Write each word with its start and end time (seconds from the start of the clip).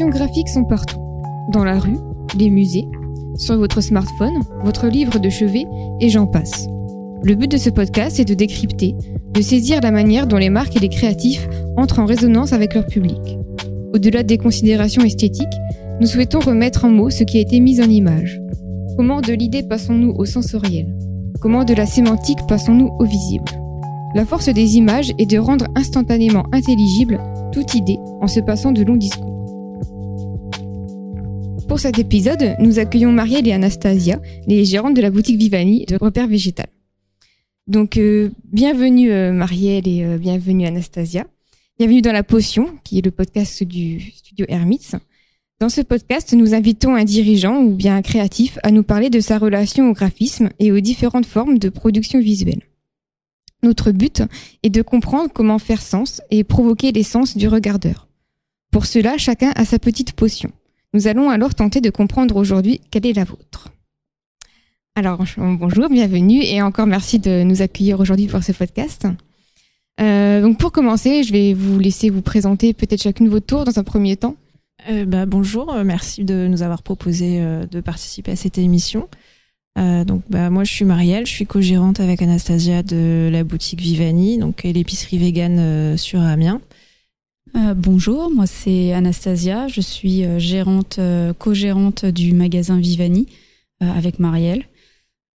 Graphiques 0.00 0.48
sont 0.48 0.64
partout. 0.64 0.98
Dans 1.52 1.64
la 1.64 1.78
rue, 1.78 1.98
les 2.38 2.48
musées, 2.48 2.88
sur 3.36 3.58
votre 3.58 3.82
smartphone, 3.82 4.40
votre 4.64 4.88
livre 4.88 5.18
de 5.18 5.28
chevet, 5.28 5.66
et 6.00 6.08
j'en 6.08 6.26
passe. 6.26 6.66
Le 7.22 7.34
but 7.34 7.50
de 7.50 7.58
ce 7.58 7.68
podcast 7.68 8.18
est 8.18 8.24
de 8.24 8.34
décrypter, 8.34 8.94
de 9.32 9.40
saisir 9.42 9.80
la 9.82 9.90
manière 9.90 10.26
dont 10.26 10.38
les 10.38 10.48
marques 10.48 10.76
et 10.76 10.80
les 10.80 10.88
créatifs 10.88 11.46
entrent 11.76 11.98
en 11.98 12.06
résonance 12.06 12.54
avec 12.54 12.74
leur 12.74 12.86
public. 12.86 13.20
Au-delà 13.94 14.22
des 14.22 14.38
considérations 14.38 15.04
esthétiques, 15.04 15.46
nous 16.00 16.06
souhaitons 16.06 16.40
remettre 16.40 16.86
en 16.86 16.90
mots 16.90 17.10
ce 17.10 17.24
qui 17.24 17.36
a 17.36 17.42
été 17.42 17.60
mis 17.60 17.80
en 17.82 17.88
image. 17.88 18.40
Comment 18.96 19.20
de 19.20 19.34
l'idée 19.34 19.62
passons-nous 19.62 20.14
au 20.16 20.24
sensoriel? 20.24 20.96
Comment 21.40 21.64
de 21.64 21.74
la 21.74 21.86
sémantique 21.86 22.46
passons-nous 22.48 22.90
au 22.98 23.04
visible? 23.04 23.44
La 24.14 24.24
force 24.24 24.48
des 24.48 24.76
images 24.76 25.12
est 25.18 25.30
de 25.30 25.38
rendre 25.38 25.66
instantanément 25.76 26.46
intelligible 26.52 27.20
toute 27.52 27.74
idée 27.74 27.98
en 28.20 28.26
se 28.26 28.40
passant 28.40 28.72
de 28.72 28.82
longs 28.82 28.96
discours. 28.96 29.31
Pour 31.72 31.80
cet 31.80 31.98
épisode, 31.98 32.54
nous 32.58 32.78
accueillons 32.78 33.12
Marielle 33.12 33.48
et 33.48 33.52
Anastasia, 33.54 34.20
les 34.46 34.66
gérantes 34.66 34.92
de 34.92 35.00
la 35.00 35.08
boutique 35.08 35.38
Vivani 35.38 35.86
de 35.86 35.96
repères 35.96 36.28
végétal. 36.28 36.66
Donc, 37.66 37.96
euh, 37.96 38.28
bienvenue 38.44 39.10
euh, 39.10 39.32
Marielle 39.32 39.88
et 39.88 40.04
euh, 40.04 40.18
bienvenue 40.18 40.66
Anastasia. 40.66 41.26
Bienvenue 41.78 42.02
dans 42.02 42.12
La 42.12 42.24
Potion, 42.24 42.76
qui 42.84 42.98
est 42.98 43.02
le 43.02 43.10
podcast 43.10 43.62
du 43.62 44.02
studio 44.02 44.44
Hermitz. 44.50 44.96
Dans 45.60 45.70
ce 45.70 45.80
podcast, 45.80 46.34
nous 46.34 46.52
invitons 46.52 46.94
un 46.94 47.04
dirigeant 47.04 47.62
ou 47.62 47.74
bien 47.74 47.96
un 47.96 48.02
créatif 48.02 48.58
à 48.62 48.70
nous 48.70 48.82
parler 48.82 49.08
de 49.08 49.20
sa 49.20 49.38
relation 49.38 49.88
au 49.88 49.94
graphisme 49.94 50.50
et 50.58 50.72
aux 50.72 50.80
différentes 50.80 51.24
formes 51.24 51.56
de 51.56 51.70
production 51.70 52.20
visuelle. 52.20 52.60
Notre 53.62 53.92
but 53.92 54.22
est 54.62 54.68
de 54.68 54.82
comprendre 54.82 55.30
comment 55.32 55.58
faire 55.58 55.80
sens 55.80 56.20
et 56.30 56.44
provoquer 56.44 56.92
les 56.92 57.02
sens 57.02 57.34
du 57.34 57.48
regardeur. 57.48 58.08
Pour 58.70 58.84
cela, 58.84 59.16
chacun 59.16 59.52
a 59.56 59.64
sa 59.64 59.78
petite 59.78 60.12
potion. 60.12 60.52
Nous 60.94 61.06
allons 61.06 61.30
alors 61.30 61.54
tenter 61.54 61.80
de 61.80 61.90
comprendre 61.90 62.36
aujourd'hui 62.36 62.80
quelle 62.90 63.06
est 63.06 63.14
la 63.14 63.24
vôtre. 63.24 63.68
Alors, 64.94 65.24
bonjour, 65.38 65.88
bienvenue 65.88 66.42
et 66.42 66.60
encore 66.60 66.86
merci 66.86 67.18
de 67.18 67.44
nous 67.44 67.62
accueillir 67.62 67.98
aujourd'hui 67.98 68.26
pour 68.26 68.42
ce 68.42 68.52
podcast. 68.52 69.06
Euh, 70.00 70.42
donc 70.42 70.58
pour 70.58 70.70
commencer, 70.70 71.22
je 71.22 71.32
vais 71.32 71.54
vous 71.54 71.78
laisser 71.78 72.10
vous 72.10 72.20
présenter 72.20 72.74
peut-être 72.74 73.02
chacune 73.02 73.28
votre 73.28 73.46
tour 73.46 73.64
dans 73.64 73.78
un 73.78 73.84
premier 73.84 74.16
temps. 74.16 74.36
Euh, 74.90 75.06
bah, 75.06 75.24
bonjour, 75.24 75.72
euh, 75.72 75.82
merci 75.82 76.24
de 76.24 76.46
nous 76.46 76.62
avoir 76.62 76.82
proposé 76.82 77.40
de 77.70 77.80
participer 77.80 78.32
à 78.32 78.36
cette 78.36 78.58
émission. 78.58 79.08
Donc 79.76 80.22
bah, 80.28 80.50
moi 80.50 80.64
je 80.64 80.72
suis 80.72 80.84
Marielle, 80.84 81.24
je 81.24 81.32
suis 81.32 81.46
co-gérante 81.46 81.98
avec 82.00 82.20
Anastasia 82.20 82.82
de 82.82 83.30
la 83.32 83.42
boutique 83.42 83.80
Vivani, 83.80 84.36
donc 84.36 84.64
l'épicerie 84.64 85.16
végane 85.16 85.96
sur 85.96 86.20
Amiens. 86.20 86.60
Euh, 87.54 87.74
bonjour, 87.74 88.30
moi 88.30 88.46
c'est 88.46 88.92
Anastasia, 88.92 89.68
je 89.68 89.80
suis 89.80 90.24
gérante, 90.38 90.98
co-gérante 91.38 92.06
du 92.06 92.32
magasin 92.32 92.78
Vivani 92.78 93.26
avec 93.80 94.18
Marielle. 94.18 94.64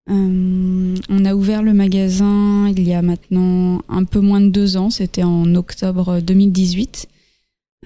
on 0.09 1.25
a 1.25 1.35
ouvert 1.35 1.63
le 1.63 1.75
magasin 1.75 2.69
il 2.69 2.87
y 2.87 2.95
a 2.95 3.03
maintenant 3.03 3.83
un 3.89 4.05
peu 4.05 4.21
moins 4.21 4.41
de 4.41 4.49
deux 4.49 4.77
ans, 4.77 4.91
c'était 4.91 5.25
en 5.25 5.55
octobre 5.55 6.21
2018. 6.21 7.09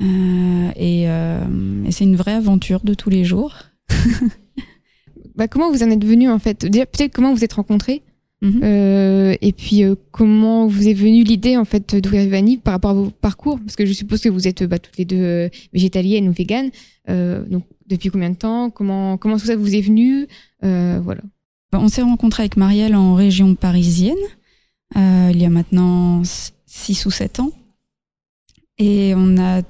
Euh, 0.00 0.70
et, 0.76 1.08
euh, 1.08 1.84
et 1.84 1.92
c'est 1.92 2.04
une 2.04 2.16
vraie 2.16 2.32
aventure 2.32 2.80
de 2.80 2.94
tous 2.94 3.10
les 3.10 3.24
jours. 3.24 3.54
bah, 5.34 5.48
comment 5.48 5.70
vous 5.70 5.82
en 5.82 5.90
êtes 5.90 6.04
venu 6.04 6.30
en 6.30 6.38
fait? 6.38 6.60
Peut-être 6.70 7.12
comment 7.12 7.34
vous 7.34 7.44
êtes 7.44 7.52
rencontrés? 7.52 8.02
Mm-hmm. 8.42 8.60
euh, 8.62 9.36
et 9.40 9.52
puis 9.52 9.84
euh, 9.84 9.94
comment 10.12 10.66
vous 10.66 10.88
est 10.88 10.94
venue 10.94 11.24
l'idée 11.24 11.56
en 11.56 11.64
fait 11.64 11.94
d'ouvrir 11.96 12.22
Vivani 12.24 12.56
par 12.56 12.72
rapport 12.72 12.90
à 12.90 12.94
vos 12.94 13.10
parcours? 13.10 13.58
Parce 13.60 13.76
que 13.76 13.86
je 13.86 13.92
suppose 13.92 14.20
que 14.20 14.28
vous 14.28 14.48
êtes 14.48 14.64
bah, 14.64 14.78
toutes 14.78 14.96
les 14.96 15.04
deux 15.04 15.22
euh, 15.22 15.48
végétaliennes 15.72 16.28
ou 16.28 16.32
véganes. 16.32 16.70
donc 17.08 17.64
depuis 17.86 18.10
combien 18.10 18.30
de 18.30 18.36
temps? 18.36 18.70
Comment 18.70 19.16
comment 19.16 19.38
tout 19.38 19.46
ça 19.46 19.56
vous 19.56 19.74
est 19.74 19.80
venu? 19.80 20.26
Voilà. 20.62 21.22
Bah, 21.72 21.78
on 21.80 21.88
s'est 21.88 22.02
rencontrés 22.02 22.42
avec 22.42 22.56
Marielle 22.56 22.96
en 22.96 23.14
région 23.14 23.54
parisienne 23.54 24.14
il 24.96 25.40
y 25.40 25.44
a 25.44 25.50
maintenant 25.50 26.22
6 26.24 27.06
ou 27.06 27.10
7 27.10 27.40
ans. 27.40 27.52
Et 28.78 29.12
on 29.16 29.38
a 29.38 29.62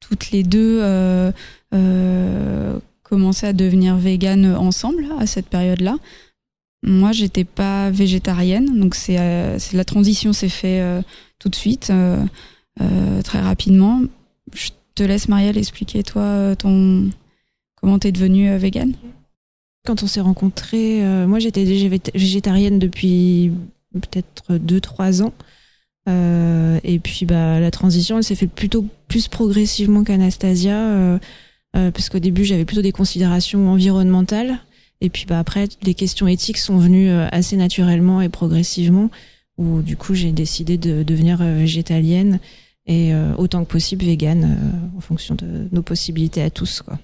toutes 0.00 0.30
les 0.30 0.42
deux 0.42 0.82
commencé 3.08 3.46
à 3.46 3.52
devenir 3.52 3.96
véganes 3.96 4.54
ensemble 4.54 5.06
à 5.18 5.26
cette 5.26 5.46
période-là. 5.46 5.96
Moi, 6.82 7.10
j'étais 7.12 7.44
pas 7.44 7.90
végétarienne, 7.90 8.78
donc 8.78 8.94
c'est 8.94 9.18
euh, 9.18 9.58
la 9.72 9.84
transition 9.84 10.32
s'est 10.32 10.48
fait 10.48 10.80
euh, 10.80 11.02
tout 11.40 11.48
de 11.48 11.56
suite, 11.56 11.90
euh, 11.90 12.24
très 13.24 13.40
rapidement. 13.40 14.02
Je 14.54 14.70
te 14.94 15.02
laisse 15.02 15.28
Marielle 15.28 15.58
expliquer 15.58 16.02
toi 16.02 16.54
comment 16.60 17.98
t'es 17.98 18.12
devenue 18.12 18.56
végane? 18.56 18.94
Quand 19.84 20.02
on 20.02 20.06
s'est 20.06 20.20
rencontrés, 20.20 21.02
moi 21.26 21.38
j'étais 21.38 21.64
végétarienne 21.64 22.78
depuis 22.78 23.52
peut-être 23.92 24.54
2-3 24.54 25.22
ans. 25.22 25.32
Et 26.84 26.98
puis 26.98 27.26
bah 27.26 27.60
la 27.60 27.70
transition, 27.70 28.18
elle 28.18 28.24
s'est 28.24 28.34
faite 28.34 28.52
plutôt 28.52 28.86
plus 29.06 29.28
progressivement 29.28 30.02
qu'Anastasia, 30.02 31.18
parce 31.72 32.08
qu'au 32.08 32.18
début 32.18 32.44
j'avais 32.44 32.64
plutôt 32.64 32.82
des 32.82 32.92
considérations 32.92 33.70
environnementales, 33.70 34.60
et 35.00 35.10
puis 35.10 35.24
bah 35.26 35.38
après 35.38 35.68
les 35.82 35.94
questions 35.94 36.26
éthiques 36.26 36.58
sont 36.58 36.78
venues 36.78 37.10
assez 37.10 37.56
naturellement 37.56 38.20
et 38.20 38.28
progressivement, 38.28 39.10
où 39.56 39.80
du 39.82 39.96
coup 39.96 40.14
j'ai 40.14 40.32
décidé 40.32 40.76
de 40.76 41.02
devenir 41.02 41.38
végétalienne 41.38 42.40
et 42.86 43.12
autant 43.36 43.64
que 43.64 43.70
possible 43.70 44.04
végane 44.04 44.58
en 44.96 45.00
fonction 45.00 45.34
de 45.34 45.68
nos 45.72 45.82
possibilités 45.82 46.42
à 46.42 46.50
tous 46.50 46.82
quoi. 46.82 46.98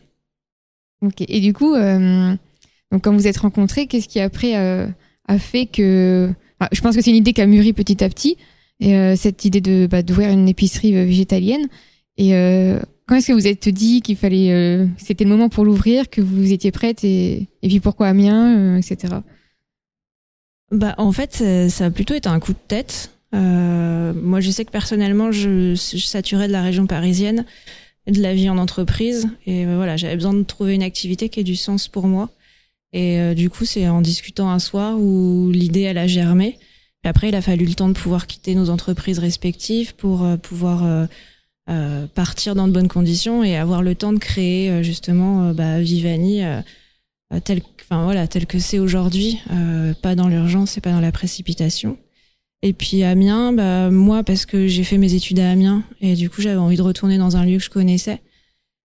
Ok. 1.03 1.25
Et 1.29 1.41
du 1.41 1.53
coup, 1.53 1.75
quand 1.75 3.13
vous 3.13 3.27
êtes 3.27 3.39
rencontrés, 3.39 3.87
qu'est-ce 3.87 4.09
qui 4.09 4.21
après 4.21 4.55
a 4.55 5.39
fait 5.39 5.67
que 5.67 6.33
je 6.73 6.81
pense 6.81 6.97
que 6.97 7.03
c'est 7.03 7.11
une 7.11 7.17
idée 7.17 7.33
qui 7.33 7.43
a 7.43 7.47
mûri 7.47 7.73
petit 7.73 8.03
à 8.03 8.09
petit 8.09 8.37
et 8.81 8.97
euh, 8.97 9.17
cette 9.17 9.45
idée 9.45 9.61
de 9.61 9.87
bah, 9.87 10.03
d'ouvrir 10.03 10.31
une 10.31 10.49
épicerie 10.49 10.97
euh, 10.97 11.05
végétalienne. 11.05 11.69
Et 12.17 12.35
euh, 12.35 12.81
quand 13.07 13.17
est-ce 13.17 13.29
que 13.29 13.33
vous 13.33 13.47
êtes 13.47 13.69
dit 13.69 14.01
qu'il 14.01 14.17
fallait, 14.17 14.87
c'était 14.97 15.25
le 15.25 15.31
moment 15.31 15.49
pour 15.49 15.65
l'ouvrir, 15.65 16.09
que 16.09 16.21
vous 16.21 16.53
étiez 16.53 16.73
prête 16.73 17.05
et, 17.05 17.49
et 17.63 17.69
puis 17.69 17.81
pourquoi 17.81 18.09
Amiens, 18.09 18.79
etc. 18.79 19.17
Bah 20.71 20.95
en 20.99 21.13
fait, 21.13 21.69
ça 21.69 21.87
a 21.87 21.91
plutôt 21.91 22.15
été 22.15 22.29
un 22.29 22.41
coup 22.41 22.53
de 22.53 22.59
tête. 22.67 23.11
Euh, 23.35 24.13
moi, 24.15 24.41
je 24.41 24.51
sais 24.51 24.65
que 24.65 24.71
personnellement, 24.71 25.33
je, 25.33 25.75
saturais 25.75 26.47
de 26.47 26.53
la 26.53 26.63
région 26.63 26.87
parisienne, 26.87 27.45
de 28.07 28.21
la 28.21 28.35
vie 28.35 28.49
en 28.49 28.59
entreprise, 28.59 29.29
et 29.47 29.65
voilà, 29.67 29.97
j'avais 29.97 30.15
besoin 30.15 30.35
de 30.35 30.43
trouver 30.43 30.75
une 30.75 30.83
activité 30.83 31.29
qui 31.29 31.41
ait 31.41 31.45
du 31.45 31.57
sens 31.57 31.89
pour 31.89 32.07
moi. 32.07 32.31
Et 32.93 33.19
euh, 33.19 33.35
du 33.35 33.51
coup, 33.51 33.65
c'est 33.65 33.89
en 33.89 34.01
discutant 34.01 34.51
un 34.51 34.59
soir 34.59 34.99
où 34.99 35.51
l'idée 35.51 35.83
elle 35.83 35.99
a 35.99 36.07
germé 36.07 36.59
après, 37.07 37.29
il 37.29 37.35
a 37.35 37.43
fallu 37.43 37.67
le 37.67 37.75
temps 37.75 37.89
de 37.89 37.93
pouvoir 37.93 38.27
quitter 38.27 38.55
nos 38.55 38.71
entreprises 38.71 39.19
respectives 39.19 39.95
pour 39.95 40.25
euh, 40.25 40.37
pouvoir 40.39 41.07
euh, 41.69 42.05
euh, 42.05 42.07
partir 42.07 42.55
dans 42.55 42.69
de 42.69 42.73
bonnes 42.73 42.89
conditions 42.89 43.43
et 43.43 43.57
avoir 43.57 43.83
le 43.83 43.95
temps 43.95 44.13
de 44.13 44.19
créer 44.19 44.83
justement 44.83 45.53
bah, 45.53 45.81
Vivani 45.81 46.43
tel, 47.45 47.63
enfin 47.81 48.05
voilà, 48.05 48.27
tel 48.27 48.47
que 48.47 48.59
c'est 48.59 48.79
aujourd'hui, 48.79 49.41
pas 50.03 50.15
dans 50.15 50.29
l'urgence 50.29 50.77
et 50.77 50.81
pas 50.81 50.93
dans 50.93 51.01
la 51.01 51.13
précipitation. 51.13 51.97
Et 52.63 52.73
puis 52.73 53.03
Amiens, 53.03 53.53
bah, 53.53 53.91
moi 53.91 54.23
parce 54.23 54.47
que 54.47 54.67
j'ai 54.67 54.85
fait 54.85 54.99
mes 54.99 55.15
études 55.15 55.41
à 55.41 55.51
Amiens 55.51 55.85
et 56.01 56.15
du 56.15 56.31
coup 56.31 56.41
j'avais 56.41 56.57
envie 56.57 56.77
de 56.77 56.83
retourner 56.83 57.19
dans 57.19 57.37
un 57.37 57.45
lieu 57.45 57.59
que 57.59 57.65
je 57.65 57.71
connaissais. 57.71 58.21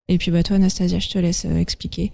Et 0.08 0.18
puis 0.18 0.32
bah 0.32 0.44
toi 0.44 0.56
Anastasia, 0.56 1.00
je 1.00 1.10
te 1.10 1.20
laisse 1.20 1.46
expliquer. 1.46 2.12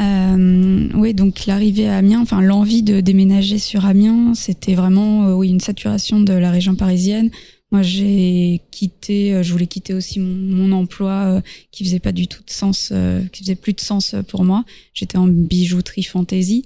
Euh, 0.00 0.88
oui, 0.94 1.14
donc 1.14 1.46
l'arrivée 1.46 1.88
à 1.88 1.96
Amiens, 1.96 2.20
enfin 2.20 2.40
l'envie 2.42 2.82
de 2.82 3.00
déménager 3.00 3.58
sur 3.58 3.86
Amiens, 3.86 4.34
c'était 4.34 4.74
vraiment 4.74 5.28
euh, 5.28 5.32
oui 5.32 5.48
une 5.48 5.60
saturation 5.60 6.20
de 6.20 6.32
la 6.32 6.50
région 6.50 6.74
parisienne. 6.74 7.30
Moi, 7.76 7.82
j'ai 7.82 8.62
quitté, 8.70 9.34
euh, 9.34 9.42
je 9.42 9.52
voulais 9.52 9.66
quitter 9.66 9.94
aussi 9.94 10.20
mon, 10.20 10.72
emploi 10.72 11.10
euh, 11.12 11.40
qui 11.70 11.84
faisait 11.84 12.00
pas 12.00 12.12
du 12.12 12.28
tout 12.28 12.42
de 12.44 12.50
sens, 12.50 12.92
qui 13.32 13.42
faisait 13.42 13.54
plus 13.54 13.72
de 13.72 13.80
sens 13.80 14.14
pour 14.28 14.44
moi. 14.44 14.64
J'étais 14.94 15.18
en 15.18 15.28
bijouterie 15.28 16.02
fantasy. 16.02 16.64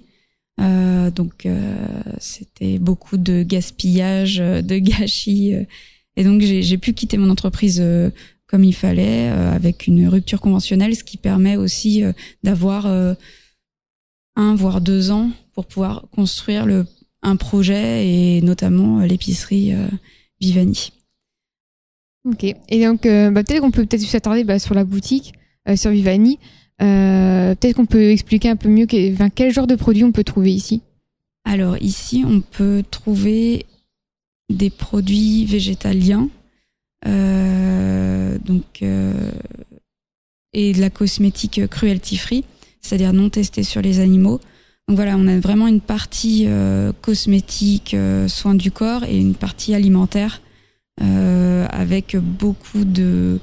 donc 0.59 1.47
c'était 2.19 2.79
beaucoup 2.79 3.17
de 3.17 3.43
gaspillage, 3.43 4.39
de 4.39 4.79
gâchis, 4.91 5.55
et 6.17 6.25
donc 6.25 6.43
j'ai 6.43 6.79
pu 6.79 6.93
quitter 6.93 7.19
mon 7.19 7.31
entreprise 7.31 7.83
comme 8.51 8.65
il 8.65 8.75
fallait, 8.75 9.31
euh, 9.31 9.53
avec 9.53 9.87
une 9.87 10.09
rupture 10.09 10.41
conventionnelle, 10.41 10.97
ce 10.97 11.05
qui 11.05 11.17
permet 11.17 11.57
aussi 11.57 12.03
euh, 12.03 12.13
d'avoir 12.43 12.87
euh, 12.87 13.15
un 14.35 14.57
voire 14.57 14.81
deux 14.81 15.13
ans 15.13 15.31
pour 15.55 15.67
pouvoir 15.67 16.07
construire 16.11 16.67
un 17.23 17.37
projet 17.37 18.09
et 18.09 18.43
notamment 18.43 19.01
l'épicerie 19.01 19.73
Vivani. 20.41 20.91
Ok. 22.25 22.45
Et 22.45 22.85
donc 22.85 23.03
bah, 23.05 23.43
peut-être 23.45 23.61
qu'on 23.61 23.71
peut 23.71 23.87
peut-être 23.87 24.03
s'attarder 24.03 24.45
bah, 24.45 24.59
sur 24.59 24.75
la 24.75 24.85
boutique, 24.85 25.33
sur 25.77 25.91
Vivani. 25.91 26.39
peut-être 26.79 27.77
qu'on 27.77 27.87
peut 27.87 28.11
expliquer 28.11 28.49
un 28.51 28.57
peu 28.57 28.69
mieux 28.69 28.87
quel 28.87 29.53
genre 29.53 29.67
de 29.67 29.77
produits 29.77 30.05
on 30.05 30.13
peut 30.13 30.25
trouver 30.25 30.53
ici? 30.53 30.83
Alors 31.45 31.77
ici, 31.81 32.25
on 32.27 32.41
peut 32.41 32.83
trouver 32.91 33.67
des 34.51 34.71
produits 34.71 35.45
végétaliens 35.47 36.29
donc 37.05 38.83
et 40.53 40.73
de 40.73 40.81
la 40.81 40.91
cosmétique 40.91 41.67
cruelty 41.69 42.17
free, 42.17 42.45
c'est-à-dire 42.81 43.13
non 43.13 43.31
testée 43.31 43.63
sur 43.63 43.81
les 43.81 44.01
animaux. 44.01 44.41
Donc 44.89 44.97
voilà, 44.97 45.17
on 45.17 45.27
a 45.29 45.39
vraiment 45.39 45.69
une 45.69 45.81
partie 45.81 46.47
cosmétique, 47.01 47.97
soins 48.29 48.55
du 48.55 48.71
corps 48.71 49.05
et 49.05 49.19
une 49.19 49.35
partie 49.35 49.75
alimentaire 49.75 50.43
avec 51.01 52.17
beaucoup 52.17 52.85
de 52.85 53.39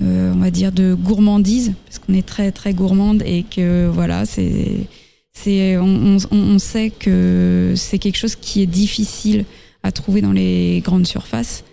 on 0.00 0.38
va 0.38 0.50
dire 0.50 0.72
de 0.72 0.94
gourmandise 0.94 1.74
parce 1.84 1.98
qu'on 1.98 2.14
est 2.14 2.26
très 2.26 2.52
très 2.52 2.72
gourmande 2.72 3.22
et 3.26 3.42
que 3.42 3.88
voilà 3.88 4.24
c'est 4.24 4.86
c'est 5.32 5.76
on, 5.78 6.58
sait 6.58 6.90
que 6.90 7.72
c'est 7.76 7.98
quelque 7.98 8.18
chose 8.18 8.36
qui 8.36 8.62
est 8.62 8.66
difficile 8.66 9.44
à 9.82 9.92
trouver 9.92 10.20
dans 10.20 10.32
les 10.32 10.80
grandes 10.84 11.06
surfaces. 11.06 11.64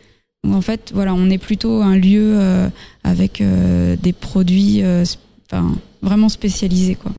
Donc 0.43 0.55
en 0.55 0.61
fait, 0.61 0.91
voilà, 0.93 1.13
on 1.13 1.29
est 1.29 1.37
plutôt 1.37 1.81
un 1.81 1.97
lieu 1.97 2.35
euh, 2.37 2.69
avec 3.03 3.41
euh, 3.41 3.95
des 4.01 4.13
produits 4.13 4.83
euh, 4.83 5.03
vraiment 6.01 6.29
spécialisés 6.29 6.95
quoi. 6.95 7.11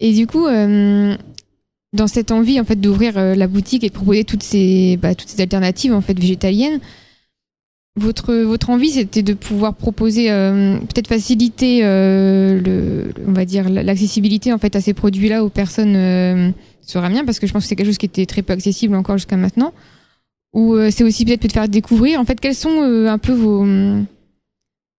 Et 0.00 0.12
du 0.12 0.26
coup, 0.26 0.46
dans 1.92 2.06
cette 2.06 2.30
envie 2.30 2.60
en 2.60 2.64
fait 2.64 2.80
d'ouvrir 2.80 3.14
la 3.14 3.46
boutique 3.46 3.82
et 3.84 3.88
de 3.88 3.94
proposer 3.94 4.24
toutes 4.24 4.42
ces 4.42 4.98
bah, 4.98 5.14
toutes 5.14 5.28
ces 5.28 5.40
alternatives 5.40 5.92
en 5.94 6.00
fait 6.00 6.18
végétaliennes, 6.18 6.80
votre, 7.98 8.34
votre 8.34 8.70
envie, 8.70 8.90
c'était 8.90 9.22
de 9.22 9.34
pouvoir 9.34 9.74
proposer, 9.74 10.30
euh, 10.30 10.78
peut-être 10.78 11.08
faciliter, 11.08 11.80
euh, 11.82 12.60
le, 12.60 13.12
on 13.26 13.32
va 13.32 13.44
dire, 13.44 13.68
l'accessibilité 13.68 14.52
en 14.52 14.58
fait 14.58 14.76
à 14.76 14.80
ces 14.80 14.94
produits-là 14.94 15.44
aux 15.44 15.48
personnes 15.48 15.96
euh, 15.96 16.50
sur 16.80 17.02
Amiens, 17.04 17.24
parce 17.24 17.38
que 17.38 17.46
je 17.46 17.52
pense 17.52 17.64
que 17.64 17.68
c'est 17.68 17.76
quelque 17.76 17.86
chose 17.86 17.98
qui 17.98 18.06
était 18.06 18.26
très 18.26 18.42
peu 18.42 18.52
accessible 18.52 18.94
encore 18.94 19.18
jusqu'à 19.18 19.36
maintenant. 19.36 19.72
Ou 20.54 20.74
euh, 20.74 20.90
c'est 20.90 21.04
aussi 21.04 21.24
peut-être 21.24 21.46
de 21.46 21.52
faire 21.52 21.68
découvrir, 21.68 22.20
en 22.20 22.24
fait, 22.24 22.40
quelles 22.40 22.54
sont 22.54 22.80
un 22.80 23.18
peu 23.18 23.32
vos, 23.32 23.66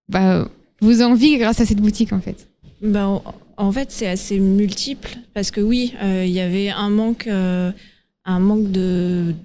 bah, 0.08 0.48
vos 0.82 1.02
envies 1.02 1.38
grâce 1.38 1.60
à 1.62 1.66
cette 1.66 1.82
boutique, 1.82 2.14
en 2.14 2.20
fait? 2.20 2.48
Ben, 2.82 3.22
en 3.60 3.72
fait, 3.72 3.92
c'est 3.92 4.08
assez 4.08 4.40
multiple, 4.40 5.18
parce 5.34 5.52
que 5.52 5.62
oui, 5.62 5.94
il 6.02 6.30
y 6.30 6.40
avait 6.40 6.70
un 6.70 6.90
manque, 6.90 7.28
un 7.28 8.40
manque 8.40 8.72
de 8.72 9.36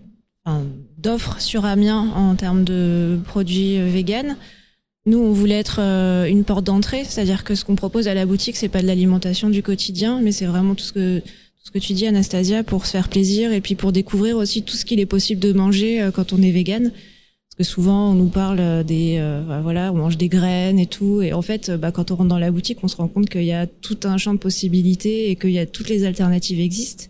d'offres 1.05 1.41
sur 1.41 1.65
Amiens 1.65 2.11
en 2.15 2.35
termes 2.35 2.65
de 2.65 3.19
produits 3.25 3.79
euh, 3.79 3.89
véganes. 3.89 4.37
Nous, 5.07 5.19
on 5.19 5.33
voulait 5.33 5.59
être 5.59 5.81
euh, 5.81 6.25
une 6.25 6.45
porte 6.45 6.65
d'entrée, 6.65 7.05
c'est-à-dire 7.05 7.45
que 7.45 7.55
ce 7.55 7.65
qu'on 7.65 7.77
propose 7.77 8.09
à 8.09 8.15
la 8.15 8.25
boutique, 8.25 8.57
c'est 8.57 8.71
pas 8.71 8.81
de 8.81 8.87
l'alimentation 8.87 9.51
du 9.51 9.63
quotidien, 9.63 10.21
mais 10.23 10.33
c'est 10.33 10.47
vraiment 10.47 10.75
tout 10.75 10.85
ce 10.85 10.93
que 10.93 11.21
tout 11.21 11.69
ce 11.69 11.71
que 11.71 11.79
tu 11.79 11.95
dis, 11.95 12.07
Anastasia, 12.07 12.63
pour 12.63 12.85
se 12.85 12.91
faire 12.91 13.09
plaisir 13.09 13.53
et 13.53 13.63
puis 13.63 13.75
pour 13.75 13.91
découvrir 13.93 14.37
aussi 14.37 14.63
tout 14.63 14.77
ce 14.77 14.85
qu'il 14.85 15.01
est 15.01 15.07
possible 15.07 15.41
de 15.41 15.53
manger 15.53 16.03
euh, 16.03 16.11
quand 16.11 16.33
on 16.33 16.43
est 16.43 16.51
vegan. 16.51 16.91
Parce 17.57 17.69
que 17.69 17.75
souvent, 17.75 18.11
on 18.11 18.15
nous 18.15 18.29
parle 18.29 18.83
des, 18.85 19.19
bah, 19.47 19.61
voilà, 19.63 19.93
on 19.93 19.97
mange 19.97 20.17
des 20.17 20.29
graines 20.29 20.81
et 20.81 20.87
tout, 20.87 21.23
et 21.23 21.33
en 21.33 21.43
fait, 21.43 21.71
bah, 21.71 21.93
quand 21.93 22.11
on 22.11 22.17
rentre 22.17 22.29
dans 22.29 22.39
la 22.39 22.51
boutique, 22.51 22.79
on 22.83 22.89
se 22.89 22.97
rend 22.97 23.07
compte 23.07 23.29
qu'il 23.29 23.45
y 23.45 23.53
a 23.53 23.69
tout 23.69 23.99
un 24.05 24.19
champ 24.19 24.35
de 24.35 24.39
possibilités 24.41 25.31
et 25.31 25.37
qu'il 25.37 25.53
y 25.53 25.61
a 25.61 25.67
toutes 25.67 25.89
les 25.89 26.05
alternatives 26.05 26.59
existent. 26.59 27.05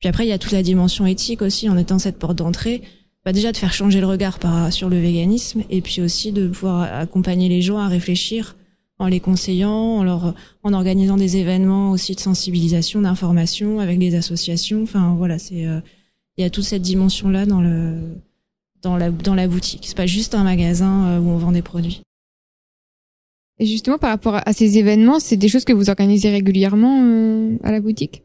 Puis 0.00 0.08
après, 0.08 0.24
il 0.24 0.28
y 0.30 0.32
a 0.32 0.38
toute 0.38 0.52
la 0.52 0.62
dimension 0.62 1.06
éthique 1.06 1.42
aussi, 1.42 1.68
en 1.68 1.76
étant 1.76 1.98
cette 1.98 2.18
porte 2.18 2.36
d'entrée 2.36 2.82
bah 3.26 3.32
déjà 3.32 3.50
de 3.50 3.56
faire 3.56 3.72
changer 3.72 4.00
le 4.00 4.06
regard 4.06 4.38
par, 4.38 4.72
sur 4.72 4.88
le 4.88 5.00
véganisme 5.00 5.64
et 5.68 5.80
puis 5.82 6.00
aussi 6.00 6.30
de 6.30 6.46
pouvoir 6.46 6.82
accompagner 6.82 7.48
les 7.48 7.60
gens 7.60 7.78
à 7.78 7.88
réfléchir 7.88 8.54
en 9.00 9.08
les 9.08 9.18
conseillant, 9.18 9.98
en 9.98 10.04
leur, 10.04 10.34
en 10.62 10.72
organisant 10.72 11.16
des 11.16 11.36
événements 11.36 11.90
aussi 11.90 12.14
de 12.14 12.20
sensibilisation, 12.20 13.02
d'information 13.02 13.80
avec 13.80 13.98
des 13.98 14.14
associations. 14.14 14.84
Enfin 14.84 15.16
voilà, 15.18 15.40
c'est 15.40 15.66
euh, 15.66 15.80
il 16.38 16.42
y 16.42 16.44
a 16.44 16.50
toute 16.50 16.64
cette 16.64 16.82
dimension 16.82 17.28
là 17.28 17.46
dans 17.46 17.60
le 17.60 18.14
dans 18.86 18.96
la 18.96 19.10
dans 19.10 19.34
la 19.34 19.48
boutique. 19.48 19.84
C'est 19.88 19.96
pas 19.96 20.06
juste 20.06 20.34
un 20.34 20.44
magasin 20.44 20.94
euh, 21.06 21.18
où 21.20 21.28
on 21.30 21.38
vend 21.38 21.52
des 21.52 21.62
produits. 21.62 22.02
Et 23.58 23.66
justement 23.66 23.98
par 23.98 24.10
rapport 24.10 24.40
à 24.44 24.52
ces 24.52 24.78
événements, 24.78 25.18
c'est 25.18 25.36
des 25.36 25.48
choses 25.48 25.64
que 25.64 25.72
vous 25.72 25.90
organisez 25.90 26.30
régulièrement 26.30 27.00
euh, 27.02 27.56
à 27.64 27.72
la 27.72 27.80
boutique? 27.80 28.22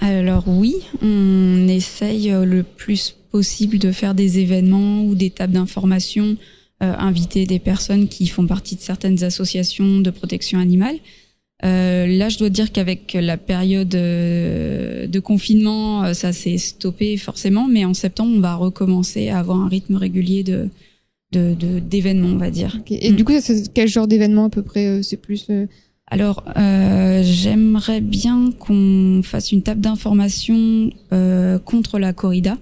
Alors 0.00 0.44
oui, 0.46 0.74
on 1.02 1.68
essaye 1.68 2.30
euh, 2.30 2.44
le 2.44 2.62
plus 2.62 3.14
possible 3.30 3.78
de 3.78 3.92
faire 3.92 4.14
des 4.14 4.38
événements 4.38 5.02
ou 5.02 5.14
des 5.14 5.30
tables 5.30 5.52
d'information, 5.52 6.36
euh, 6.82 6.94
inviter 6.98 7.46
des 7.46 7.58
personnes 7.58 8.08
qui 8.08 8.26
font 8.28 8.46
partie 8.46 8.76
de 8.76 8.80
certaines 8.80 9.22
associations 9.24 10.00
de 10.00 10.10
protection 10.10 10.58
animale. 10.58 10.96
Euh, 11.64 12.06
là, 12.06 12.28
je 12.28 12.38
dois 12.38 12.50
dire 12.50 12.70
qu'avec 12.70 13.14
la 13.20 13.36
période 13.36 13.88
de 13.88 15.20
confinement, 15.20 16.14
ça 16.14 16.32
s'est 16.32 16.58
stoppé 16.58 17.16
forcément, 17.16 17.66
mais 17.66 17.84
en 17.84 17.94
septembre, 17.94 18.32
on 18.36 18.40
va 18.40 18.54
recommencer 18.54 19.28
à 19.28 19.38
avoir 19.38 19.60
un 19.60 19.68
rythme 19.68 19.96
régulier 19.96 20.42
de 20.44 20.68
d'événements, 21.30 22.28
on 22.28 22.38
va 22.38 22.50
dire. 22.50 22.80
Et 22.88 23.12
du 23.12 23.22
coup, 23.22 23.34
c'est 23.40 23.70
quel 23.74 23.86
genre 23.86 24.06
d'événement 24.08 24.46
à 24.46 24.50
peu 24.50 24.62
près 24.62 25.02
C'est 25.02 25.18
plus 25.18 25.46
alors, 26.10 26.42
euh, 26.56 27.22
j'aimerais 27.22 28.00
bien 28.00 28.50
qu'on 28.58 29.20
fasse 29.22 29.52
une 29.52 29.62
table 29.62 29.80
d'information 29.80 30.90
euh, 31.12 31.58
contre 31.58 31.98
la 31.98 32.12
corrida. 32.14 32.56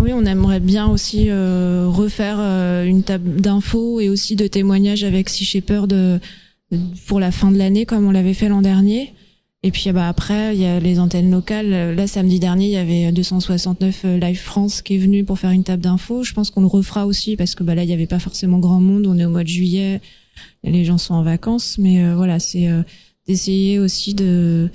Oui, 0.00 0.12
on 0.14 0.24
aimerait 0.24 0.60
bien 0.60 0.86
aussi 0.86 1.26
euh, 1.28 1.86
refaire 1.88 2.38
euh, 2.40 2.84
une 2.84 3.02
table 3.02 3.38
d'infos 3.42 4.00
et 4.00 4.08
aussi 4.08 4.34
de 4.34 4.46
témoignages 4.46 5.04
avec 5.04 5.28
Sea 5.28 5.44
Shepherd 5.44 5.90
de, 5.90 6.18
pour 7.06 7.20
la 7.20 7.30
fin 7.30 7.50
de 7.50 7.58
l'année, 7.58 7.86
comme 7.86 8.06
on 8.06 8.10
l'avait 8.10 8.34
fait 8.34 8.48
l'an 8.48 8.62
dernier. 8.62 9.12
Et 9.62 9.70
puis 9.70 9.92
bah 9.92 10.08
après, 10.08 10.54
il 10.54 10.60
y 10.62 10.64
a 10.64 10.80
les 10.80 10.98
antennes 10.98 11.30
locales. 11.30 11.94
Là, 11.94 12.06
samedi 12.06 12.40
dernier, 12.40 12.66
il 12.66 12.72
y 12.72 12.76
avait 12.76 13.12
269 13.12 14.04
Live 14.04 14.40
France 14.40 14.80
qui 14.80 14.94
est 14.94 14.98
venu 14.98 15.24
pour 15.24 15.38
faire 15.38 15.50
une 15.50 15.64
table 15.64 15.82
d'infos. 15.82 16.22
Je 16.22 16.32
pense 16.32 16.50
qu'on 16.50 16.62
le 16.62 16.66
refera 16.66 17.06
aussi 17.06 17.36
parce 17.36 17.54
que 17.54 17.62
bah 17.62 17.74
là, 17.74 17.84
il 17.84 17.90
y 17.90 17.92
avait 17.92 18.06
pas 18.06 18.18
forcément 18.18 18.58
grand 18.58 18.80
monde. 18.80 19.06
On 19.06 19.18
est 19.18 19.24
au 19.26 19.30
mois 19.30 19.42
de 19.42 19.48
juillet 19.48 20.00
les 20.64 20.84
gens 20.84 20.98
sont 20.98 21.14
en 21.14 21.22
vacances, 21.22 21.78
mais 21.78 22.02
euh, 22.02 22.14
voilà, 22.14 22.38
c'est 22.38 22.68
euh, 22.68 22.82
d'essayer 23.26 23.78
aussi 23.78 24.14
de 24.14 24.68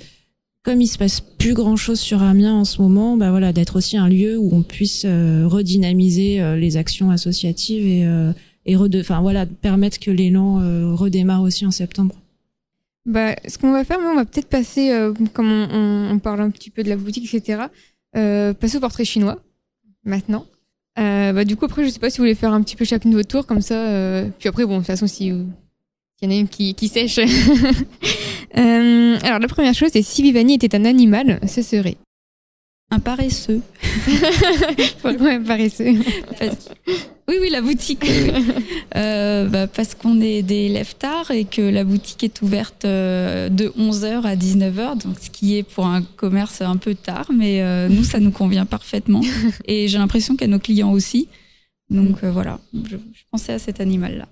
comme 0.62 0.80
il 0.80 0.88
se 0.88 0.98
passe 0.98 1.20
plus 1.20 1.54
grand 1.54 1.76
chose 1.76 2.00
sur 2.00 2.22
Amiens 2.24 2.54
en 2.54 2.64
ce 2.64 2.82
moment, 2.82 3.16
bah 3.16 3.30
voilà, 3.30 3.52
d'être 3.52 3.76
aussi 3.76 3.96
un 3.96 4.08
lieu 4.08 4.36
où 4.36 4.50
on 4.52 4.62
puisse 4.62 5.04
euh, 5.04 5.46
redynamiser 5.46 6.56
les 6.58 6.76
actions 6.76 7.12
associatives 7.12 7.86
et 7.86 8.04
et 8.66 8.76
enfin 8.76 9.20
voilà, 9.20 9.46
permettre 9.46 9.98
que 9.98 10.10
l'élan 10.10 10.56
redémarre 10.94 11.42
aussi 11.42 11.64
en 11.64 11.70
septembre. 11.70 12.16
Bah, 13.04 13.36
ce 13.46 13.58
qu'on 13.58 13.70
va 13.70 13.84
faire, 13.84 13.98
on 14.00 14.16
va 14.16 14.24
peut-être 14.24 14.48
passer, 14.48 14.90
comme 15.32 15.48
on, 15.50 16.18
parle 16.18 16.40
un 16.40 16.50
petit 16.50 16.70
peu 16.70 16.82
de 16.82 16.88
la 16.88 16.96
boutique, 16.96 17.32
etc., 17.32 17.66
passer 18.12 18.76
au 18.76 18.80
portrait 18.80 19.04
chinois 19.04 19.38
maintenant. 20.04 20.46
bah, 20.96 21.44
du 21.44 21.56
coup, 21.56 21.66
après, 21.66 21.84
je 21.84 21.90
sais 21.90 22.00
pas 22.00 22.10
si 22.10 22.18
vous 22.18 22.22
voulez 22.22 22.34
faire 22.34 22.52
un 22.52 22.62
petit 22.62 22.74
peu 22.74 22.84
chacune 22.84 23.12
de 23.12 23.16
votre 23.16 23.28
tour, 23.28 23.46
comme 23.46 23.60
ça. 23.60 24.24
puis 24.38 24.48
après, 24.48 24.66
bon, 24.66 24.74
de 24.74 24.78
toute 24.78 24.86
façon, 24.86 25.06
si 25.06 25.32
il 26.22 26.30
y 26.30 26.32
en 26.32 26.36
a 26.36 26.40
une 26.40 26.48
qui, 26.48 26.74
qui 26.74 26.88
sèche. 26.88 27.18
euh, 28.56 29.18
alors, 29.22 29.38
la 29.38 29.48
première 29.48 29.74
chose, 29.74 29.90
c'est 29.92 30.02
si 30.02 30.22
Vivani 30.22 30.54
était 30.54 30.74
un 30.74 30.86
animal, 30.86 31.40
ce 31.46 31.60
serait 31.60 31.96
un 32.90 33.00
paresseux. 33.00 33.62
Pourquoi 35.02 35.30
un 35.30 35.42
paresseux 35.42 35.94
Oui, 37.28 37.36
oui, 37.40 37.50
la 37.50 37.62
boutique. 37.62 38.06
Euh, 38.94 39.46
bah, 39.46 39.66
parce 39.66 39.94
qu'on 39.94 40.22
est 40.22 40.42
des 40.42 40.70
lève 40.70 40.94
tard 40.94 41.30
et 41.30 41.44
que 41.44 41.60
la 41.60 41.84
boutique 41.84 42.24
est 42.24 42.40
ouverte 42.40 42.86
euh, 42.86 43.50
de 43.50 43.68
11h 43.68 44.22
à 44.22 44.36
19h, 44.36 45.02
donc 45.02 45.18
ce 45.20 45.28
qui 45.28 45.58
est 45.58 45.64
pour 45.64 45.84
un 45.86 46.00
commerce 46.00 46.62
un 46.62 46.78
peu 46.78 46.94
tard, 46.94 47.30
mais 47.34 47.60
euh, 47.60 47.88
nous, 47.90 48.04
ça 48.04 48.20
nous 48.20 48.30
convient 48.30 48.64
parfaitement. 48.64 49.20
Et 49.66 49.86
j'ai 49.88 49.98
l'impression 49.98 50.34
qu'à 50.34 50.46
nos 50.46 50.58
clients 50.58 50.92
aussi. 50.92 51.28
Donc 51.90 52.24
euh, 52.24 52.30
voilà, 52.30 52.58
je, 52.72 52.96
pensais 53.30 53.52
à 53.52 53.58
cet 53.58 53.80
animal-là. 53.80 54.28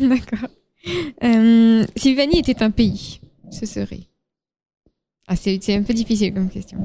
D'accord. 0.00 0.48
Vivani 1.22 2.38
était 2.38 2.64
un 2.64 2.70
pays, 2.72 3.20
ce 3.52 3.64
serait 3.64 4.08
Ah, 5.28 5.36
c'est 5.36 5.74
un 5.74 5.82
peu 5.82 5.94
difficile 5.94 6.34
comme 6.34 6.48
question. 6.48 6.84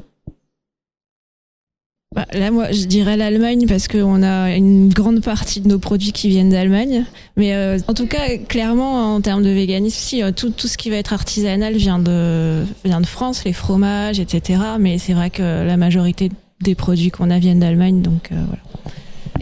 Bah, 2.14 2.26
là, 2.32 2.50
moi, 2.50 2.70
je 2.72 2.84
dirais 2.84 3.16
l'Allemagne 3.16 3.66
parce 3.66 3.88
qu'on 3.88 4.22
a 4.22 4.54
une 4.54 4.88
grande 4.90 5.22
partie 5.22 5.60
de 5.60 5.68
nos 5.68 5.78
produits 5.78 6.12
qui 6.12 6.28
viennent 6.28 6.50
d'Allemagne. 6.50 7.06
Mais 7.36 7.54
euh, 7.54 7.78
en 7.88 7.94
tout 7.94 8.06
cas, 8.06 8.36
clairement, 8.36 9.14
en 9.14 9.20
termes 9.20 9.42
de 9.42 9.50
véganisme, 9.50 9.96
si 9.96 10.22
tout, 10.34 10.50
tout 10.50 10.68
ce 10.68 10.76
qui 10.76 10.90
va 10.90 10.96
être 10.96 11.12
artisanal 11.12 11.74
vient 11.76 11.98
de 11.98 12.64
vient 12.84 13.00
de 13.00 13.06
France, 13.06 13.44
les 13.44 13.52
fromages, 13.52 14.20
etc. 14.20 14.60
Mais 14.78 14.98
c'est 14.98 15.14
vrai 15.14 15.30
que 15.30 15.42
la 15.42 15.76
majorité 15.76 16.30
des 16.60 16.74
produits 16.74 17.10
qu'on 17.10 17.30
a 17.30 17.38
viennent 17.38 17.60
d'Allemagne, 17.60 18.02
donc 18.02 18.28
voilà. 18.30 18.62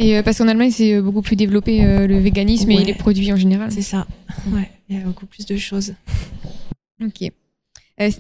Et 0.01 0.17
euh, 0.17 0.23
parce 0.23 0.39
qu'en 0.39 0.49
Allemagne, 0.49 0.71
c'est 0.71 0.95
euh, 0.95 1.03
beaucoup 1.03 1.21
plus 1.21 1.37
développé 1.37 1.85
euh, 1.85 2.07
le 2.07 2.19
véganisme 2.19 2.71
et 2.71 2.85
les 2.85 2.95
produits 2.95 3.33
en 3.33 3.37
général. 3.37 3.71
C'est 3.71 3.83
ça. 3.83 4.07
Ouais, 4.51 4.71
il 4.89 4.97
y 4.97 4.99
a 4.99 5.05
beaucoup 5.05 5.27
plus 5.27 5.45
de 5.45 5.57
choses. 5.57 5.95
Ok. 7.03 7.31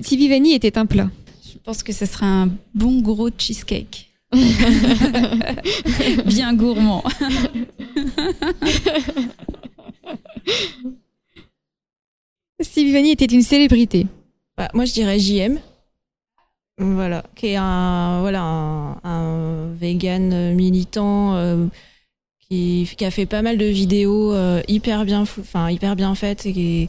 si 0.02 0.16
Vivani 0.16 0.52
était 0.52 0.78
un 0.78 0.87
plat 0.87 1.11
Je 1.45 1.59
pense 1.64 1.83
que 1.83 1.92
ce 1.92 2.04
serait 2.07 2.26
un 2.26 2.50
bon 2.75 3.00
gros 3.00 3.30
cheesecake. 3.37 4.10
Bien 6.27 6.55
gourmand. 6.55 7.03
si 12.61 12.85
Vivani 12.85 13.11
était 13.11 13.25
une 13.25 13.43
célébrité 13.43 14.07
bah, 14.57 14.69
Moi, 14.75 14.85
je 14.85 14.93
dirais 14.93 15.19
JM. 15.19 15.59
Voilà, 16.79 17.25
qui 17.35 17.49
est 17.49 17.57
un 17.57 18.21
voilà 18.21 18.41
un, 18.43 19.75
vegan 19.75 20.55
militant 20.55 21.35
euh, 21.37 21.67
qui, 22.49 22.89
qui 22.97 23.05
a 23.05 23.11
fait 23.11 23.27
pas 23.27 23.43
mal 23.43 23.59
de 23.59 23.67
vidéos 23.67 24.33
euh, 24.33 24.63
hyper 24.67 25.05
bien, 25.05 25.21
enfin 25.21 25.71
hyper 25.71 25.95
bien 25.95 26.15
faites 26.15 26.47
et 26.47 26.55
qui, 26.55 26.89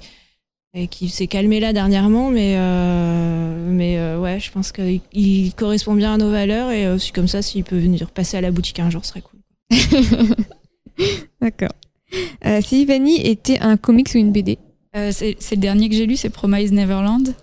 et 0.73 0.87
qui 0.87 1.09
s'est 1.09 1.27
calmé 1.27 1.59
là 1.59 1.73
dernièrement, 1.73 2.29
mais 2.29 2.55
euh, 2.57 3.69
mais 3.69 3.97
euh, 3.97 4.19
ouais, 4.19 4.39
je 4.39 4.51
pense 4.51 4.71
qu'il 4.71 5.01
il 5.11 5.53
correspond 5.53 5.95
bien 5.95 6.13
à 6.13 6.17
nos 6.17 6.31
valeurs 6.31 6.71
et 6.71 6.87
aussi 6.87 7.11
comme 7.11 7.27
ça, 7.27 7.41
s'il 7.41 7.63
peut 7.63 7.77
venir 7.77 8.09
passer 8.11 8.37
à 8.37 8.41
la 8.41 8.51
boutique 8.51 8.79
un 8.79 8.89
jour, 8.89 9.03
ce 9.03 9.09
serait 9.11 9.21
cool. 9.21 9.39
D'accord. 11.41 11.71
Euh, 12.45 12.61
si 12.61 12.85
Vanny 12.85 13.21
était 13.25 13.59
un 13.59 13.77
comics 13.77 14.09
ou 14.13 14.17
une 14.17 14.31
BD 14.31 14.57
Euh, 14.95 15.11
c'est 15.13 15.37
le 15.51 15.57
dernier 15.57 15.87
que 15.89 15.95
j'ai 15.95 16.05
lu, 16.05 16.17
c'est 16.17 16.29
Promise 16.29 16.71
Neverland, 16.73 17.33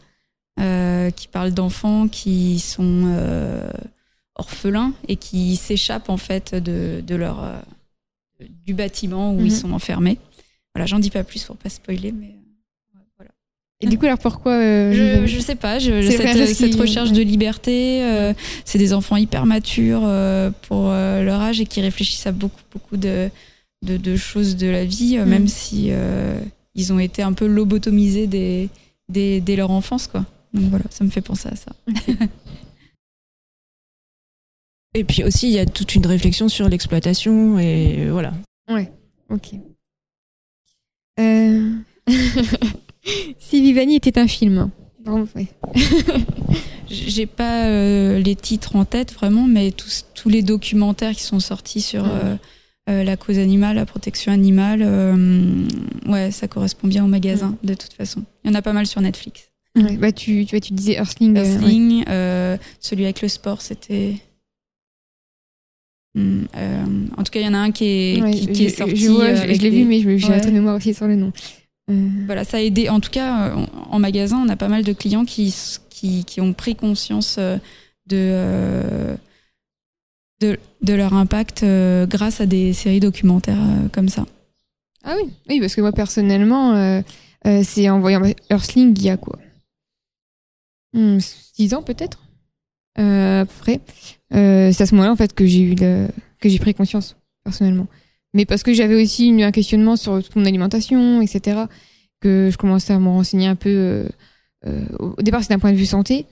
euh, 0.60 1.10
qui 1.10 1.28
parle 1.28 1.52
d'enfants 1.52 2.06
qui 2.08 2.58
sont 2.60 3.04
euh, 3.06 3.70
orphelins 4.36 4.92
et 5.08 5.16
qui 5.16 5.56
s'échappent 5.56 6.10
en 6.10 6.18
fait 6.18 6.54
de, 6.54 7.02
de 7.06 7.14
leur 7.14 7.42
euh, 7.42 7.58
du 8.66 8.74
bâtiment 8.74 9.32
où 9.32 9.38
Mhm. 9.40 9.46
ils 9.46 9.52
sont 9.52 9.72
enfermés. 9.72 10.18
Voilà, 10.74 10.86
j'en 10.86 10.98
dis 10.98 11.10
pas 11.10 11.24
plus 11.24 11.42
pour 11.44 11.56
pas 11.56 11.70
spoiler, 11.70 12.12
mais 12.12 12.26
euh. 12.26 12.37
Et 13.80 13.86
du 13.86 13.96
coup, 13.96 14.06
alors 14.06 14.18
pourquoi 14.18 14.52
euh, 14.54 14.92
Je, 14.92 15.26
je 15.26 15.38
sais 15.40 15.54
pas, 15.54 15.78
je, 15.78 16.02
C'est 16.02 16.16
cette, 16.54 16.70
qui- 16.72 16.80
recherche 16.80 17.12
de 17.12 17.22
liberté, 17.22 18.02
euh, 18.02 18.34
c'est 18.64 18.78
des 18.78 18.92
enfants 18.92 19.16
hyper 19.16 19.46
matures 19.46 20.02
euh, 20.04 20.50
pour 20.62 20.90
euh, 20.90 21.22
leur 21.22 21.40
âge 21.40 21.60
et 21.60 21.66
qui 21.66 21.80
réfléchissent 21.80 22.26
à 22.26 22.32
beaucoup, 22.32 22.60
beaucoup 22.72 22.96
de, 22.96 23.30
de, 23.86 23.96
de 23.96 24.16
choses 24.16 24.56
de 24.56 24.66
la 24.66 24.84
vie, 24.84 25.16
euh, 25.16 25.24
Mm. 25.24 25.28
même 25.28 25.46
si 25.46 25.86
euh, 25.90 26.40
ils 26.74 26.92
ont 26.92 26.98
été 26.98 27.22
un 27.22 27.32
peu 27.32 27.46
lobotomisés 27.46 28.26
dès, 28.26 28.68
dès, 29.08 29.40
dès 29.40 29.54
leur 29.54 29.70
enfance, 29.70 30.08
quoi. 30.08 30.24
Donc 30.54 30.64
voilà, 30.70 30.86
ça 30.90 31.04
me 31.04 31.10
fait 31.10 31.20
penser 31.20 31.48
à 31.48 31.54
ça. 31.54 31.70
Et 34.94 35.04
puis 35.04 35.22
aussi, 35.22 35.46
il 35.48 35.52
y 35.52 35.58
a 35.60 35.66
toute 35.66 35.94
une 35.94 36.06
réflexion 36.06 36.48
sur 36.48 36.68
l'exploitation 36.68 37.58
et 37.60 38.06
euh, 38.06 38.10
voilà. 38.10 38.32
Ok. 39.30 39.50
Si 43.38 43.60
Vivani 43.62 43.96
était 43.96 44.18
un 44.18 44.26
film. 44.28 44.70
Bon, 45.04 45.26
ouais. 45.36 45.46
J'ai 46.90 47.26
pas 47.26 47.66
euh, 47.66 48.18
les 48.18 48.34
titres 48.34 48.76
en 48.76 48.84
tête 48.84 49.12
vraiment, 49.12 49.46
mais 49.46 49.70
tous, 49.72 50.04
tous 50.14 50.28
les 50.28 50.42
documentaires 50.42 51.12
qui 51.14 51.22
sont 51.22 51.40
sortis 51.40 51.80
sur 51.82 52.04
Ouais. 52.04 52.10
euh, 52.24 52.36
euh, 52.90 53.04
la 53.04 53.16
cause 53.18 53.38
animale, 53.38 53.76
la 53.76 53.84
protection 53.84 54.32
animale, 54.32 54.80
euh, 54.82 55.66
ouais, 56.06 56.30
ça 56.30 56.48
correspond 56.48 56.88
bien 56.88 57.04
au 57.04 57.08
magasin 57.08 57.56
de 57.62 57.74
toute 57.74 57.92
façon. 57.92 58.24
Il 58.44 58.50
y 58.50 58.50
en 58.50 58.54
a 58.54 58.62
pas 58.62 58.72
mal 58.72 58.86
sur 58.86 59.00
Netflix. 59.02 59.50
Bah, 59.74 60.10
tu, 60.10 60.44
tu, 60.46 60.58
disais 60.72 60.94
Earthling. 60.94 62.04
euh, 62.08 62.56
celui 62.80 63.04
avec 63.04 63.20
le 63.22 63.28
sport, 63.28 63.60
c'était. 63.60 64.14
Hmm, 66.14 66.44
en 67.16 67.22
tout 67.22 67.30
cas, 67.30 67.40
il 67.40 67.44
y 67.44 67.48
en 67.48 67.54
a 67.54 67.58
un 67.58 67.70
qui 67.70 67.84
est, 67.84 68.30
qui, 68.32 68.46
qui 68.48 68.64
est 68.64 68.68
sorti. 68.70 68.96
Je, 68.96 69.60
l'ai 69.62 69.70
vu, 69.70 69.84
mais 69.84 70.00
je- 70.00 70.32
un 70.32 70.38
trou 70.40 70.48
de 70.48 70.54
mémoire 70.54 70.74
aussi 70.76 70.94
sur 70.94 71.06
le 71.06 71.14
nom. 71.16 71.32
Euh, 71.90 72.08
Voilà, 72.26 72.44
ça 72.44 72.58
a 72.58 72.60
aidé. 72.60 72.88
En 72.88 73.00
tout 73.00 73.10
cas, 73.10 73.48
euh, 73.50 73.66
en, 73.90 73.98
magasin, 73.98 74.42
on 74.44 74.48
a 74.48 74.56
pas 74.56 74.68
mal 74.68 74.84
de 74.84 74.92
clients 74.92 75.24
qui, 75.24 75.54
qui, 75.90 76.24
qui 76.24 76.40
ont 76.40 76.52
pris 76.52 76.74
conscience 76.76 77.36
euh, 77.38 77.56
de, 78.06 78.16
euh, 78.16 79.16
de, 80.40 80.58
de 80.82 80.94
leur 80.94 81.14
impact 81.14 81.64
grâce 82.08 82.40
à 82.40 82.46
des 82.46 82.72
séries 82.72 83.00
documentaires 83.00 83.58
comme 83.92 84.08
ça. 84.08 84.26
Ah 85.04 85.14
oui, 85.16 85.30
oui, 85.48 85.60
parce 85.60 85.74
que 85.74 85.80
moi 85.80 85.92
personnellement, 85.92 86.74
euh, 86.74 87.00
euh, 87.46 87.62
c'est 87.64 87.88
en 87.88 88.00
voyant 88.00 88.20
Earthling 88.50 88.94
il 88.96 89.02
y 89.04 89.10
a 89.10 89.16
quoi? 89.16 89.38
Hmm, 90.92 91.18
Six 91.20 91.74
ans 91.74 91.82
peut-être? 91.82 92.18
Euh, 92.98 93.42
à 93.42 93.46
peu 93.46 93.52
près. 93.60 93.80
C'est 94.30 94.80
à 94.82 94.86
ce 94.86 94.94
moment-là 94.94 95.12
en 95.12 95.16
fait 95.16 95.32
que 95.34 95.46
j'ai 95.46 95.60
eu 95.60 95.74
le... 95.74 96.08
que 96.40 96.48
j'ai 96.48 96.58
pris 96.58 96.74
conscience 96.74 97.16
personnellement. 97.44 97.86
Mais 98.34 98.44
parce 98.44 98.62
que 98.62 98.72
j'avais 98.74 99.00
aussi 99.02 99.26
une- 99.28 99.42
un 99.42 99.50
questionnement 99.52 99.96
sur 99.96 100.22
toute 100.22 100.36
mon 100.36 100.44
alimentation, 100.44 101.20
etc. 101.22 101.62
Que 102.20 102.50
je 102.52 102.56
commençais 102.58 102.92
à 102.92 102.98
me 102.98 103.08
renseigner 103.08 103.46
un 103.46 103.54
peu. 103.56 103.68
euh, 103.70 104.08
euh, 104.66 104.84
au 104.98 105.22
départ, 105.22 105.42
c'était 105.42 105.54
d'un 105.54 105.60
point 105.60 105.72
de 105.72 105.76
vue 105.76 105.86
santé. 105.86 106.26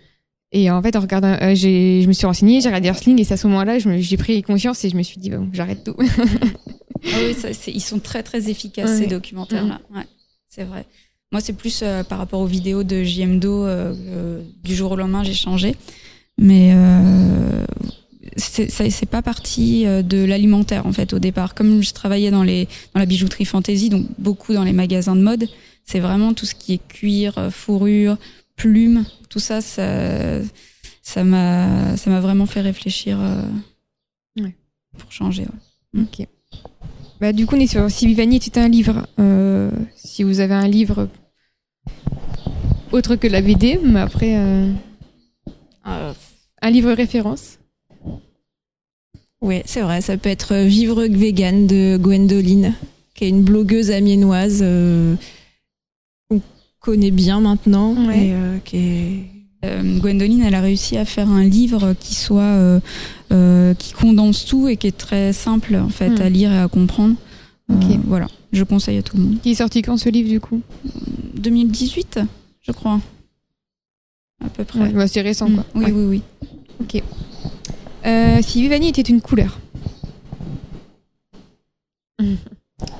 Et 0.52 0.70
en 0.70 0.80
fait, 0.82 0.94
en 0.96 1.00
regardant, 1.00 1.36
euh, 1.42 1.54
j'ai, 1.54 2.02
je 2.02 2.08
me 2.08 2.12
suis 2.12 2.26
renseignée, 2.26 2.60
j'ai 2.60 2.68
regardé 2.68 2.88
Earthling 2.88 3.20
et 3.20 3.24
c'est 3.24 3.34
à 3.34 3.36
ce 3.36 3.46
moment-là, 3.48 3.78
j'ai 3.78 4.16
pris 4.16 4.42
conscience 4.42 4.84
et 4.84 4.90
je 4.90 4.96
me 4.96 5.02
suis 5.02 5.18
dit, 5.18 5.30
bon, 5.30 5.48
j'arrête 5.52 5.84
tout. 5.84 5.94
Ah 5.98 7.18
oui, 7.24 7.34
ça, 7.34 7.48
ils 7.68 7.80
sont 7.82 7.98
très 7.98 8.22
très 8.22 8.48
efficaces 8.48 8.90
Ouais. 8.90 8.96
ces 8.98 9.06
documentaires-là. 9.06 9.80
Ouais, 9.94 10.04
c'est 10.48 10.64
vrai. 10.64 10.84
Moi, 11.32 11.40
c'est 11.40 11.52
plus 11.52 11.80
euh, 11.82 12.02
par 12.04 12.18
rapport 12.18 12.40
aux 12.40 12.46
vidéos 12.46 12.82
de 12.84 13.02
JMDO 13.02 13.66
du 14.64 14.74
jour 14.74 14.92
au 14.92 14.96
lendemain, 14.96 15.22
j'ai 15.24 15.34
changé. 15.34 15.74
Mais 16.38 16.72
c'est 18.68 19.06
pas 19.10 19.22
parti 19.22 19.86
euh, 19.86 20.02
de 20.02 20.24
l'alimentaire 20.24 20.86
en 20.86 20.92
fait 20.92 21.12
au 21.12 21.18
départ. 21.18 21.54
Comme 21.54 21.82
je 21.82 21.92
travaillais 21.92 22.30
dans 22.30 22.42
les 22.42 22.66
dans 22.94 23.00
la 23.00 23.06
bijouterie 23.06 23.44
fantasy, 23.44 23.88
donc 23.90 24.06
beaucoup 24.18 24.52
dans 24.52 24.64
les 24.64 24.72
magasins 24.72 25.16
de 25.16 25.22
mode, 25.22 25.48
c'est 25.84 26.00
vraiment 26.00 26.34
tout 26.34 26.46
ce 26.46 26.54
qui 26.54 26.72
est 26.74 26.88
cuir, 26.88 27.38
euh, 27.38 27.50
fourrure, 27.50 28.16
plumes, 28.56 29.04
tout 29.28 29.38
ça, 29.38 29.60
ça 29.60 30.40
ça 31.02 31.24
m'a 31.24 31.96
ça 31.96 32.10
m'a 32.10 32.20
vraiment 32.20 32.46
fait 32.46 32.60
réfléchir 32.62 33.18
euh, 33.20 33.42
Ouais. 34.42 34.54
pour 34.98 35.12
changer. 35.12 35.46
ouais. 35.94 36.02
Ok. 36.02 36.26
Bah, 37.20 37.32
du 37.32 37.46
coup, 37.46 37.56
on 37.56 37.60
est 37.60 37.66
sur 37.66 37.90
Si 37.90 38.06
Vivani 38.06 38.36
était 38.36 38.60
un 38.60 38.68
livre. 38.68 39.06
Euh, 39.18 39.70
si 39.94 40.22
vous 40.22 40.40
avez 40.40 40.52
un 40.54 40.68
livre 40.68 41.08
autre 42.92 43.16
que 43.16 43.26
la 43.26 43.40
BD, 43.40 43.78
mais 43.82 44.00
après, 44.00 44.36
Euh, 44.36 46.12
un 46.62 46.70
livre 46.70 46.92
référence. 46.92 47.58
Ouais, 49.46 49.62
c'est 49.66 49.80
vrai, 49.80 50.00
ça 50.00 50.16
peut 50.16 50.28
être 50.28 50.54
Vivre 50.56 51.02
vegan 51.04 51.66
de 51.66 51.96
Gwendoline, 52.00 52.74
qui 53.14 53.24
est 53.24 53.28
une 53.28 53.42
blogueuse 53.42 53.90
amiénoise 53.90 54.60
euh, 54.62 55.14
qu'on 56.28 56.40
connaît 56.80 57.10
bien 57.10 57.40
maintenant. 57.40 57.94
Ouais. 58.06 58.26
Et, 58.28 58.32
euh, 58.32 58.58
qui 58.64 58.76
est... 58.76 59.12
Euh, 59.64 59.98
Gwendoline, 59.98 60.42
elle 60.42 60.54
a 60.54 60.60
réussi 60.60 60.96
à 60.98 61.04
faire 61.04 61.28
un 61.28 61.42
livre 61.42 61.94
qui 61.98 62.14
soit 62.14 62.42
euh, 62.42 62.78
euh, 63.32 63.72
qui 63.74 63.92
condense 63.94 64.44
tout 64.44 64.68
et 64.68 64.76
qui 64.76 64.86
est 64.86 64.96
très 64.96 65.32
simple 65.32 65.74
en 65.76 65.88
fait 65.88 66.10
Hmm. 66.10 66.22
à 66.22 66.28
lire 66.28 66.52
et 66.52 66.58
à 66.58 66.68
comprendre. 66.68 67.16
Euh, 67.70 67.74
Ok. 67.74 67.98
voilà, 68.06 68.28
je 68.52 68.62
conseille 68.64 68.98
à 68.98 69.02
tout 69.02 69.16
le 69.16 69.22
monde. 69.24 69.40
Qui 69.42 69.50
est 69.52 69.54
sorti 69.54 69.82
quand 69.82 69.96
ce 69.96 70.08
livre, 70.10 70.28
du 70.28 70.40
coup? 70.40 70.60
2018, 71.34 72.20
je 72.60 72.70
crois, 72.72 73.00
à 74.44 74.48
peu 74.50 74.62
près. 74.64 74.78
Ouais, 74.80 74.88
bah, 74.90 75.08
C'est 75.08 75.22
récent, 75.22 75.48
Hmm. 75.48 75.54
quoi. 75.56 75.64
Oui, 75.74 75.84
Ouais. 75.86 75.92
oui, 75.92 76.22
oui. 76.90 77.02
Euh, 78.06 78.38
si 78.42 78.62
Vivani 78.62 78.88
était 78.88 79.02
une 79.02 79.20
couleur. 79.20 79.58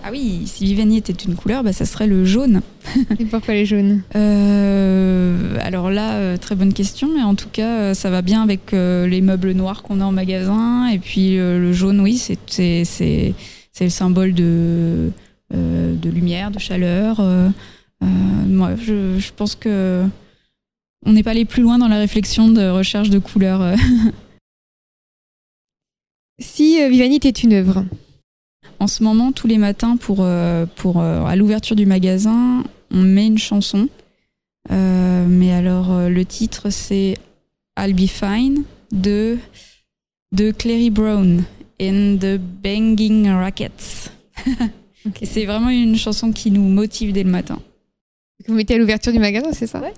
Ah 0.03 0.11
oui, 0.11 0.45
si 0.47 0.65
Viviani 0.65 0.99
était 0.99 1.13
une 1.13 1.35
couleur, 1.35 1.63
bah, 1.63 1.73
ça 1.73 1.85
serait 1.85 2.07
le 2.07 2.25
jaune. 2.25 2.63
Et 3.19 3.25
pourquoi 3.25 3.55
les 3.55 3.67
jaunes? 3.67 4.03
Euh, 4.15 5.59
alors 5.61 5.91
là, 5.91 6.15
euh, 6.15 6.37
très 6.37 6.55
bonne 6.55 6.73
question, 6.73 7.11
mais 7.15 7.23
en 7.23 7.35
tout 7.35 7.49
cas, 7.51 7.93
ça 7.93 8.09
va 8.09 8.23
bien 8.23 8.43
avec 8.43 8.73
les 8.73 9.21
meubles 9.21 9.51
noirs 9.51 9.83
qu'on 9.83 10.01
a 10.01 10.05
en 10.05 10.13
magasin. 10.13 10.89
Et 10.89 10.99
puis 10.99 11.37
le 11.37 11.73
jaune, 11.73 12.01
oui, 12.01 12.17
c'est 12.17 13.35
le 13.81 13.89
symbole 13.89 14.33
de 14.33 15.11
euh, 15.55 15.95
de 15.95 16.11
lumière, 16.11 16.51
de 16.51 16.59
chaleur. 16.59 17.21
Moi, 18.01 18.71
je, 18.77 19.19
je 19.19 19.33
pense 19.37 19.57
que 19.57 20.05
on 21.05 21.13
n'est 21.13 21.23
pas 21.23 21.33
allé 21.33 21.45
plus 21.45 21.63
loin 21.63 21.79
dans 21.79 21.89
la 21.89 21.99
réflexion 21.99 22.49
de 22.49 22.69
recherche 22.69 23.11
de 23.11 23.19
couleurs. 23.19 23.75
Si 26.39 26.83
euh, 26.83 26.89
Vivani 26.89 27.17
était 27.17 27.31
une 27.31 27.53
œuvre. 27.55 27.85
En 28.79 28.87
ce 28.87 29.03
moment, 29.03 29.33
tous 29.33 29.47
les 29.47 29.59
matins, 29.59 29.97
pour, 29.97 30.19
euh, 30.21 30.67
pour, 30.77 31.01
euh, 31.01 31.25
à 31.25 31.35
l'ouverture 31.37 31.77
du 31.77 31.87
magasin, 31.87 32.63
on 32.91 33.03
met 33.03 33.27
une 33.27 33.39
chanson. 33.39 33.89
Euh, 34.71 35.27
mais 35.29 35.53
alors, 35.53 36.09
le 36.09 36.25
titre, 36.25 36.71
c'est 36.71 37.17
I'll 37.79 37.95
Be 37.95 38.07
Fine 38.07 38.65
de, 38.93 39.39
de 40.33 40.51
Clary 40.51 40.91
Brown 40.91 41.45
and 41.81 42.19
the 42.21 42.39
Banging 42.39 43.29
Rackets. 43.29 44.11
C'est 45.23 45.45
vraiment 45.45 45.71
une 45.71 45.97
chanson 45.97 46.33
qui 46.33 46.51
nous 46.51 46.67
motive 46.67 47.13
dès 47.13 47.23
le 47.23 47.31
matin. 47.31 47.61
Que 48.45 48.51
vous 48.51 48.57
mettez 48.57 48.75
à 48.75 48.79
l'ouverture 48.79 49.13
du 49.13 49.21
magasin, 49.21 49.53
c'est 49.53 49.69
ça? 49.69 49.81
Ouais. 49.81 49.95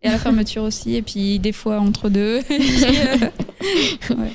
Et 0.00 0.06
à 0.06 0.12
la 0.12 0.18
fermeture 0.18 0.62
aussi, 0.62 0.94
et 0.94 1.02
puis 1.02 1.40
des 1.40 1.50
fois 1.50 1.80
entre 1.80 2.08
deux. 2.08 2.40
Ouais. 4.10 4.32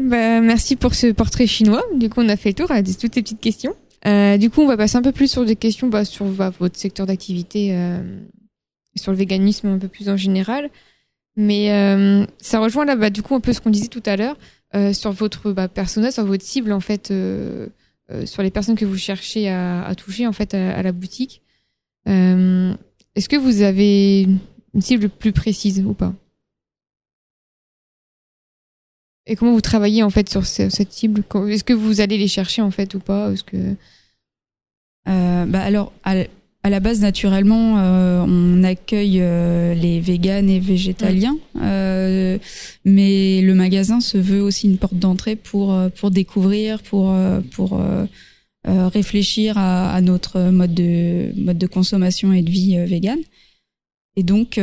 Bah, 0.00 0.40
merci 0.40 0.76
pour 0.76 0.94
ce 0.94 1.08
portrait 1.08 1.46
chinois. 1.46 1.84
Du 1.94 2.08
coup, 2.08 2.20
on 2.22 2.28
a 2.28 2.36
fait 2.36 2.50
le 2.50 2.54
tour 2.54 2.70
à 2.70 2.82
toutes 2.82 2.98
ces 2.98 3.08
petites 3.08 3.40
questions. 3.40 3.74
Euh, 4.06 4.38
du 4.38 4.48
coup, 4.48 4.62
on 4.62 4.66
va 4.66 4.78
passer 4.78 4.96
un 4.96 5.02
peu 5.02 5.12
plus 5.12 5.30
sur 5.30 5.44
des 5.44 5.56
questions 5.56 5.88
bah, 5.88 6.06
sur 6.06 6.24
bah, 6.26 6.50
votre 6.58 6.78
secteur 6.78 7.04
d'activité, 7.04 7.74
euh, 7.74 8.00
sur 8.96 9.12
le 9.12 9.18
véganisme 9.18 9.68
un 9.68 9.78
peu 9.78 9.88
plus 9.88 10.08
en 10.08 10.16
général. 10.16 10.70
Mais 11.36 11.70
euh, 11.72 12.24
ça 12.38 12.60
rejoint 12.60 12.86
là, 12.86 13.10
du 13.10 13.22
coup, 13.22 13.34
un 13.34 13.40
peu 13.40 13.52
ce 13.52 13.60
qu'on 13.60 13.70
disait 13.70 13.88
tout 13.88 14.02
à 14.06 14.16
l'heure 14.16 14.36
euh, 14.74 14.94
sur 14.94 15.12
votre 15.12 15.52
bah, 15.52 15.68
persona, 15.68 16.10
sur 16.10 16.24
votre 16.24 16.44
cible, 16.44 16.72
en 16.72 16.80
fait, 16.80 17.12
sur 18.24 18.42
les 18.42 18.50
personnes 18.50 18.76
que 18.76 18.86
vous 18.86 18.96
cherchez 18.96 19.50
à, 19.50 19.94
toucher, 19.96 20.26
en 20.26 20.32
fait, 20.32 20.54
à, 20.54 20.82
la 20.82 20.92
boutique. 20.92 21.42
Est-ce 22.06 23.28
que 23.28 23.36
vous 23.36 23.60
avez 23.60 24.22
une 24.74 24.80
cible 24.80 25.10
plus 25.10 25.32
précise 25.32 25.84
ou 25.84 25.92
pas? 25.92 26.14
Et 29.26 29.36
comment 29.36 29.52
vous 29.52 29.60
travaillez 29.60 30.02
en 30.02 30.10
fait 30.10 30.28
sur 30.28 30.46
cette 30.46 30.92
cible? 30.92 31.22
Est-ce 31.48 31.64
que 31.64 31.72
vous 31.72 32.00
allez 32.00 32.18
les 32.18 32.28
chercher 32.28 32.62
en 32.62 32.70
fait 32.70 32.94
ou 32.94 33.00
pas? 33.00 33.32
Est-ce 33.32 33.44
que 33.44 33.76
bah 35.06 35.60
alors 35.62 35.92
à 36.62 36.68
la 36.68 36.80
base, 36.80 37.00
naturellement, 37.00 37.78
euh, 37.78 38.22
on 38.26 38.62
accueille 38.64 39.20
euh, 39.22 39.72
les 39.72 39.98
véganes 39.98 40.50
et 40.50 40.60
végétaliens, 40.60 41.38
euh, 41.56 42.36
mais 42.84 43.40
le 43.40 43.54
magasin 43.54 44.00
se 44.00 44.18
veut 44.18 44.42
aussi 44.42 44.66
une 44.68 44.76
porte 44.76 44.96
d'entrée 44.96 45.36
pour 45.36 45.74
pour 45.96 46.10
découvrir, 46.10 46.82
pour 46.82 47.16
pour 47.52 47.80
réfléchir 48.66 49.56
à, 49.56 49.90
à, 49.90 50.00
notre 50.02 50.50
mode 50.50 50.74
de 50.74 51.32
mode 51.34 51.56
de 51.56 51.66
consommation 51.66 52.34
et 52.34 52.42
de 52.42 52.50
vie 52.50 52.76
végane. 52.84 53.20
Et 54.16 54.22
donc, 54.22 54.60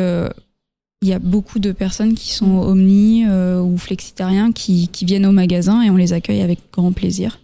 il 1.01 1.09
y 1.09 1.13
a 1.13 1.19
beaucoup 1.19 1.59
de 1.59 1.71
personnes 1.71 2.15
qui 2.15 2.33
sont 2.33 2.57
omni 2.57 3.25
ou 3.27 3.77
flexitariens 3.77 4.51
qui 4.51 4.87
qui 4.87 5.05
viennent 5.05 5.25
au 5.25 5.31
magasin 5.31 5.83
et 5.83 5.89
on 5.89 5.95
les 5.95 6.13
accueille 6.13 6.41
avec 6.41 6.59
grand 6.71 6.91
plaisir. 6.91 7.39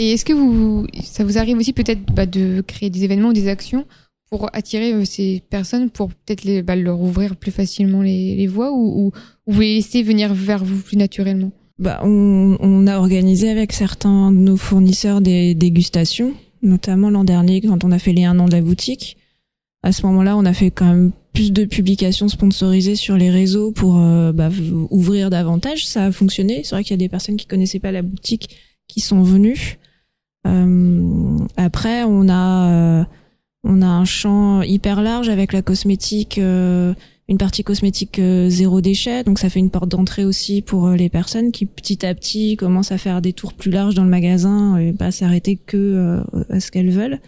Et 0.00 0.12
est-ce 0.12 0.24
que 0.24 0.32
vous, 0.32 0.86
ça 1.02 1.24
vous 1.24 1.36
arrive 1.36 1.58
aussi 1.58 1.74
peut-être 1.74 2.00
bah, 2.14 2.24
de 2.24 2.62
créer 2.66 2.88
des 2.88 3.04
événements 3.04 3.28
ou 3.28 3.32
des 3.34 3.48
actions 3.48 3.84
pour 4.30 4.48
attirer 4.54 4.94
euh, 4.94 5.04
ces 5.04 5.42
personnes, 5.50 5.90
pour 5.90 6.08
peut-être 6.08 6.44
les, 6.44 6.62
bah, 6.62 6.74
leur 6.74 7.00
ouvrir 7.00 7.36
plus 7.36 7.50
facilement 7.50 8.00
les, 8.00 8.34
les 8.34 8.46
voies 8.46 8.72
ou, 8.72 9.06
ou, 9.06 9.12
vous 9.46 9.60
les 9.60 9.74
laisser 9.74 10.02
venir 10.02 10.32
vers 10.32 10.64
vous 10.64 10.80
plus 10.80 10.96
naturellement? 10.96 11.50
Bah, 11.78 12.00
on, 12.02 12.56
on, 12.60 12.86
a 12.86 12.96
organisé 12.96 13.50
avec 13.50 13.72
certains 13.72 14.32
de 14.32 14.38
nos 14.38 14.56
fournisseurs 14.56 15.20
des 15.20 15.54
dégustations, 15.54 16.32
notamment 16.62 17.10
l'an 17.10 17.24
dernier 17.24 17.60
quand 17.60 17.84
on 17.84 17.90
a 17.90 17.98
fait 17.98 18.12
les 18.12 18.24
un 18.24 18.38
an 18.38 18.46
de 18.46 18.52
la 18.52 18.62
boutique. 18.62 19.18
À 19.82 19.92
ce 19.92 20.06
moment-là, 20.06 20.34
on 20.34 20.46
a 20.46 20.54
fait 20.54 20.70
quand 20.70 20.86
même 20.86 21.12
plus 21.32 21.52
de 21.52 21.64
publications 21.64 22.28
sponsorisées 22.28 22.96
sur 22.96 23.16
les 23.16 23.30
réseaux 23.30 23.72
pour 23.72 23.98
euh, 23.98 24.32
bah, 24.32 24.50
ouvrir 24.90 25.30
davantage. 25.30 25.86
Ça 25.86 26.06
a 26.06 26.12
fonctionné. 26.12 26.62
C'est 26.64 26.74
vrai 26.74 26.82
qu'il 26.82 26.92
y 26.92 26.94
a 26.94 26.98
des 26.98 27.08
personnes 27.08 27.36
qui 27.36 27.46
connaissaient 27.46 27.78
pas 27.78 27.92
la 27.92 28.02
boutique 28.02 28.56
qui 28.88 29.00
sont 29.00 29.22
venues. 29.22 29.78
Euh, 30.46 31.38
après, 31.56 32.02
on 32.04 32.28
a 32.28 32.70
euh, 32.70 33.04
on 33.62 33.82
a 33.82 33.86
un 33.86 34.04
champ 34.04 34.62
hyper 34.62 35.02
large 35.02 35.28
avec 35.28 35.52
la 35.52 35.60
cosmétique, 35.60 36.38
une 36.38 37.38
partie 37.38 37.62
cosmétique 37.62 38.18
zéro 38.48 38.80
déchet, 38.80 39.22
donc 39.22 39.38
ça 39.38 39.50
fait 39.50 39.60
une 39.60 39.68
porte 39.68 39.90
d'entrée 39.90 40.24
aussi 40.24 40.62
pour 40.62 40.88
les 40.88 41.10
personnes 41.10 41.52
qui 41.52 41.66
petit 41.66 42.06
à 42.06 42.14
petit 42.14 42.56
commencent 42.56 42.90
à 42.90 42.96
faire 42.96 43.20
des 43.20 43.34
tours 43.34 43.52
plus 43.52 43.70
larges 43.70 43.94
dans 43.94 44.04
le 44.04 44.08
magasin 44.08 44.78
et 44.78 44.94
pas 44.94 45.10
s'arrêter 45.10 45.56
que 45.56 46.22
à 46.48 46.58
ce 46.58 46.70
qu'elles 46.70 46.88
veulent. 46.88 47.20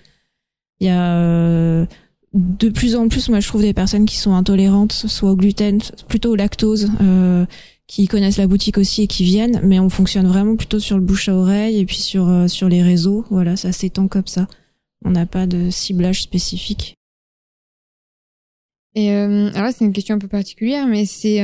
Il 0.80 0.87
y 0.87 0.90
a 0.90 1.87
de 2.35 2.71
plus 2.71 2.97
en 2.97 3.09
plus, 3.09 3.29
moi 3.29 3.41
je 3.41 3.49
trouve 3.49 3.62
des 3.62 3.75
personnes 3.75 4.07
qui 4.07 4.17
sont 4.17 4.35
intolérantes, 4.35 4.93
soit 4.93 5.31
au 5.31 5.37
gluten, 5.37 5.81
plutôt 6.09 6.31
au 6.31 6.35
lactose, 6.35 6.91
euh, 7.01 7.45
qui 7.87 8.07
connaissent 8.07 8.39
la 8.39 8.47
boutique 8.47 8.79
aussi 8.79 9.03
et 9.03 9.07
qui 9.07 9.25
viennent, 9.25 9.61
mais 9.62 9.79
on 9.79 9.91
fonctionne 9.91 10.27
vraiment 10.27 10.57
plutôt 10.57 10.79
sur 10.79 10.97
le 10.97 11.05
bouche 11.05 11.29
à 11.29 11.35
oreille 11.35 11.79
et 11.79 11.85
puis 11.85 11.97
sur 11.97 12.29
euh, 12.29 12.49
sur 12.49 12.69
les 12.69 12.83
réseaux. 12.83 13.27
Voilà, 13.31 13.57
ça 13.57 13.73
s'étend 13.73 14.09
comme 14.09 14.27
ça. 14.27 14.49
On 15.05 15.11
n'a 15.11 15.27
pas 15.27 15.47
de 15.47 15.69
ciblage 15.69 16.23
spécifique. 16.23 16.97
Et 18.95 19.12
euh, 19.12 19.51
alors 19.55 19.73
c'est 19.77 19.85
une 19.85 19.93
question 19.93 20.15
un 20.15 20.19
peu 20.19 20.29
particulière, 20.29 20.87
mais 20.87 21.05
c'est 21.05 21.41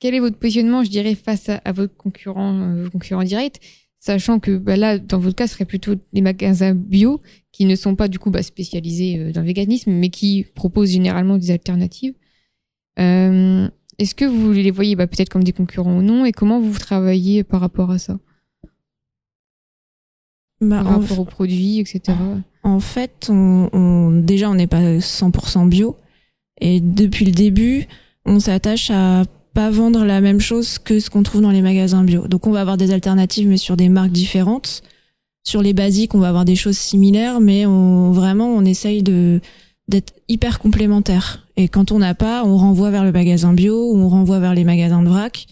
quel 0.00 0.14
est 0.14 0.20
votre 0.20 0.36
positionnement, 0.36 0.84
je 0.84 0.90
dirais, 0.90 1.14
face 1.14 1.48
à, 1.48 1.56
à 1.64 1.72
votre 1.72 1.96
concurrent, 1.96 2.88
concurrent 2.92 3.22
direct, 3.22 3.60
sachant 4.04 4.38
que 4.38 4.58
bah, 4.58 4.76
là, 4.76 4.98
dans 4.98 5.18
votre 5.18 5.34
cas, 5.34 5.46
ce 5.46 5.54
serait 5.54 5.64
plutôt 5.64 5.94
les 6.12 6.20
magasins 6.20 6.74
bio 6.74 7.22
qui 7.52 7.64
ne 7.64 7.74
sont 7.74 7.96
pas 7.96 8.06
du 8.06 8.18
coup 8.18 8.30
bah, 8.30 8.42
spécialisés 8.42 9.32
dans 9.32 9.40
le 9.40 9.46
véganisme, 9.46 9.92
mais 9.92 10.10
qui 10.10 10.44
proposent 10.54 10.90
généralement 10.90 11.38
des 11.38 11.50
alternatives. 11.50 12.14
Euh, 12.98 13.66
est-ce 13.98 14.14
que 14.14 14.26
vous 14.26 14.52
les 14.52 14.70
voyez 14.70 14.94
bah, 14.94 15.06
peut-être 15.06 15.30
comme 15.30 15.42
des 15.42 15.52
concurrents 15.52 15.96
ou 15.96 16.02
non 16.02 16.26
Et 16.26 16.32
comment 16.32 16.60
vous 16.60 16.78
travaillez 16.78 17.44
par 17.44 17.60
rapport 17.60 17.90
à 17.90 17.98
ça? 17.98 18.18
Bah, 20.60 20.82
Par 20.82 21.00
rapport 21.00 21.20
aux 21.20 21.24
produits, 21.24 21.78
etc. 21.78 22.18
En 22.62 22.80
fait, 22.80 23.28
on, 23.30 24.10
déjà, 24.22 24.50
on 24.50 24.54
n'est 24.54 24.66
pas 24.66 24.98
100% 24.98 25.66
bio. 25.68 25.96
Et 26.60 26.80
depuis 26.80 27.24
le 27.24 27.32
début, 27.32 27.86
on 28.26 28.38
s'attache 28.38 28.90
à 28.90 29.24
pas 29.54 29.70
vendre 29.70 30.04
la 30.04 30.20
même 30.20 30.40
chose 30.40 30.78
que 30.78 30.98
ce 30.98 31.08
qu'on 31.08 31.22
trouve 31.22 31.40
dans 31.40 31.50
les 31.50 31.62
magasins 31.62 32.04
bio. 32.04 32.26
Donc 32.26 32.46
on 32.46 32.50
va 32.50 32.60
avoir 32.60 32.76
des 32.76 32.90
alternatives, 32.92 33.48
mais 33.48 33.56
sur 33.56 33.76
des 33.76 33.88
marques 33.88 34.12
différentes. 34.12 34.82
Sur 35.44 35.62
les 35.62 35.72
basiques, 35.72 36.14
on 36.14 36.18
va 36.18 36.28
avoir 36.28 36.44
des 36.44 36.56
choses 36.56 36.76
similaires, 36.76 37.40
mais 37.40 37.64
on, 37.66 38.12
vraiment, 38.12 38.48
on 38.48 38.64
essaye 38.64 39.02
de 39.02 39.40
d'être 39.86 40.14
hyper 40.28 40.60
complémentaires. 40.60 41.46
Et 41.56 41.68
quand 41.68 41.92
on 41.92 41.98
n'a 41.98 42.14
pas, 42.14 42.42
on 42.44 42.56
renvoie 42.56 42.90
vers 42.90 43.04
le 43.04 43.12
magasin 43.12 43.52
bio 43.52 43.92
ou 43.92 43.98
on 43.98 44.08
renvoie 44.08 44.38
vers 44.38 44.54
les 44.54 44.64
magasins 44.64 45.02
de 45.02 45.08
vrac. 45.08 45.46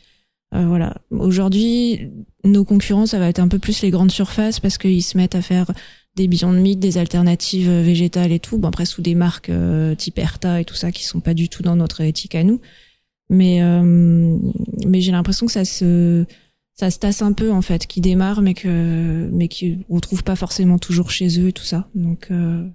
Euh, 0.54 0.64
voilà. 0.66 0.96
Aujourd'hui, 1.10 2.08
nos 2.42 2.64
concurrents, 2.64 3.04
ça 3.04 3.18
va 3.18 3.28
être 3.28 3.40
un 3.40 3.48
peu 3.48 3.58
plus 3.58 3.82
les 3.82 3.90
grandes 3.90 4.10
surfaces 4.10 4.58
parce 4.58 4.78
qu'ils 4.78 5.02
se 5.02 5.18
mettent 5.18 5.34
à 5.34 5.42
faire 5.42 5.66
des 6.16 6.28
Beyond 6.28 6.52
Meat, 6.52 6.78
des 6.78 6.96
alternatives 6.96 7.70
végétales 7.70 8.32
et 8.32 8.40
tout. 8.40 8.56
Bon 8.56 8.68
après 8.68 8.86
sous 8.86 9.02
des 9.02 9.14
marques 9.14 9.50
euh, 9.50 9.94
type 9.94 10.18
Erta 10.18 10.62
et 10.62 10.64
tout 10.64 10.74
ça 10.74 10.92
qui 10.92 11.04
sont 11.04 11.20
pas 11.20 11.34
du 11.34 11.50
tout 11.50 11.62
dans 11.62 11.76
notre 11.76 12.00
éthique 12.00 12.34
à 12.34 12.42
nous. 12.42 12.60
Mais 13.30 13.62
euh, 13.62 14.38
mais 14.86 15.00
j'ai 15.00 15.12
l'impression 15.12 15.46
que 15.46 15.52
ça 15.52 15.64
se 15.64 16.24
ça 16.74 16.90
se 16.90 16.98
tasse 16.98 17.22
un 17.22 17.32
peu 17.32 17.50
en 17.50 17.62
fait, 17.62 17.86
qui 17.86 18.00
démarre 18.00 18.42
mais 18.42 18.54
que 18.54 19.28
mais 19.32 19.48
qui 19.48 19.84
on 19.88 20.00
trouve 20.00 20.24
pas 20.24 20.36
forcément 20.36 20.78
toujours 20.78 21.10
chez 21.10 21.40
eux 21.40 21.48
et 21.48 21.52
tout 21.52 21.64
ça. 21.64 21.88
Donc 21.94 22.28
euh, 22.30 22.66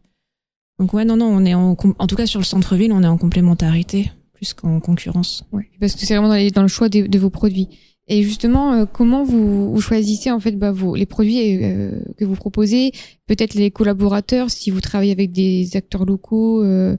donc 0.80 0.94
ouais, 0.94 1.06
non, 1.06 1.18
non, 1.18 1.28
on 1.28 1.46
est 1.46 1.54
en, 1.54 1.76
en 1.76 2.08
tout 2.08 2.16
cas 2.16 2.26
sur 2.26 2.40
le 2.40 2.46
centre-ville, 2.46 2.92
on 2.92 3.04
est 3.04 3.08
en 3.08 3.18
complémentarité 3.18 4.12
plus 4.34 4.54
qu'en 4.54 4.80
concurrence. 4.80 5.44
Ouais, 5.52 5.68
parce 5.80 5.96
que 5.96 6.02
c'est 6.06 6.16
vraiment 6.16 6.30
dans, 6.30 6.48
dans, 6.52 6.62
le 6.62 6.68
choix 6.68 6.90
de, 6.90 7.08
de, 7.08 7.20
vos 7.20 7.32
produits. 7.32 7.68
Et 8.08 8.24
justement, 8.24 8.74
euh, 8.74 8.86
comment 8.86 9.24
vous, 9.24 9.74
vous, 9.74 9.82
choisissez 9.82 10.32
en 10.32 10.40
fait 10.40 10.54
bah, 10.54 10.72
vos, 10.72 10.96
les 10.96 11.06
produits 11.06 11.64
euh, 11.64 12.00
que 12.18 12.24
vous 12.24 12.36
proposez, 12.36 12.92
peut-être 13.26 13.56
les 13.56 13.72
collaborateurs, 13.72 14.50
si 14.50 14.70
vous 14.70 14.80
travaillez 14.80 15.12
avec 15.12 15.32
des 15.32 15.76
acteurs 15.76 16.06
locaux, 16.06 16.64
euh, 16.64 16.96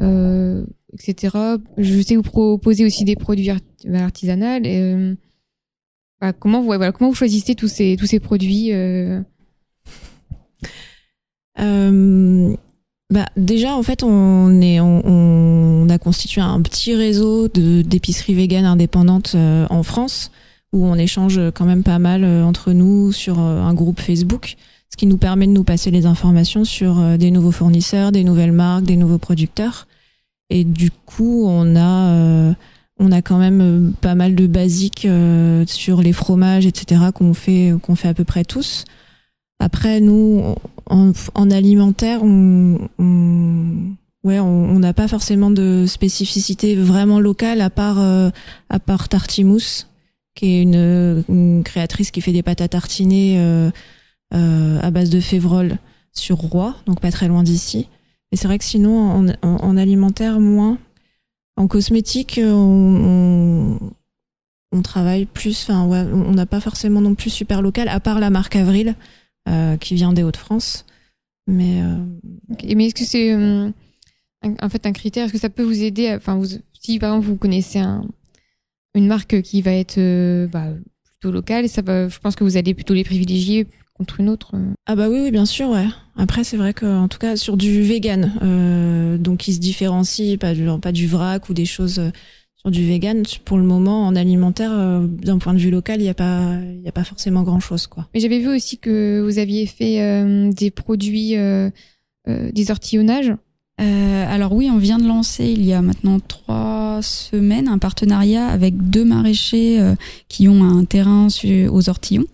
euh 0.00 0.64
etc. 0.92 1.36
Je 1.76 2.00
sais 2.00 2.16
vous 2.16 2.22
proposez 2.22 2.84
aussi 2.84 3.04
des 3.04 3.14
produits 3.14 3.50
artisanaux. 3.94 4.64
Et, 4.64 5.14
bah, 6.20 6.32
comment 6.32 6.62
vous, 6.62 6.72
comment 6.92 7.10
vous 7.10 7.14
choisissez 7.14 7.54
tous 7.54 7.68
ces 7.68 7.96
tous 7.96 8.06
ces 8.06 8.20
produits 8.20 8.72
euh... 8.72 9.20
Bah 13.10 13.24
déjà 13.38 13.74
en 13.74 13.82
fait 13.82 14.02
on 14.02 14.60
est 14.60 14.80
on, 14.80 15.88
a 15.88 15.96
constitué 15.98 16.42
un 16.42 16.60
petit 16.60 16.94
réseau 16.94 17.48
d'épiceries 17.48 18.34
véganes 18.34 18.66
indépendantes 18.66 19.32
euh, 19.34 19.66
en 19.70 19.82
France 19.82 20.30
où 20.74 20.84
on 20.84 20.94
échange 20.96 21.40
quand 21.54 21.64
même 21.64 21.82
pas 21.82 21.98
mal 21.98 22.22
euh, 22.22 22.44
entre 22.44 22.72
nous 22.72 23.10
sur 23.10 23.40
euh, 23.40 23.62
un 23.62 23.72
groupe 23.72 24.00
Facebook, 24.00 24.56
ce 24.90 24.98
qui 24.98 25.06
nous 25.06 25.16
permet 25.16 25.46
de 25.46 25.52
nous 25.52 25.64
passer 25.64 25.90
les 25.90 26.04
informations 26.04 26.66
sur 26.66 27.16
des 27.16 27.30
nouveaux 27.30 27.50
fournisseurs, 27.50 28.12
des 28.12 28.24
nouvelles 28.24 28.52
marques, 28.52 28.84
des 28.84 28.96
nouveaux 28.96 29.16
producteurs. 29.16 29.87
Et 30.50 30.64
du 30.64 30.90
coup 30.90 31.44
on 31.46 31.76
a 31.76 32.54
on 33.00 33.12
a 33.12 33.22
quand 33.22 33.38
même 33.38 33.92
pas 34.00 34.14
mal 34.14 34.34
de 34.34 34.46
basiques 34.46 35.06
sur 35.66 36.00
les 36.00 36.12
fromages 36.12 36.66
etc 36.66 37.06
qu'on 37.14 37.34
fait 37.34 37.74
qu'on 37.82 37.96
fait 37.96 38.08
à 38.08 38.14
peu 38.14 38.24
près 38.24 38.44
tous. 38.44 38.84
Après, 39.60 40.00
nous, 40.00 40.54
en, 40.86 41.12
en 41.34 41.50
alimentaire, 41.50 42.22
on, 42.22 42.78
ouais, 44.24 44.38
on 44.38 44.78
n'a 44.78 44.94
pas 44.94 45.08
forcément 45.08 45.50
de 45.50 45.84
spécificité 45.86 46.76
vraiment 46.76 47.18
locale 47.18 47.60
à 47.60 47.70
part 47.70 47.98
euh, 47.98 48.30
Tartimousse, 49.10 49.88
qui 50.34 50.46
est 50.46 50.62
une, 50.62 51.62
créatrice 51.64 52.10
qui 52.10 52.20
fait 52.20 52.32
des 52.32 52.42
pâtes 52.42 52.60
à 52.60 52.68
tartiner 52.68 53.40
euh, 53.40 53.70
euh, 54.34 54.78
à 54.80 54.90
base 54.90 55.10
de 55.10 55.20
févrole 55.20 55.78
sur 56.12 56.36
Roi, 56.36 56.76
donc 56.86 57.00
pas 57.00 57.10
très 57.10 57.26
loin 57.26 57.42
d'ici. 57.42 57.88
Mais 58.30 58.38
c'est 58.38 58.46
vrai 58.46 58.58
que 58.58 58.64
sinon, 58.64 59.10
en, 59.10 59.26
en, 59.42 59.76
alimentaire, 59.76 60.40
moins. 60.40 60.78
En 61.56 61.66
cosmétique, 61.66 62.40
on, 62.42 63.78
on, 64.72 64.82
travaille 64.82 65.26
plus. 65.26 65.62
Enfin, 65.62 65.82
on 65.84 66.32
n'a 66.32 66.46
pas 66.46 66.60
forcément 66.60 67.00
non 67.00 67.14
plus 67.14 67.30
super 67.30 67.62
local, 67.62 67.88
à 67.88 68.00
part 68.00 68.20
la 68.20 68.30
marque 68.30 68.56
Avril 68.56 68.94
euh, 69.48 69.76
qui 69.76 69.94
vient 69.94 70.12
des 70.12 70.22
Hauts-de-France. 70.22 70.84
Mais, 71.46 71.82
euh, 71.82 72.74
mais 72.76 72.86
est-ce 72.86 72.94
que 72.94 73.04
c'est 73.04 73.32
euh, 73.32 73.70
en 74.42 74.68
fait 74.68 74.86
un 74.86 74.92
critère? 74.92 75.24
Est-ce 75.24 75.32
que 75.32 75.38
ça 75.38 75.50
peut 75.50 75.62
vous 75.62 75.82
aider 75.82 76.14
Enfin, 76.14 76.40
si 76.80 76.98
par 76.98 77.14
exemple 77.14 77.28
vous 77.28 77.36
connaissez 77.36 77.78
un, 77.78 78.04
une 78.94 79.06
marque 79.06 79.40
qui 79.40 79.62
va 79.62 79.72
être 79.72 79.98
bah, 80.48 80.66
plutôt 81.02 81.32
locale, 81.32 81.68
ça 81.68 81.80
va, 81.80 82.08
je 82.08 82.18
pense 82.18 82.36
que 82.36 82.44
vous 82.44 82.58
allez 82.58 82.74
plutôt 82.74 82.92
les 82.92 83.04
privilégier 83.04 83.66
contre 83.98 84.20
une 84.20 84.28
autre. 84.28 84.52
Ah 84.86 84.96
bah 84.96 85.08
oui, 85.08 85.20
oui, 85.22 85.30
bien 85.30 85.44
sûr, 85.44 85.68
ouais. 85.68 85.86
Après, 86.16 86.44
c'est 86.44 86.56
vrai 86.56 86.72
qu'en 86.72 87.08
tout 87.08 87.18
cas 87.18 87.36
sur 87.36 87.56
du 87.56 87.82
vegan, 87.82 88.32
euh, 88.42 89.18
donc 89.18 89.38
qui 89.38 89.52
se 89.52 89.60
différencie, 89.60 90.38
pas 90.38 90.54
du, 90.54 90.66
pas 90.80 90.92
du 90.92 91.06
vrac 91.06 91.48
ou 91.48 91.54
des 91.54 91.66
choses 91.66 92.00
sur 92.58 92.70
du 92.72 92.84
vegan, 92.86 93.22
pour 93.44 93.56
le 93.56 93.62
moment, 93.62 94.06
en 94.06 94.16
alimentaire, 94.16 94.72
euh, 94.72 95.06
d'un 95.06 95.38
point 95.38 95.54
de 95.54 95.58
vue 95.58 95.70
local, 95.70 96.00
il 96.00 96.04
n'y 96.04 96.08
a 96.08 96.14
pas, 96.14 96.54
il 96.60 96.82
y 96.82 96.88
a 96.88 96.92
pas 96.92 97.04
forcément 97.04 97.44
grand 97.44 97.60
chose, 97.60 97.86
quoi. 97.86 98.08
Mais 98.14 98.20
j'avais 98.20 98.40
vu 98.40 98.48
aussi 98.48 98.78
que 98.78 99.22
vous 99.24 99.38
aviez 99.38 99.66
fait 99.66 100.02
euh, 100.02 100.50
des 100.52 100.72
produits, 100.72 101.36
euh, 101.36 101.70
des 102.26 102.70
ortillonnages 102.70 103.32
alors 103.80 104.52
oui, 104.52 104.68
on 104.72 104.76
vient 104.78 104.98
de 104.98 105.06
lancer 105.06 105.46
il 105.46 105.64
y 105.64 105.72
a 105.72 105.80
maintenant 105.80 106.18
trois 106.18 106.98
semaines 107.00 107.68
un 107.68 107.78
partenariat 107.78 108.48
avec 108.48 108.90
deux 108.90 109.04
maraîchers 109.04 109.80
qui 110.28 110.48
ont 110.48 110.64
un 110.64 110.84
terrain 110.84 111.28
aux 111.70 111.88
ortillons 111.88 112.26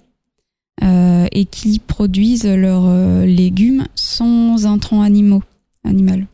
et 0.81 1.45
qui 1.47 1.79
produisent 1.79 2.47
leurs 2.47 3.25
légumes 3.27 3.87
sans 3.95 4.67
intrants 4.67 5.03
animaux, 5.03 5.43
animal. 5.85 6.27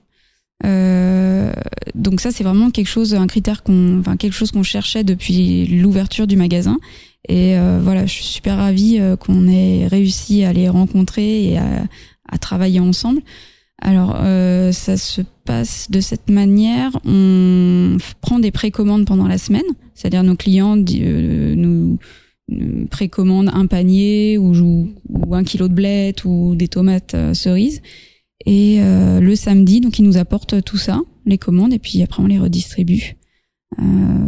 Euh, 0.64 1.52
donc 1.94 2.20
ça, 2.20 2.30
c'est 2.30 2.44
vraiment 2.44 2.70
quelque 2.70 2.88
chose, 2.88 3.14
un 3.14 3.26
critère 3.26 3.62
qu'on, 3.62 4.00
enfin 4.00 4.16
quelque 4.16 4.34
chose 4.34 4.50
qu'on 4.50 4.62
cherchait 4.62 5.04
depuis 5.04 5.66
l'ouverture 5.66 6.26
du 6.26 6.36
magasin. 6.36 6.78
Et 7.28 7.56
euh, 7.56 7.80
voilà, 7.82 8.06
je 8.06 8.12
suis 8.12 8.24
super 8.24 8.56
ravie 8.56 8.98
euh, 8.98 9.16
qu'on 9.16 9.48
ait 9.48 9.86
réussi 9.86 10.44
à 10.44 10.52
les 10.52 10.68
rencontrer 10.68 11.44
et 11.44 11.58
à, 11.58 11.84
à 12.28 12.38
travailler 12.38 12.80
ensemble. 12.80 13.20
Alors, 13.82 14.16
euh, 14.16 14.72
ça 14.72 14.96
se 14.96 15.22
passe 15.44 15.90
de 15.90 16.00
cette 16.00 16.28
manière. 16.28 16.98
On 17.04 17.96
prend 18.20 18.38
des 18.38 18.50
précommandes 18.50 19.06
pendant 19.06 19.26
la 19.26 19.38
semaine, 19.38 19.62
c'est-à-dire 19.94 20.22
nos 20.22 20.36
clients 20.36 20.76
euh, 20.76 21.54
nous, 21.54 21.98
nous 22.50 22.86
précommandent 22.86 23.50
un 23.52 23.66
panier 23.66 24.38
ou, 24.38 24.52
ou, 25.08 25.34
un 25.34 25.44
kilo 25.44 25.68
de 25.68 25.74
blettes 25.74 26.24
ou 26.24 26.54
des 26.56 26.68
tomates 26.68 27.16
cerises. 27.32 27.80
Et 28.46 28.78
euh, 28.80 29.20
le 29.20 29.36
samedi, 29.36 29.80
donc 29.80 29.98
ils 29.98 30.04
nous 30.04 30.16
apportent 30.16 30.62
tout 30.64 30.78
ça, 30.78 31.00
les 31.26 31.38
commandes, 31.38 31.72
et 31.72 31.78
puis 31.78 32.02
après 32.02 32.22
on 32.22 32.26
les 32.26 32.38
redistribue. 32.38 33.16
Euh, 33.78 33.82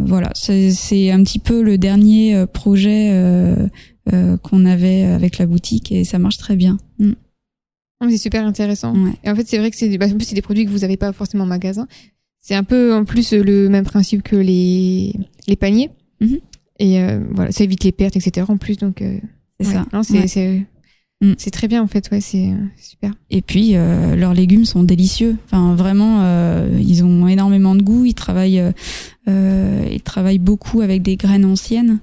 voilà, 0.05 0.29
c'est 0.35 1.11
un 1.11 1.23
petit 1.23 1.39
peu 1.39 1.61
le 1.61 1.77
dernier 1.77 2.35
euh, 2.35 2.45
projet 2.45 3.09
euh, 3.11 3.67
euh, 4.13 4.37
qu'on 4.37 4.65
avait 4.65 5.03
avec 5.03 5.37
la 5.37 5.45
boutique 5.45 5.91
et 5.91 6.03
ça 6.03 6.19
marche 6.19 6.37
très 6.37 6.55
bien. 6.55 6.77
Mm. 6.99 7.13
C'est 8.09 8.17
super 8.17 8.45
intéressant. 8.45 8.93
Ouais. 8.93 9.13
Et 9.23 9.29
en 9.29 9.35
fait, 9.35 9.47
c'est 9.47 9.57
vrai 9.57 9.71
que 9.71 9.77
c'est 9.77 9.97
bah, 9.97 10.07
des 10.07 10.41
produits 10.41 10.65
que 10.65 10.69
vous 10.69 10.79
n'avez 10.79 10.97
pas 10.97 11.13
forcément 11.13 11.45
en 11.45 11.47
magasin. 11.47 11.87
C'est 12.41 12.55
un 12.55 12.65
peu 12.65 12.93
en 12.93 13.05
plus 13.05 13.31
le 13.31 13.69
même 13.69 13.85
principe 13.85 14.23
que 14.23 14.35
les, 14.35 15.13
les 15.47 15.55
paniers. 15.55 15.89
Mm 16.19 16.27
-hmm. 16.27 16.39
Et 16.79 16.99
voilà, 17.31 17.51
ça 17.51 17.63
évite 17.63 17.83
les 17.83 17.91
pertes, 17.91 18.15
etc. 18.15 18.47
En 18.49 18.57
plus, 18.57 18.77
donc 18.77 18.95
c'est 19.59 19.67
ouais. 19.67 19.73
ça. 19.73 19.85
Non, 19.93 20.03
c'est 20.03 20.65
Mm. 21.23 21.33
C'est 21.37 21.51
très 21.51 21.69
bien 21.69 21.81
en 21.81 21.87
fait, 21.87 22.09
ouais, 22.11 22.19
c'est 22.19 22.51
super. 22.77 23.13
Et 23.29 23.41
puis 23.41 23.75
euh, 23.75 24.15
leurs 24.15 24.33
légumes 24.33 24.65
sont 24.65 24.83
délicieux. 24.83 25.37
Enfin 25.45 25.73
vraiment, 25.73 26.19
euh, 26.21 26.69
ils 26.81 27.03
ont 27.05 27.27
énormément 27.27 27.75
de 27.75 27.81
goût. 27.81 28.03
Ils 28.03 28.13
travaillent, 28.13 28.61
euh, 29.29 29.87
ils 29.89 30.01
travaillent 30.01 30.39
beaucoup 30.39 30.81
avec 30.81 31.01
des 31.01 31.15
graines 31.15 31.45
anciennes. 31.45 31.99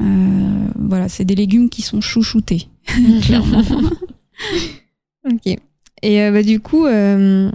Euh, 0.00 0.66
voilà, 0.78 1.08
c'est 1.08 1.24
des 1.24 1.34
légumes 1.34 1.70
qui 1.70 1.80
sont 1.80 2.02
chouchoutés, 2.02 2.68
clairement. 3.22 3.62
ok. 5.30 5.56
Et 6.02 6.20
euh, 6.20 6.30
bah, 6.32 6.42
du 6.42 6.60
coup, 6.60 6.84
euh, 6.84 7.50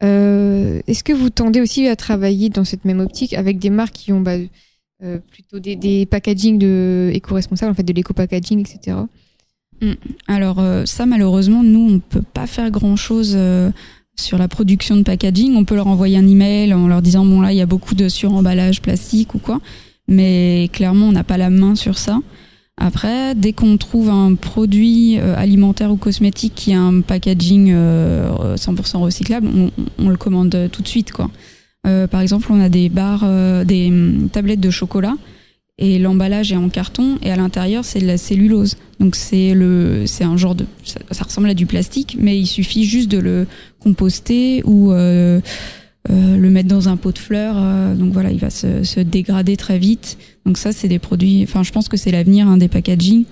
est-ce 0.00 1.04
que 1.04 1.12
vous 1.12 1.28
tendez 1.28 1.60
aussi 1.60 1.88
à 1.88 1.96
travailler 1.96 2.48
dans 2.48 2.64
cette 2.64 2.86
même 2.86 3.00
optique 3.00 3.34
avec 3.34 3.58
des 3.58 3.70
marques 3.70 3.94
qui 3.94 4.12
ont 4.12 4.20
bah, 4.20 4.36
plutôt 5.30 5.58
des, 5.58 5.76
des 5.76 6.06
packaging 6.06 6.58
de 6.58 7.10
éco-responsables, 7.12 7.70
en 7.72 7.74
fait, 7.74 7.82
de 7.82 7.92
l'éco-packaging, 7.92 8.60
etc. 8.60 8.96
Mm. 9.80 9.92
Alors 10.26 10.58
euh, 10.58 10.84
ça 10.86 11.06
malheureusement 11.06 11.62
nous 11.62 11.94
on 11.94 11.98
peut 11.98 12.22
pas 12.22 12.46
faire 12.46 12.70
grand 12.70 12.96
chose 12.96 13.34
euh, 13.36 13.70
sur 14.18 14.38
la 14.38 14.48
production 14.48 14.96
de 14.96 15.02
packaging. 15.02 15.56
On 15.56 15.64
peut 15.64 15.74
leur 15.74 15.86
envoyer 15.86 16.16
un 16.16 16.26
email 16.26 16.72
en 16.72 16.88
leur 16.88 17.02
disant 17.02 17.24
bon 17.24 17.40
là 17.40 17.52
il 17.52 17.58
y 17.58 17.62
a 17.62 17.66
beaucoup 17.66 17.94
de 17.94 18.08
suremballage 18.08 18.80
plastique 18.80 19.34
ou 19.34 19.38
quoi, 19.38 19.60
mais 20.08 20.70
clairement 20.72 21.06
on 21.06 21.12
n'a 21.12 21.24
pas 21.24 21.36
la 21.36 21.50
main 21.50 21.74
sur 21.74 21.98
ça. 21.98 22.20
Après, 22.78 23.34
dès 23.34 23.54
qu'on 23.54 23.78
trouve 23.78 24.10
un 24.10 24.34
produit 24.34 25.18
euh, 25.18 25.34
alimentaire 25.34 25.90
ou 25.90 25.96
cosmétique 25.96 26.54
qui 26.54 26.74
a 26.74 26.80
un 26.80 27.00
packaging 27.00 27.72
100% 27.72 28.98
recyclable, 28.98 29.48
on, 29.48 29.70
on, 29.98 30.10
le 30.10 30.18
commande 30.18 30.68
tout 30.70 30.82
de 30.82 30.88
suite 30.88 31.10
quoi. 31.10 31.30
Par 32.10 32.20
exemple, 32.20 32.48
on 32.50 32.60
a 32.60 32.68
des 32.68 32.88
barres, 32.88 33.24
des 33.64 33.88
hum, 33.88 34.28
tablettes 34.30 34.60
de 34.60 34.70
chocolat 34.70 35.14
et 35.78 35.98
l'emballage 35.98 36.52
est 36.52 36.56
en 36.56 36.68
carton 36.68 37.18
et 37.22 37.30
à 37.30 37.36
l'intérieur 37.36 37.84
c'est 37.84 38.00
de 38.00 38.06
la 38.06 38.16
cellulose. 38.16 38.76
Donc 38.98 39.14
c'est 39.14 39.52
le 39.52 40.04
c'est 40.06 40.24
un 40.24 40.36
genre 40.36 40.54
de 40.54 40.64
ça, 40.84 41.00
ça, 41.10 41.24
ressemble 41.24 41.50
à 41.50 41.54
du 41.54 41.66
plastique 41.66 42.16
mais 42.18 42.38
il 42.38 42.46
suffit 42.46 42.84
juste 42.84 43.10
de 43.10 43.18
le 43.18 43.46
composter 43.78 44.62
ou 44.64 44.92
euh, 44.92 45.40
euh, 46.08 46.36
le 46.36 46.50
mettre 46.50 46.68
dans 46.68 46.88
un 46.88 46.96
pot 46.96 47.12
de 47.12 47.18
fleurs 47.18 47.56
euh, 47.58 47.94
donc 47.94 48.12
voilà, 48.12 48.30
il 48.30 48.38
va 48.38 48.50
se, 48.50 48.84
se, 48.84 49.00
dégrader 49.00 49.56
très 49.56 49.78
vite. 49.78 50.16
Donc 50.46 50.56
ça 50.56 50.72
c'est 50.72 50.88
des 50.88 50.98
produits 50.98 51.42
enfin 51.42 51.62
je 51.62 51.72
pense 51.72 51.88
que 51.88 51.98
c'est 51.98 52.10
l'avenir 52.10 52.48
hein, 52.48 52.56
des 52.56 52.68
packaging 52.68 53.24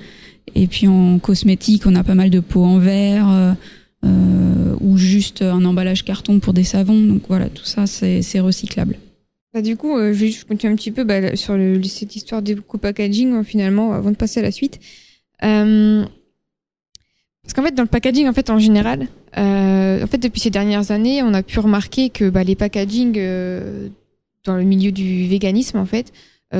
et 0.54 0.66
puis 0.66 0.86
en 0.86 1.18
cosmétique, 1.18 1.86
on 1.86 1.94
a 1.94 2.04
pas 2.04 2.14
mal 2.14 2.28
de 2.28 2.40
pots 2.40 2.64
en 2.64 2.78
verre 2.78 3.56
euh, 4.04 4.76
ou 4.80 4.96
juste 4.96 5.42
un 5.42 5.64
emballage 5.64 6.04
carton 6.04 6.40
pour 6.40 6.52
des 6.52 6.64
savons. 6.64 7.00
Donc 7.00 7.22
voilà, 7.28 7.48
tout 7.48 7.64
ça 7.64 7.86
c'est 7.86 8.40
recyclable. 8.40 8.96
Bah, 9.54 9.62
du 9.62 9.76
coup, 9.76 9.96
euh, 9.96 10.12
je 10.12 10.18
vais 10.18 10.26
juste 10.26 10.48
continuer 10.48 10.72
un 10.72 10.76
petit 10.76 10.90
peu 10.90 11.04
bah, 11.04 11.36
sur 11.36 11.56
cette 11.84 12.16
histoire 12.16 12.42
des 12.42 12.56
co-packaging 12.56 13.34
euh, 13.34 13.42
finalement 13.44 13.92
avant 13.92 14.10
de 14.10 14.16
passer 14.16 14.40
à 14.40 14.42
la 14.42 14.50
suite. 14.50 14.80
Euh, 15.44 16.04
parce 17.44 17.54
qu'en 17.54 17.62
fait, 17.62 17.72
dans 17.72 17.84
le 17.84 17.88
packaging, 17.88 18.26
en 18.26 18.32
fait, 18.32 18.50
en 18.50 18.58
général, 18.58 19.06
euh, 19.38 20.02
en 20.02 20.06
fait, 20.08 20.18
depuis 20.18 20.40
ces 20.40 20.50
dernières 20.50 20.90
années, 20.90 21.22
on 21.22 21.32
a 21.34 21.44
pu 21.44 21.60
remarquer 21.60 22.10
que 22.10 22.30
bah, 22.30 22.42
les 22.42 22.56
packaging 22.56 23.12
dans 24.44 24.56
le 24.56 24.64
milieu 24.64 24.90
du 24.90 25.28
véganisme, 25.28 25.78
en 25.78 25.86
fait, 25.86 26.12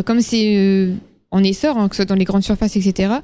comme 0.05 0.21
c'est 0.21 0.91
en 1.31 1.43
essor, 1.43 1.77
hein, 1.79 1.89
que 1.89 1.97
ce 1.97 2.03
soit 2.03 2.09
dans 2.09 2.15
les 2.15 2.25
grandes 2.25 2.45
surfaces, 2.45 2.77
etc., 2.77 3.15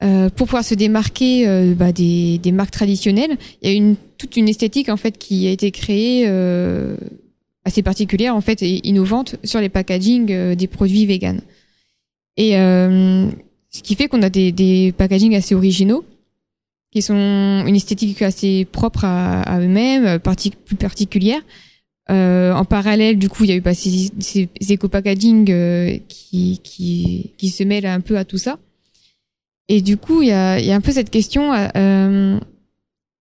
pour 0.00 0.46
pouvoir 0.46 0.64
se 0.64 0.74
démarquer 0.74 1.74
bah, 1.74 1.92
des, 1.92 2.38
des, 2.38 2.52
marques 2.52 2.70
traditionnelles, 2.70 3.36
il 3.62 3.68
y 3.68 3.72
a 3.72 3.76
une, 3.76 3.96
toute 4.16 4.36
une 4.36 4.48
esthétique 4.48 4.88
en 4.88 4.96
fait 4.96 5.18
qui 5.18 5.48
a 5.48 5.50
été 5.50 5.70
créée 5.70 6.26
assez 7.68 7.82
particulière 7.82 8.34
en 8.34 8.40
fait 8.40 8.62
et 8.62 8.86
innovante 8.88 9.36
sur 9.44 9.60
les 9.60 9.68
packaging 9.68 10.32
euh, 10.32 10.54
des 10.56 10.66
produits 10.66 11.06
vegan. 11.06 11.40
Et 12.36 12.56
euh, 12.56 13.28
ce 13.70 13.82
qui 13.82 13.94
fait 13.94 14.08
qu'on 14.08 14.22
a 14.22 14.30
des, 14.30 14.50
des 14.50 14.92
packaging 14.96 15.36
assez 15.36 15.54
originaux 15.54 16.04
qui 16.90 17.02
sont 17.02 17.64
une 17.66 17.76
esthétique 17.76 18.22
assez 18.22 18.64
propre 18.64 19.04
à, 19.04 19.42
à 19.42 19.60
eux-mêmes, 19.60 20.18
plus 20.64 20.76
particulière. 20.76 21.40
Euh, 22.10 22.54
en 22.54 22.64
parallèle, 22.64 23.18
du 23.18 23.28
coup, 23.28 23.44
il 23.44 23.50
y 23.50 23.52
a 23.52 23.56
eu 23.56 23.60
bah, 23.60 23.74
ces, 23.74 24.10
ces 24.18 24.48
éco-packaging 24.66 25.50
euh, 25.50 25.98
qui, 26.08 26.60
qui, 26.64 27.34
qui 27.36 27.50
se 27.50 27.62
mêlent 27.62 27.84
un 27.84 28.00
peu 28.00 28.16
à 28.16 28.24
tout 28.24 28.38
ça. 28.38 28.58
Et 29.68 29.82
du 29.82 29.96
coup, 29.96 30.22
il 30.22 30.28
y 30.28 30.32
a, 30.32 30.58
y 30.58 30.70
a 30.70 30.74
un 30.74 30.80
peu 30.80 30.92
cette 30.92 31.10
question 31.10 31.52
euh, 31.52 32.38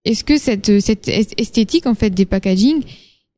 est-ce 0.05 0.23
que 0.23 0.37
cette, 0.37 0.79
cette 0.79 1.07
esthétique 1.09 1.85
en 1.85 1.95
fait 1.95 2.09
des 2.09 2.25
packaging 2.25 2.83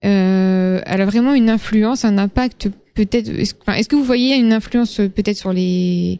euh, 0.05 0.81
elle 0.85 1.01
a 1.01 1.05
vraiment 1.05 1.33
une 1.33 1.49
influence, 1.49 2.05
un 2.05 2.17
impact 2.17 2.69
peut-être. 2.93 3.27
Est-ce 3.29 3.89
que 3.89 3.95
vous 3.95 4.03
voyez 4.03 4.35
une 4.35 4.53
influence 4.53 4.99
euh, 4.99 5.09
peut-être 5.09 5.37
sur 5.37 5.51
les 5.51 6.19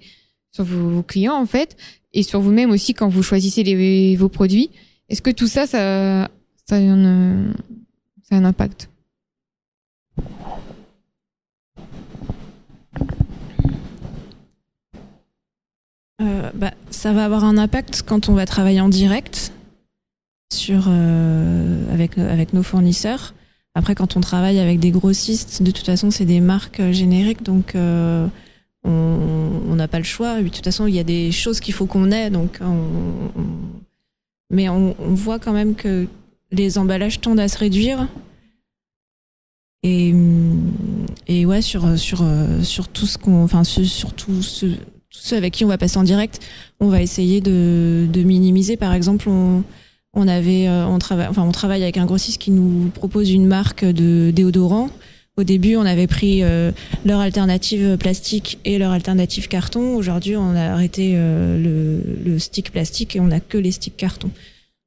sur 0.52 0.66
vos, 0.66 1.04
clients 1.04 1.36
en 1.36 1.46
fait 1.46 1.78
et 2.14 2.24
sur 2.24 2.42
vous-même 2.42 2.72
aussi 2.72 2.94
quand 2.94 3.08
vous 3.08 3.24
choisissez 3.24 4.16
vos 4.16 4.30
produits? 4.30 4.70
Est-ce 5.08 5.22
que 5.22 5.30
tout 5.30 5.48
ça, 5.48 5.66
ça, 5.66 6.30
ça 6.66 6.76
a, 6.76 6.80
un, 6.80 7.54
ça 8.24 8.36
a 8.36 8.38
un 8.38 8.46
impact? 8.46 8.90
Euh, 16.22 16.50
bah, 16.54 16.74
ça 16.90 17.14
va 17.14 17.26
avoir 17.26 17.44
un 17.44 17.58
impact 17.58 18.04
quand 18.06 18.30
on 18.30 18.34
va 18.34 18.46
travailler 18.46 18.82
en 18.82 18.90
direct 18.90 19.54
sur 20.52 20.86
euh, 20.88 21.94
avec 21.94 22.18
avec 22.18 22.54
nos 22.54 22.64
fournisseurs 22.64 23.34
après, 23.76 23.96
quand 23.96 24.18
on 24.18 24.20
travaille 24.20 24.60
avec 24.60 24.80
des 24.80 24.92
grossistes, 24.92 25.62
de 25.62 25.72
toute 25.72 25.86
façon, 25.86 26.12
c'est 26.12 26.26
des 26.26 26.42
marques 26.42 26.80
euh, 26.80 26.92
génériques, 26.92 27.44
donc 27.44 27.76
on 28.84 29.76
n'a 29.76 29.88
pas 29.88 30.00
le 30.00 30.04
choix. 30.04 30.42
de 30.42 30.50
toute 30.50 30.66
façon, 30.66 30.88
il 30.88 30.96
y 30.96 31.00
a 31.00 31.04
des 31.04 31.32
choses 31.32 31.60
qu'il 31.60 31.74
faut 31.74 31.86
qu'on 31.86 32.12
ait, 32.12 32.30
donc 32.30 32.58
on, 32.60 32.66
on... 32.66 33.52
mais 34.50 34.68
on, 34.68 34.96
on, 35.00 35.14
voit 35.14 35.40
quand 35.40 35.54
même 35.54 35.76
que 35.76 36.08
les 36.52 36.78
emballages 36.78 37.22
tendent 37.22 37.40
à 37.40 37.48
se 37.48 37.58
réduire. 37.58 38.10
Et, 39.84 40.14
et 41.28 41.46
ouais, 41.46 41.62
sur, 41.62 41.98
sur, 41.98 42.26
sur 42.64 42.90
tout 42.90 43.06
ce 43.06 43.18
qu'on, 43.18 43.44
enfin, 43.44 43.64
sur 43.64 44.14
tout 44.14 44.42
ce, 44.42 44.66
tous 45.12 45.20
ceux 45.22 45.38
avec 45.38 45.54
qui 45.54 45.66
on 45.66 45.68
va 45.68 45.78
passer 45.78 45.98
en 45.98 46.04
direct, 46.04 46.40
on 46.80 46.90
va 46.90 47.02
essayer 47.02 47.42
de, 47.42 48.08
de 48.12 48.24
minimiser. 48.24 48.78
Par 48.78 48.94
exemple, 48.94 49.30
on, 49.30 49.64
on 50.14 50.28
avait, 50.28 50.68
euh, 50.68 50.86
on 50.88 51.00
travaille, 51.00 51.28
enfin, 51.28 51.44
on 51.44 51.52
travaille 51.52 51.84
avec 51.84 51.98
un 51.98 52.06
grossiste 52.06 52.42
qui 52.42 52.52
nous 52.52 52.90
propose 52.90 53.32
une 53.32 53.48
marque 53.48 53.86
de 53.86 54.32
déodorant. 54.32 54.90
Au 55.40 55.44
début, 55.44 55.78
on 55.78 55.86
avait 55.86 56.08
pris 56.08 56.44
euh, 56.44 56.72
leur 57.06 57.22
alternative 57.22 57.96
plastique 57.98 58.60
et 58.66 58.78
leur 58.78 58.92
alternative 58.92 59.48
carton. 59.48 59.96
Aujourd'hui, 59.96 60.36
on 60.36 60.54
a 60.54 60.74
arrêté 60.74 61.14
euh, 61.16 61.58
le, 61.58 62.30
le, 62.30 62.40
stick 62.40 62.72
plastique 62.72 63.16
et 63.16 63.22
on 63.22 63.32
a 63.32 63.40
que 63.40 63.58
les 63.58 63.72
sticks 63.72 63.96
carton. 63.96 64.32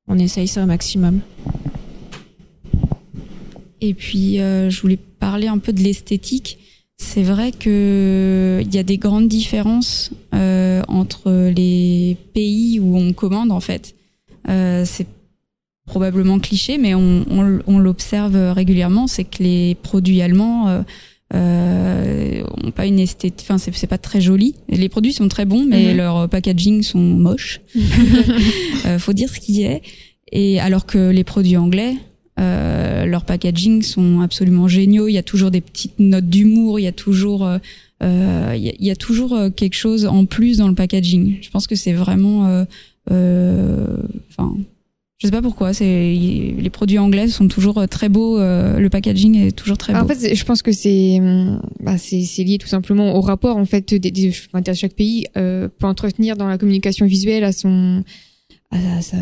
On 0.09 0.19
essaye 0.19 0.47
ça 0.47 0.63
au 0.63 0.67
maximum. 0.67 1.21
Et 3.81 3.95
puis, 3.95 4.41
euh, 4.41 4.69
je 4.69 4.81
voulais 4.83 4.99
parler 4.99 5.49
un 5.49 5.57
peu 5.57 5.73
de 5.73 5.81
l'esthétique. 5.81 6.59
C'est 7.03 7.23
vrai 7.23 7.53
que 7.53 8.63
il 8.65 8.75
y 8.75 8.79
a 8.79 8.83
des 8.83 8.97
grandes 8.97 9.29
différences 9.29 10.13
euh, 10.35 10.83
entre 10.89 11.51
les 11.55 12.17
pays 12.33 12.81
où 12.81 12.97
on 12.97 13.13
commande 13.13 13.53
en 13.53 13.61
fait. 13.61 13.95
Euh, 14.49 14.85
c'est 14.87 15.07
probablement 15.85 16.39
cliché, 16.39 16.79
mais 16.79 16.95
on, 16.95 17.25
on, 17.67 17.79
l'observe 17.79 18.37
régulièrement, 18.53 19.09
c'est 19.09 19.25
que 19.25 19.43
les 19.43 19.75
produits 19.75 20.23
allemands 20.23 20.69
euh, 20.69 20.83
euh, 21.35 22.43
ont 22.63 22.71
pas 22.71 22.87
une 22.87 22.99
esthétique, 22.99 23.47
enfin 23.49 23.59
c'est 23.59 23.87
pas 23.87 23.99
très 23.99 24.21
joli. 24.21 24.55
Les 24.69 24.89
produits 24.89 25.13
sont 25.13 25.29
très 25.29 25.45
bons, 25.45 25.65
mais 25.67 25.91
mhm. 25.91 25.97
leurs 25.97 26.29
packaging 26.29 26.83
sont 26.83 26.99
moches. 26.99 27.61
euh, 28.87 28.99
faut 28.99 29.13
dire 29.13 29.29
ce 29.29 29.41
qui 29.41 29.65
est. 29.65 29.83
Et 30.31 30.61
alors 30.61 30.87
que 30.87 31.11
les 31.11 31.25
produits 31.25 31.57
anglais, 31.57 31.95
leurs 33.07 33.25
packaging 33.25 33.83
sont 33.83 34.21
absolument 34.21 34.69
géniaux. 34.69 35.09
Il 35.09 35.13
y 35.13 35.19
a 35.19 35.23
toujours 35.23 35.51
des 35.51 35.61
petites 35.61 35.99
notes 35.99 36.29
d'humour. 36.29 36.79
Il 36.79 36.83
y 36.83 36.89
a 36.89 36.93
toujours, 36.93 37.47
euh, 37.47 37.59
euh 38.03 38.53
il, 38.55 38.63
y 38.63 38.69
a, 38.69 38.73
il, 38.79 38.87
y 38.87 38.91
a, 38.91 38.97
toujours 38.97 39.35
euh, 39.35 39.51
quelque 39.51 39.75
chose 39.75 40.07
en 40.07 40.27
plus 40.27 40.59
dans 40.59 40.69
le 40.69 40.75
packaging. 40.75 41.39
Je 41.41 41.51
pense 41.51 41.67
que 41.67 41.75
c'est 41.75 41.93
vraiment, 41.93 42.65
euh, 43.11 43.97
enfin, 44.31 44.55
je 45.19 45.27
sais 45.27 45.31
pas 45.31 45.43
pourquoi. 45.43 45.73
C'est 45.73 45.85
les 45.85 46.71
produits 46.71 46.99
anglais 46.99 47.29
sont 47.29 47.49
toujours 47.49 47.87
très 47.89 48.09
beaux. 48.09 48.39
le 48.39 48.89
packaging 48.89 49.47
est 49.47 49.53
toujours 49.53 49.79
très 49.79 49.93
beau. 49.93 50.01
En 50.01 50.07
fait, 50.07 50.35
je 50.35 50.45
pense 50.45 50.63
que 50.63 50.73
c'est, 50.73 51.21
bah, 51.81 51.99
c'est 51.99 52.45
lié 52.45 52.59
tout 52.59 52.69
simplement 52.69 53.15
au 53.17 53.21
rapport 53.21 53.57
en 53.57 53.67
fait 53.67 53.95
des, 53.95 54.11
des 54.11 54.33
chaque 54.75 54.95
pays 54.95 55.27
peut 55.35 55.71
entretenir 55.87 56.37
dans 56.37 56.49
la 56.49 56.59
communication 56.59 57.07
visuelle 57.07 57.45
à 57.45 57.53
son 57.53 58.03
à 58.73 59.03
sa, 59.03 59.19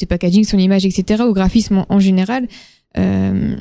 ses 0.00 0.06
packaging, 0.06 0.44
son 0.44 0.58
image, 0.58 0.86
etc., 0.86 1.22
au 1.22 1.34
graphisme 1.34 1.84
en, 1.88 2.00
général. 2.00 2.48
Euh, 2.98 3.56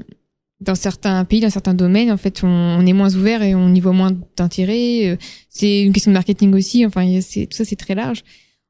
dans 0.62 0.76
certains 0.76 1.24
pays, 1.24 1.40
dans 1.40 1.50
certains 1.50 1.74
domaines, 1.74 2.12
en 2.12 2.18
fait, 2.18 2.42
on, 2.44 2.86
est 2.86 2.94
moins 2.94 3.16
ouvert 3.16 3.42
et 3.42 3.56
on 3.56 3.74
y 3.74 3.80
voit 3.80 3.94
moins 3.94 4.12
d'intérêt. 4.36 5.10
Euh, 5.10 5.16
c'est 5.50 5.84
une 5.84 5.94
question 5.94 6.12
de 6.12 6.14
marketing 6.14 6.54
aussi. 6.54 6.86
Enfin, 6.86 7.20
c'est 7.22 7.46
tout 7.46 7.56
ça, 7.56 7.66
c'est 7.66 7.78
très 7.78 7.96
large. 7.96 8.24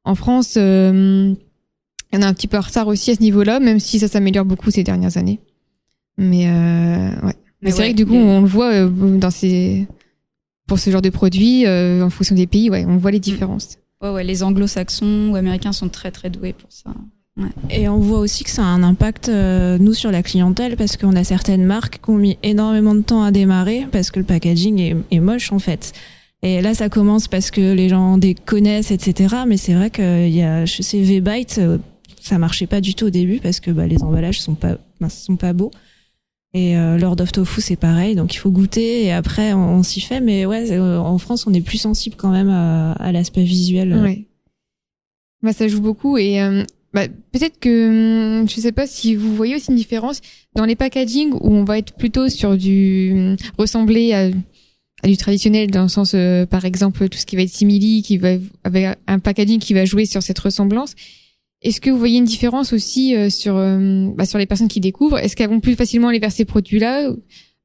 En 0.04 0.14
France, 0.14 0.54
euh, 0.56 1.34
on 2.12 2.22
a 2.22 2.26
un 2.26 2.34
petit 2.34 2.46
peu 2.46 2.56
en 2.56 2.62
retard 2.62 2.86
aussi 2.86 3.10
à 3.10 3.14
ce 3.16 3.20
niveau-là, 3.20 3.60
même 3.60 3.80
si 3.80 3.98
ça 3.98 4.08
s'améliore 4.08 4.44
beaucoup 4.44 4.70
ces 4.70 4.84
dernières 4.84 5.16
années. 5.16 5.40
Mais 6.16 6.48
euh, 6.48 7.26
ouais. 7.26 7.34
Mais, 7.62 7.70
c'est 7.72 7.82
vrai 7.82 7.92
que 7.92 7.96
du 7.96 8.06
coup, 8.06 8.14
on 8.14 8.40
le 8.40 8.46
voit 8.46 8.86
dans 8.86 9.30
ces 9.30 9.86
pour 10.70 10.78
ce 10.78 10.88
genre 10.88 11.02
de 11.02 11.10
produits, 11.10 11.66
euh, 11.66 12.00
en 12.00 12.10
fonction 12.10 12.36
des 12.36 12.46
pays, 12.46 12.70
ouais, 12.70 12.84
on 12.86 12.96
voit 12.96 13.10
les 13.10 13.18
différences. 13.18 13.78
Ouais, 14.00 14.10
ouais, 14.10 14.22
les 14.22 14.44
anglo-saxons 14.44 15.30
ou 15.32 15.34
américains 15.34 15.72
sont 15.72 15.88
très 15.88 16.12
très 16.12 16.30
doués 16.30 16.52
pour 16.52 16.70
ça. 16.70 16.94
Et 17.70 17.88
on 17.88 17.98
voit 17.98 18.18
aussi 18.18 18.44
que 18.44 18.50
ça 18.50 18.62
a 18.62 18.66
un 18.66 18.82
impact, 18.82 19.28
euh, 19.28 19.78
nous, 19.78 19.94
sur 19.94 20.10
la 20.10 20.22
clientèle, 20.22 20.76
parce 20.76 20.96
qu'on 20.96 21.14
a 21.14 21.24
certaines 21.24 21.64
marques 21.64 22.00
qui 22.02 22.10
ont 22.10 22.16
mis 22.16 22.38
énormément 22.42 22.94
de 22.94 23.02
temps 23.02 23.22
à 23.22 23.30
démarrer, 23.30 23.86
parce 23.90 24.10
que 24.10 24.18
le 24.18 24.24
packaging 24.24 25.04
est, 25.10 25.20
moche, 25.20 25.52
en 25.52 25.58
fait. 25.58 25.92
Et 26.42 26.62
là, 26.62 26.74
ça 26.74 26.88
commence 26.88 27.28
parce 27.28 27.50
que 27.50 27.72
les 27.72 27.88
gens 27.88 28.16
des 28.16 28.34
connaissent, 28.34 28.90
etc. 28.90 29.36
Mais 29.46 29.56
c'est 29.56 29.74
vrai 29.74 29.90
qu'il 29.90 30.30
y 30.30 30.42
a, 30.42 30.64
je 30.64 30.82
sais, 30.82 31.00
V-Byte, 31.00 31.56
euh, 31.58 31.78
ça 32.20 32.38
marchait 32.38 32.66
pas 32.66 32.80
du 32.80 32.94
tout 32.94 33.06
au 33.06 33.10
début, 33.10 33.40
parce 33.40 33.60
que 33.60 33.70
bah, 33.70 33.86
les 33.86 34.02
emballages 34.02 34.40
sont 34.40 34.54
pas, 34.54 34.76
sont 35.08 35.36
pas 35.36 35.52
beaux. 35.52 35.70
Et 36.52 36.76
euh, 36.76 36.98
Lord 36.98 37.20
of 37.20 37.30
Tofu, 37.30 37.60
c'est 37.60 37.76
pareil, 37.76 38.16
donc 38.16 38.34
il 38.34 38.38
faut 38.38 38.50
goûter 38.50 39.04
et 39.04 39.12
après 39.12 39.52
on, 39.52 39.84
s'y 39.84 40.00
fait. 40.00 40.20
Mais 40.20 40.46
ouais, 40.46 40.72
euh, 40.72 40.98
en 40.98 41.16
France, 41.18 41.46
on 41.46 41.54
est 41.54 41.60
plus 41.60 41.78
sensible 41.78 42.16
quand 42.18 42.30
même 42.30 42.48
à, 42.48 42.90
à 42.92 43.12
l'aspect 43.12 43.44
visuel. 43.44 43.94
Ouais. 43.94 44.26
Bah, 45.44 45.52
ça 45.52 45.68
joue 45.68 45.80
beaucoup 45.80 46.18
et 46.18 46.40
bah, 46.92 47.06
peut-être 47.32 47.58
que 47.60 48.40
hum, 48.40 48.48
je 48.48 48.60
sais 48.60 48.72
pas 48.72 48.86
si 48.86 49.14
vous 49.14 49.34
voyez 49.34 49.54
aussi 49.54 49.70
une 49.70 49.76
différence 49.76 50.20
dans 50.56 50.64
les 50.64 50.74
packaging 50.74 51.32
où 51.32 51.54
on 51.54 51.64
va 51.64 51.78
être 51.78 51.94
plutôt 51.94 52.28
sur 52.28 52.56
du 52.56 53.12
hum, 53.14 53.36
ressembler 53.58 54.12
à, 54.12 54.30
à 55.02 55.08
du 55.08 55.16
traditionnel 55.16 55.70
dans 55.70 55.82
le 55.82 55.88
sens 55.88 56.12
euh, 56.14 56.46
par 56.46 56.64
exemple 56.64 57.08
tout 57.08 57.18
ce 57.18 57.26
qui 57.26 57.36
va 57.36 57.42
être 57.42 57.50
simili 57.50 58.02
qui 58.02 58.18
va 58.18 58.30
avec 58.64 58.98
un 59.06 59.18
packaging 59.20 59.60
qui 59.60 59.72
va 59.72 59.84
jouer 59.84 60.04
sur 60.04 60.22
cette 60.22 60.38
ressemblance. 60.38 60.94
Est-ce 61.62 61.80
que 61.80 61.90
vous 61.90 61.98
voyez 61.98 62.18
une 62.18 62.24
différence 62.24 62.72
aussi 62.72 63.14
euh, 63.14 63.30
sur 63.30 63.54
hum, 63.54 64.14
bah, 64.16 64.26
sur 64.26 64.38
les 64.38 64.46
personnes 64.46 64.68
qui 64.68 64.80
découvrent? 64.80 65.18
Est-ce 65.18 65.36
qu'elles 65.36 65.50
vont 65.50 65.60
plus 65.60 65.76
facilement 65.76 66.08
aller 66.08 66.18
vers 66.18 66.32
ces 66.32 66.44
produits-là 66.44 67.12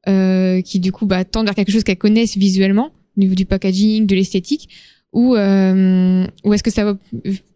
euh, 0.08 0.62
qui 0.62 0.80
du 0.80 0.92
coup 0.92 1.08
bah, 1.08 1.26
tendent 1.26 1.46
vers 1.46 1.56
quelque 1.56 1.72
chose 1.72 1.84
qu'elles 1.84 1.98
connaissent 1.98 2.38
visuellement 2.38 2.92
au 3.18 3.20
niveau 3.20 3.34
du 3.34 3.46
packaging, 3.46 4.06
de 4.06 4.16
l'esthétique? 4.16 4.70
Ou 5.14 5.36
euh, 5.36 6.28
ou 6.44 6.54
est-ce 6.54 6.62
que 6.62 6.72
ça 6.72 6.84
va 6.84 6.98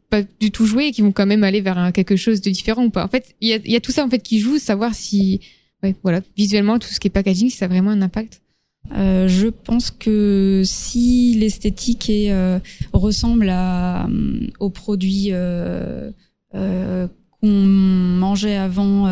pas 0.09 0.23
du 0.39 0.51
tout 0.51 0.65
jouer 0.65 0.87
et 0.87 0.91
qui 0.91 1.01
vont 1.01 1.11
quand 1.11 1.25
même 1.25 1.43
aller 1.43 1.61
vers 1.61 1.91
quelque 1.93 2.15
chose 2.15 2.41
de 2.41 2.49
différent 2.49 2.85
ou 2.85 2.89
pas. 2.89 3.03
En 3.03 3.09
fait, 3.09 3.35
il 3.41 3.49
y 3.49 3.53
a, 3.53 3.59
y 3.63 3.75
a, 3.75 3.81
tout 3.81 3.91
ça 3.91 4.03
en 4.03 4.09
fait 4.09 4.19
qui 4.19 4.39
joue, 4.39 4.57
savoir 4.57 4.95
si, 4.95 5.41
ouais, 5.83 5.95
voilà, 6.03 6.21
visuellement 6.35 6.79
tout 6.79 6.89
ce 6.89 6.99
qui 6.99 7.07
est 7.07 7.11
packaging, 7.11 7.49
ça 7.49 7.65
a 7.65 7.67
vraiment 7.67 7.91
un 7.91 8.01
impact. 8.01 8.41
Euh, 8.95 9.27
je 9.27 9.47
pense 9.47 9.91
que 9.91 10.63
si 10.65 11.35
l'esthétique 11.35 12.09
est 12.09 12.31
euh, 12.31 12.59
ressemble 12.91 13.49
à 13.49 14.07
euh, 14.07 14.47
aux 14.59 14.69
produits 14.69 15.27
euh, 15.31 16.11
euh, 16.55 17.07
qu'on 17.29 17.47
mangeait 17.47 18.57
avant, 18.57 19.07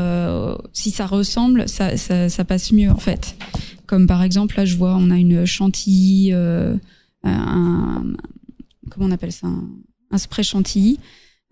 si 0.74 0.92
ça 0.92 1.06
ressemble, 1.06 1.70
ça, 1.70 1.96
ça, 1.96 2.28
ça, 2.28 2.44
passe 2.44 2.74
mieux 2.74 2.90
en 2.90 2.98
fait. 2.98 3.38
Comme 3.86 4.06
par 4.08 4.24
exemple 4.24 4.58
là, 4.58 4.66
je 4.66 4.76
vois, 4.76 4.96
on 4.96 5.12
a 5.12 5.18
une 5.18 5.46
chantilly, 5.46 6.34
un, 6.34 6.80
comment 8.90 9.06
on 9.06 9.12
appelle 9.12 9.32
ça, 9.32 9.48
un 9.48 9.70
spray 10.16 10.44
chantilly. 10.44 11.00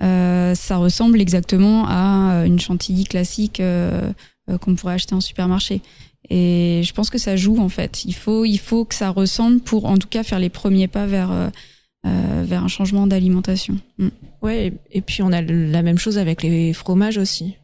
Euh, 0.01 0.55
ça 0.55 0.77
ressemble 0.77 1.21
exactement 1.21 1.85
à 1.87 2.43
une 2.45 2.59
chantilly 2.59 3.05
classique 3.05 3.59
euh, 3.59 4.11
euh, 4.49 4.57
qu'on 4.57 4.75
pourrait 4.75 4.95
acheter 4.95 5.15
en 5.15 5.21
supermarché. 5.21 5.81
Et 6.29 6.81
je 6.83 6.93
pense 6.93 7.09
que 7.09 7.17
ça 7.17 7.35
joue 7.35 7.59
en 7.59 7.69
fait. 7.69 8.03
Il 8.05 8.15
faut, 8.15 8.45
il 8.45 8.57
faut 8.57 8.83
que 8.83 8.95
ça 8.95 9.09
ressemble 9.09 9.59
pour 9.59 9.85
en 9.85 9.97
tout 9.97 10.07
cas 10.07 10.23
faire 10.23 10.39
les 10.39 10.49
premiers 10.49 10.87
pas 10.87 11.05
vers 11.05 11.51
vers 12.03 12.63
un 12.63 12.67
changement 12.67 13.07
d'alimentation. 13.07 13.79
Mm. 13.97 14.09
Ouais, 14.43 14.73
et, 14.91 15.01
puis 15.01 15.23
on 15.23 15.31
a 15.31 15.41
la 15.41 15.81
même 15.81 15.97
chose 15.97 16.19
avec 16.19 16.43
les 16.43 16.71
fromages 16.71 17.17
aussi. 17.17 17.55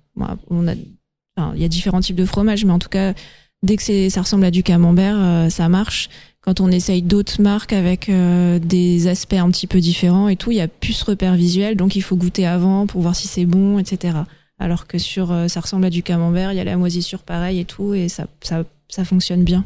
on 0.50 0.68
a, 0.68 0.74
il 0.74 1.62
y 1.62 1.64
a 1.64 1.68
différents 1.68 2.02
types 2.02 2.16
de 2.16 2.26
fromages, 2.26 2.66
mais 2.66 2.72
en 2.72 2.80
tout 2.80 2.90
cas, 2.90 3.14
dès 3.62 3.78
que 3.78 4.10
ça 4.10 4.22
ressemble 4.22 4.46
à 4.46 4.50
du 4.50 4.64
camembert, 4.64 5.52
ça 5.52 5.70
marche 5.70 6.10
quand 6.42 6.60
on 6.60 6.70
essaye 6.70 7.04
d'autres 7.04 7.42
marques 7.42 7.72
avec 7.72 8.10
euh, 8.10 8.58
des 8.58 9.08
aspects 9.08 9.34
un 9.34 9.50
petit 9.52 9.68
peu 9.68 9.80
différents 9.80 10.28
et 10.28 10.36
tout, 10.36 10.52
il 10.52 10.58
y 10.58 10.62
a 10.62 10.68
plus 10.68 10.94
ce 10.94 11.06
repère 11.06 11.36
visuel, 11.36 11.76
donc 11.76 11.96
il 11.96 12.02
faut 12.02 12.16
goûter 12.16 12.48
avant 12.48 12.88
pour 12.88 13.02
voir 13.02 13.16
si 13.16 13.28
c'est 13.28 13.46
bon, 13.46 13.78
etc. 13.78 14.18
Alors 14.58 14.88
que 14.88 14.98
sur 14.98 15.32
euh, 15.32 15.48
ça 15.48 15.60
ressemble 15.60 15.86
à 15.86 15.90
du 15.92 16.02
camembert, 16.02 16.52
il 16.52 16.58
y 16.58 16.60
a 16.60 16.64
la 16.64 16.78
moisissure 16.78 17.20
pareil 17.20 17.60
et 17.60 17.66
tout, 17.66 17.94
et 17.94 18.10
ça, 18.10 18.26
ça, 18.42 18.64
ça 18.90 19.06
fonctionne 19.06 19.44
bien. 19.44 19.66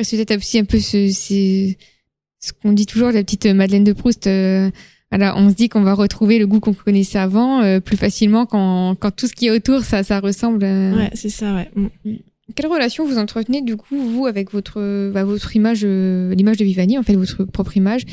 C'est 0.00 0.16
peut-être 0.16 0.38
aussi 0.38 0.58
un 0.58 0.64
peu 0.64 0.78
ce, 0.78 1.10
ce 1.10 2.52
qu'on 2.62 2.72
dit 2.72 2.86
toujours, 2.86 3.10
la 3.10 3.24
petite 3.24 3.46
Madeleine 3.46 3.84
de 3.84 3.92
Proust. 3.92 4.26
Euh, 4.26 4.70
on 5.10 5.48
se 5.48 5.54
dit 5.54 5.70
qu'on 5.70 5.82
va 5.82 5.94
retrouver 5.94 6.38
le 6.38 6.46
goût 6.46 6.60
qu'on 6.60 6.74
connaissait 6.74 7.18
avant 7.18 7.80
plus 7.80 7.96
facilement 7.96 8.44
quand, 8.44 8.94
quand 8.94 9.10
tout 9.10 9.26
ce 9.26 9.32
qui 9.32 9.46
est 9.46 9.50
autour, 9.50 9.80
ça, 9.80 10.04
ça 10.04 10.20
ressemble. 10.20 10.62
Ouais, 10.64 11.10
c'est 11.14 11.30
ça, 11.30 11.54
ouais. 11.54 11.70
Mm. 11.74 12.16
Quelle 12.54 12.66
relation 12.66 13.06
vous 13.06 13.18
entretenez 13.18 13.60
du 13.62 13.76
coup 13.76 13.98
vous 13.98 14.26
avec 14.26 14.52
votre 14.52 15.10
bah, 15.12 15.24
votre 15.24 15.54
image, 15.54 15.82
euh, 15.84 16.34
l'image 16.34 16.56
de 16.56 16.64
Vivani 16.64 16.98
en 16.98 17.02
fait 17.02 17.14
votre 17.14 17.44
propre 17.44 17.76
image 17.76 18.04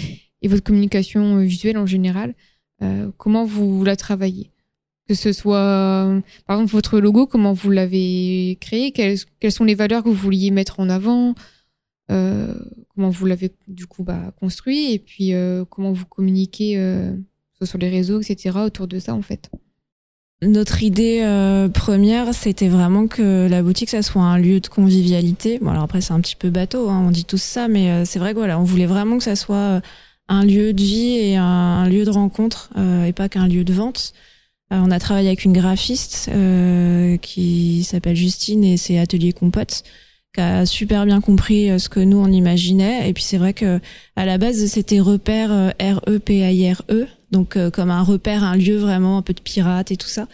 et 0.42 0.48
votre 0.48 0.64
communication 0.64 1.38
euh, 1.38 1.44
visuelle 1.44 1.78
en 1.78 1.86
général 1.86 2.36
euh, 2.82 3.10
Comment 3.18 3.46
vous 3.46 3.84
la 3.86 3.96
travaillez? 3.96 4.52
Que 5.08 5.14
ce 5.14 5.32
soit 5.32 6.22
par 6.48 6.58
exemple 6.58 6.74
votre 6.74 7.00
logo, 7.00 7.28
comment 7.28 7.54
vous 7.54 7.70
l'avez 7.70 8.58
créé? 8.60 8.92
Quelles, 8.92 9.20
quelles, 9.40 9.52
sont 9.52 9.64
les 9.64 9.76
valeurs 9.76 10.04
que 10.04 10.10
vous 10.10 10.16
vouliez 10.16 10.52
mettre 10.52 10.80
en 10.80 10.90
avant? 10.90 11.36
Comment 12.08 13.10
vous 13.10 13.26
l'avez 13.28 13.52
du 13.68 13.86
coup 13.86 14.04
bah, 14.04 14.34
construit? 14.40 14.94
Et 14.94 15.00
puis 15.00 15.34
comment 15.70 15.92
vous 15.92 16.08
communiquez 16.08 16.74
sur 17.62 17.78
les 17.78 17.90
réseaux 17.90 18.20
etc 18.20 18.58
autour 18.66 18.88
de 18.88 18.98
ça 18.98 19.14
en 19.14 19.22
fait? 19.22 19.52
Notre 20.42 20.84
idée 20.84 21.22
euh, 21.24 21.70
première, 21.70 22.34
c'était 22.34 22.68
vraiment 22.68 23.08
que 23.08 23.48
la 23.50 23.64
boutique, 23.64 23.90
ça 23.90 24.02
soit 24.02 24.22
un 24.22 24.38
lieu 24.38 24.60
de 24.60 24.68
convivialité. 24.68 25.60
Bon, 25.60 25.72
alors 25.72 25.84
après, 25.84 26.02
c'est 26.02 26.14
un 26.14 26.20
petit 26.20 26.36
peu 26.36 26.50
bateau, 26.50 26.90
hein, 26.90 27.04
on 27.08 27.12
dit 27.12 27.26
tout 27.26 27.38
ça, 27.38 27.68
mais 27.68 27.90
euh, 27.90 28.06
c'est 28.06 28.20
vrai 28.20 28.34
que 28.34 28.40
voilà, 28.40 28.60
on 28.60 28.64
voulait 28.64 28.86
vraiment 28.86 29.18
que 29.18 29.24
ça 29.24 29.36
soit 29.36 29.56
euh, 29.56 29.82
un 30.28 30.44
lieu 30.44 30.74
de 30.74 30.82
vie 30.82 31.18
et 31.18 31.38
un, 31.38 31.88
lieu 31.88 32.04
de 32.04 32.10
rencontre, 32.10 32.72
et 33.06 33.14
pas 33.14 33.30
qu'un 33.30 33.48
lieu 33.48 33.64
de 33.64 33.74
vente. 33.74 34.14
on 34.72 34.90
a 34.90 35.00
travaillé 35.00 35.28
avec 35.28 35.46
une 35.46 35.54
graphiste 35.54 36.32
qui 37.22 37.84
s'appelle 37.84 38.16
Justine 38.16 38.64
et 38.64 38.76
c'est 38.78 38.98
Atelier 38.98 39.34
Compote 39.34 39.84
qui 40.34 40.42
a 40.42 40.66
super 40.66 41.06
bien 41.06 41.22
compris 41.22 41.80
ce 41.80 41.90
que 41.90 42.00
nous 42.00 42.18
on 42.18 42.32
imaginait 42.32 43.08
et 43.08 43.14
puis 43.14 43.22
c'est 43.22 43.38
vrai 43.38 43.54
que 43.54 43.80
à 44.16 44.26
la 44.26 44.40
base 44.40 44.66
c'était 44.66 45.00
repère 45.00 45.52
R 45.80 46.02
E 46.10 46.18
P 46.18 46.40
I 46.40 46.74
R 46.74 46.82
E 46.90 47.06
donc 47.36 47.58
euh, 47.58 47.70
comme 47.70 47.92
un 47.92 48.02
repère, 48.02 48.44
un 48.44 48.56
lieu 48.56 48.78
vraiment 48.78 49.18
un 49.18 49.22
peu 49.22 49.34
de 49.34 49.42
pirate 49.42 49.92
et 49.92 49.98
tout 49.98 50.08
ça. 50.08 50.28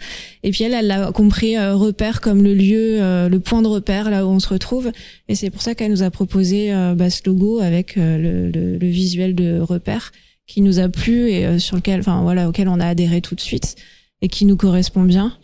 Et 0.43 0.51
puis 0.51 0.63
elle, 0.63 0.73
elle 0.73 0.91
a 0.91 1.11
compris 1.11 1.57
euh, 1.57 1.75
repère 1.75 2.21
comme 2.21 2.43
le 2.43 2.53
lieu, 2.53 3.01
euh, 3.01 3.27
le 3.27 3.39
point 3.39 3.63
de 3.63 3.67
repère 3.67 4.09
là 4.11 4.25
où 4.25 4.29
on 4.29 4.39
se 4.39 4.47
retrouve. 4.47 4.91
Et 5.27 5.35
c'est 5.35 5.49
pour 5.49 5.63
ça 5.63 5.73
qu'elle 5.73 5.91
nous 5.91 6.03
a 6.03 6.11
proposé 6.11 6.71
bah, 6.95 7.09
ce 7.09 7.21
logo 7.25 7.59
avec 7.59 7.95
le, 7.95 8.77
visuel 8.77 9.33
de 9.35 9.59
repère 9.59 10.11
qui 10.45 10.61
nous 10.61 10.79
a 10.79 10.89
plu 10.89 11.29
et 11.29 11.59
sur 11.59 11.77
lequel, 11.77 12.01
enfin 12.01 12.21
voilà, 12.21 12.49
auquel 12.49 12.67
on 12.67 12.79
a 12.79 12.85
adhéré 12.85 13.21
tout 13.21 13.35
de 13.35 13.41
suite 13.41 13.75
et 14.21 14.27
qui 14.27 14.45
nous 14.45 14.57
correspond 14.57 15.03
bien. 15.03 15.37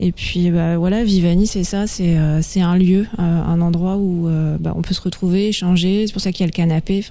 Et 0.00 0.10
puis 0.10 0.50
bah 0.50 0.78
voilà, 0.78 1.04
Vivani, 1.04 1.46
c'est 1.46 1.64
ça, 1.64 1.86
c'est 1.86 2.16
un 2.16 2.76
lieu, 2.76 3.06
un 3.18 3.60
endroit 3.60 3.96
où 3.96 4.28
bah, 4.58 4.72
on 4.74 4.82
peut 4.82 4.94
se 4.94 5.02
retrouver, 5.02 5.48
échanger. 5.48 6.06
C'est 6.06 6.12
pour 6.12 6.22
ça 6.22 6.32
qu'il 6.32 6.40
y 6.40 6.44
a 6.44 6.46
le 6.46 6.52
canapé. 6.52 7.04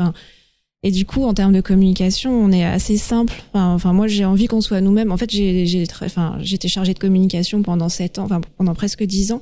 Et 0.85 0.91
du 0.91 1.05
coup, 1.05 1.23
en 1.23 1.33
termes 1.33 1.53
de 1.53 1.61
communication, 1.61 2.31
on 2.31 2.51
est 2.51 2.65
assez 2.65 2.97
simple. 2.97 3.41
Enfin, 3.53 3.93
moi, 3.93 4.07
j'ai 4.07 4.25
envie 4.25 4.47
qu'on 4.47 4.59
soit 4.59 4.81
nous-mêmes. 4.81 5.13
En 5.13 5.17
fait, 5.17 5.31
j'ai, 5.31 5.65
j'ai, 5.65 5.85
enfin, 6.01 6.37
j'étais 6.41 6.67
chargée 6.67 6.93
de 6.93 6.99
communication 6.99 7.63
pendant 7.63 7.87
sept 7.87 8.19
ans, 8.19 8.25
enfin, 8.25 8.41
pendant 8.57 8.75
presque 8.75 9.03
dix 9.03 9.31
ans. 9.31 9.41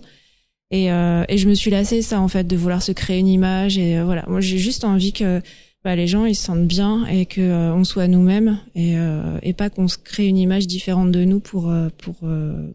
Et, 0.69 0.91
euh, 0.91 1.25
et 1.29 1.39
je 1.39 1.49
me 1.49 1.55
suis 1.55 1.71
lassée 1.71 2.03
ça, 2.03 2.21
en 2.21 2.27
fait, 2.27 2.45
de 2.45 2.55
vouloir 2.55 2.83
se 2.83 2.91
créer 2.91 3.17
une 3.17 3.27
image. 3.27 3.79
Et 3.79 3.97
euh, 3.97 4.05
voilà, 4.05 4.23
moi, 4.27 4.39
j'ai 4.39 4.59
juste 4.59 4.83
envie 4.83 5.13
que 5.13 5.41
bah, 5.83 5.95
les 5.95 6.05
gens 6.05 6.25
ils 6.25 6.35
se 6.35 6.43
sentent 6.43 6.67
bien 6.67 7.07
et 7.07 7.25
que 7.25 7.41
euh, 7.41 7.73
on 7.73 7.83
soit 7.83 8.07
nous-mêmes 8.07 8.59
et, 8.75 8.97
euh, 8.97 9.39
et 9.41 9.53
pas 9.53 9.71
qu'on 9.71 9.87
se 9.87 9.97
crée 9.97 10.27
une 10.27 10.37
image 10.37 10.67
différente 10.67 11.11
de 11.11 11.25
nous 11.25 11.39
pour 11.39 11.73
pour 11.97 12.19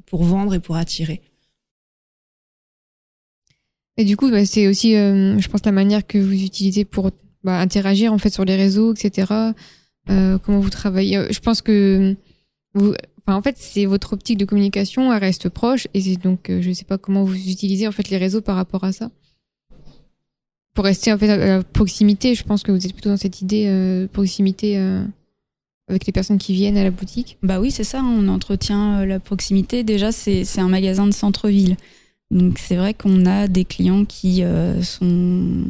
pour 0.07 0.25
vendre 0.25 0.55
et 0.55 0.61
pour 0.61 0.75
attirer. 0.75 1.21
Et 3.97 4.05
du 4.05 4.17
coup, 4.17 4.29
bah, 4.29 4.45
c'est 4.45 4.67
aussi, 4.67 4.93
je 4.93 5.49
pense, 5.49 5.65
la 5.65 5.73
manière 5.73 6.05
que 6.05 6.19
vous 6.19 6.33
utilisez 6.45 6.85
pour 6.85 7.13
bah, 7.47 7.61
interagir 7.61 8.13
en 8.13 8.19
fait 8.19 8.31
sur 8.31 8.45
les 8.45 8.57
réseaux, 8.57 8.93
etc. 8.93 9.33
Euh, 10.11 10.37
comment 10.39 10.59
vous 10.59 10.69
travaillez? 10.69 11.17
Euh, 11.17 11.29
Je 11.31 11.39
pense 11.39 11.63
que 11.63 12.17
en 13.29 13.43
fait, 13.43 13.57
c'est 13.57 13.87
votre 13.87 14.13
optique 14.13 14.37
de 14.37 14.45
communication, 14.45 15.13
elle 15.13 15.21
reste 15.21 15.49
proche, 15.49 15.87
et 15.95 16.01
c'est 16.01 16.17
donc, 16.17 16.51
euh, 16.51 16.61
je 16.61 16.69
ne 16.69 16.75
sais 16.75 16.85
pas 16.85 16.99
comment 16.99 17.25
vous 17.25 17.37
utilisez 17.37 17.87
en 17.89 17.93
fait 17.93 18.11
les 18.11 18.17
réseaux 18.19 18.41
par 18.41 18.57
rapport 18.57 18.83
à 18.83 18.93
ça. 18.93 19.11
Pour 20.75 20.85
rester 20.85 21.13
en 21.13 21.19
fait 21.19 21.31
à 21.31 21.63
proximité, 21.63 22.35
je 22.35 22.43
pense 22.43 22.65
que 22.65 22.73
vous 22.73 22.85
êtes 22.85 22.93
plutôt 22.93 23.11
dans 23.11 23.17
cette 23.17 23.41
idée 23.41 23.67
euh, 23.69 24.09
proximité 24.09 24.77
avec 25.89 26.05
les 26.05 26.13
personnes 26.13 26.39
qui 26.39 26.53
viennent 26.53 26.77
à 26.77 26.85
la 26.85 26.91
boutique. 26.91 27.39
Bah 27.45 27.61
oui, 27.61 27.71
c'est 27.71 27.85
ça. 27.85 28.03
On 28.03 28.27
entretient 28.29 29.07
la 29.07 29.21
proximité. 29.21 29.85
Déjà, 29.85 30.11
c'est 30.13 30.45
c'est 30.45 30.61
un 30.61 30.69
magasin 30.69 31.07
de 31.07 31.13
centre-ville, 31.13 31.77
donc 32.31 32.59
c'est 32.59 32.77
vrai 32.77 32.93
qu'on 32.93 33.25
a 33.25 33.47
des 33.49 33.65
clients 33.65 34.05
qui 34.05 34.43
sont 34.83 35.65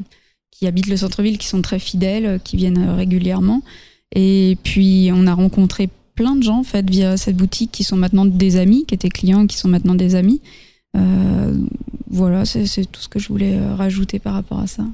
qui 0.59 0.67
habitent 0.67 0.89
le 0.89 0.97
centre-ville, 0.97 1.39
qui 1.39 1.47
sont 1.47 1.63
très 1.63 1.79
fidèles, 1.79 2.41
qui 2.43 2.57
viennent 2.57 2.91
régulièrement. 2.91 3.63
Et 4.15 4.57
puis, 4.63 5.11
on 5.13 5.27
a 5.27 5.35
rencontré 5.35 5.89
plein 6.15 6.35
de 6.35 6.43
gens, 6.43 6.61
en 6.61 6.65
fait, 6.65 6.89
via 6.89 7.17
cette 7.17 7.37
boutique, 7.37 7.73
qui 7.73 7.85
sont 7.85 7.97
maintenant 7.97 8.25
des 8.25 8.57
amis, 8.57 8.85
qui 8.87 8.95
étaient 8.95 9.11
clients, 9.11 9.47
qui 9.47 9.57
sont 9.57 9.69
maintenant 9.69 9.95
des 9.95 10.15
amis. 10.15 10.41
Euh, 10.97 11.55
voilà, 12.09 12.45
c'est 12.47 12.91
tout 12.91 13.01
ce 13.01 13.09
que 13.09 13.19
je 13.19 13.29
voulais 13.29 13.55
euh, 13.55 13.75
rajouter 13.75 14.19
par 14.19 14.33
rapport 14.33 14.61
à 14.61 14.67
ça. 14.67 14.85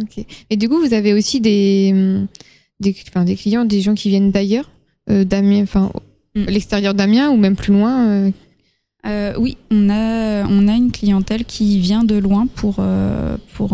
Ok. 0.00 0.24
Et 0.48 0.56
du 0.56 0.68
coup, 0.68 0.80
vous 0.80 0.94
avez 0.94 1.12
aussi 1.12 1.40
des, 1.40 2.24
des, 2.80 2.96
enfin, 3.08 3.24
des 3.24 3.36
clients, 3.36 3.66
des 3.66 3.82
gens 3.82 3.94
qui 3.94 4.08
viennent 4.08 4.30
d'ailleurs, 4.30 4.70
euh, 5.10 5.24
d'Amiens, 5.24 5.64
enfin, 5.64 5.92
mm. 6.34 6.44
l'extérieur 6.44 6.94
d'Amiens 6.94 7.30
ou 7.30 7.36
même 7.36 7.56
plus 7.56 7.72
loin 7.72 8.08
euh... 8.08 8.30
Euh, 9.06 9.32
oui, 9.38 9.56
on 9.70 9.88
a, 9.88 10.46
on 10.46 10.68
a 10.68 10.74
une 10.74 10.92
clientèle 10.92 11.46
qui 11.46 11.78
vient 11.78 12.04
de 12.04 12.16
loin 12.16 12.46
pour, 12.46 12.76
euh, 12.80 13.38
pour 13.54 13.70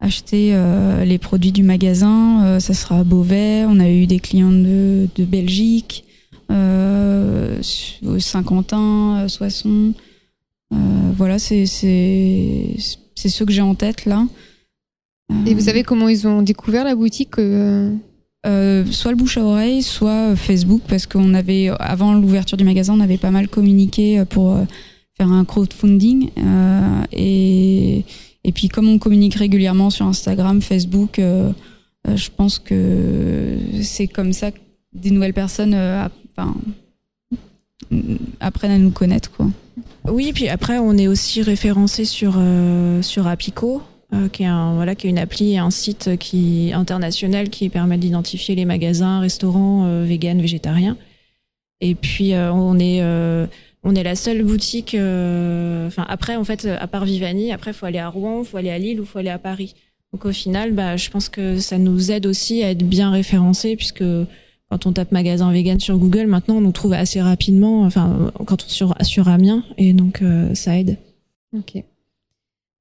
acheter 0.00 0.50
euh, 0.52 1.04
les 1.04 1.18
produits 1.18 1.52
du 1.52 1.62
magasin. 1.62 2.44
Euh, 2.44 2.60
ça 2.60 2.74
sera 2.74 3.00
à 3.00 3.04
Beauvais. 3.04 3.64
On 3.66 3.80
a 3.80 3.90
eu 3.90 4.06
des 4.06 4.20
clients 4.20 4.52
de, 4.52 5.08
de 5.14 5.24
Belgique, 5.24 6.04
euh, 6.50 7.60
Saint-Quentin, 8.18 9.26
Soissons. 9.28 9.94
Voilà, 11.16 11.38
c'est 11.40 11.66
ceux 11.66 13.44
que 13.44 13.52
j'ai 13.52 13.62
en 13.62 13.74
tête 13.74 14.04
là. 14.04 14.26
Et 15.46 15.54
vous 15.54 15.62
savez 15.62 15.82
comment 15.82 16.08
ils 16.08 16.28
ont 16.28 16.42
découvert 16.42 16.84
la 16.84 16.94
boutique 16.94 17.34
soit 17.34 19.10
le 19.10 19.16
bouche 19.16 19.36
à 19.36 19.44
oreille, 19.44 19.82
soit 19.82 20.36
Facebook, 20.36 20.82
parce 20.88 21.06
qu'on 21.06 21.34
avait 21.34 21.70
avant 21.80 22.14
l'ouverture 22.14 22.56
du 22.56 22.64
magasin, 22.64 22.94
on 22.94 23.00
avait 23.00 23.18
pas 23.18 23.32
mal 23.32 23.48
communiqué 23.48 24.24
pour 24.30 24.56
faire 25.16 25.30
un 25.30 25.44
crowdfunding 25.44 26.30
et 27.12 28.04
et 28.44 28.52
puis 28.52 28.68
comme 28.68 28.88
on 28.88 28.98
communique 28.98 29.34
régulièrement 29.34 29.90
sur 29.90 30.06
Instagram, 30.06 30.62
Facebook, 30.62 31.18
euh, 31.18 31.52
euh, 32.06 32.16
je 32.16 32.30
pense 32.34 32.58
que 32.58 33.58
c'est 33.82 34.06
comme 34.06 34.32
ça 34.32 34.52
que 34.52 34.58
des 34.92 35.10
nouvelles 35.10 35.34
personnes 35.34 35.74
euh, 35.74 36.06
apprennent 38.40 38.70
à 38.70 38.78
nous 38.78 38.90
connaître. 38.90 39.30
Quoi. 39.32 39.48
Oui, 40.10 40.32
puis 40.32 40.48
après 40.48 40.78
on 40.78 40.96
est 40.96 41.08
aussi 41.08 41.42
référencé 41.42 42.04
sur, 42.04 42.40
sur 43.02 43.26
Apico. 43.26 43.82
qui 44.32 44.44
est 44.44 44.46
un 44.46 44.74
voilà 44.74 44.94
qui 44.94 45.06
est 45.06 45.10
une 45.10 45.18
appli 45.18 45.52
et 45.52 45.58
un 45.58 45.70
site 45.70 46.16
qui 46.18 46.72
international 46.72 47.50
qui 47.50 47.68
permet 47.68 47.98
d'identifier 47.98 48.54
les 48.54 48.64
magasins, 48.64 49.20
restaurants 49.20 50.02
vegan, 50.04 50.40
végétariens. 50.40 50.96
Et 51.80 51.94
puis 51.94 52.34
on 52.34 52.78
est 52.78 53.02
on 53.88 53.94
est 53.94 54.02
la 54.02 54.14
seule 54.14 54.42
boutique. 54.42 54.94
Euh, 54.94 55.86
enfin, 55.86 56.04
après, 56.08 56.36
en 56.36 56.44
fait, 56.44 56.66
à 56.66 56.86
part 56.86 57.06
Vivani, 57.06 57.52
après, 57.52 57.72
faut 57.72 57.86
aller 57.86 57.98
à 57.98 58.08
Rouen, 58.08 58.44
faut 58.44 58.58
aller 58.58 58.68
à 58.68 58.78
Lille 58.78 59.00
ou 59.00 59.06
faut 59.06 59.18
aller 59.18 59.30
à 59.30 59.38
Paris. 59.38 59.74
Donc, 60.12 60.26
au 60.26 60.32
final, 60.32 60.72
bah, 60.72 60.98
je 60.98 61.08
pense 61.08 61.30
que 61.30 61.58
ça 61.58 61.78
nous 61.78 62.10
aide 62.10 62.26
aussi 62.26 62.62
à 62.62 62.70
être 62.70 62.86
bien 62.86 63.10
référencés, 63.10 63.76
puisque 63.76 64.04
quand 64.70 64.84
on 64.84 64.92
tape 64.92 65.10
magasin 65.10 65.50
vegan 65.50 65.80
sur 65.80 65.96
Google, 65.96 66.26
maintenant, 66.26 66.56
on 66.56 66.60
nous 66.60 66.72
trouve 66.72 66.92
assez 66.92 67.22
rapidement. 67.22 67.84
Enfin, 67.84 68.30
quand 68.46 68.62
on 68.62 68.68
sur 68.68 68.94
sur 69.00 69.28
Amiens, 69.28 69.64
et 69.78 69.94
donc 69.94 70.20
euh, 70.20 70.54
ça 70.54 70.78
aide. 70.78 70.98
Ok. 71.56 71.82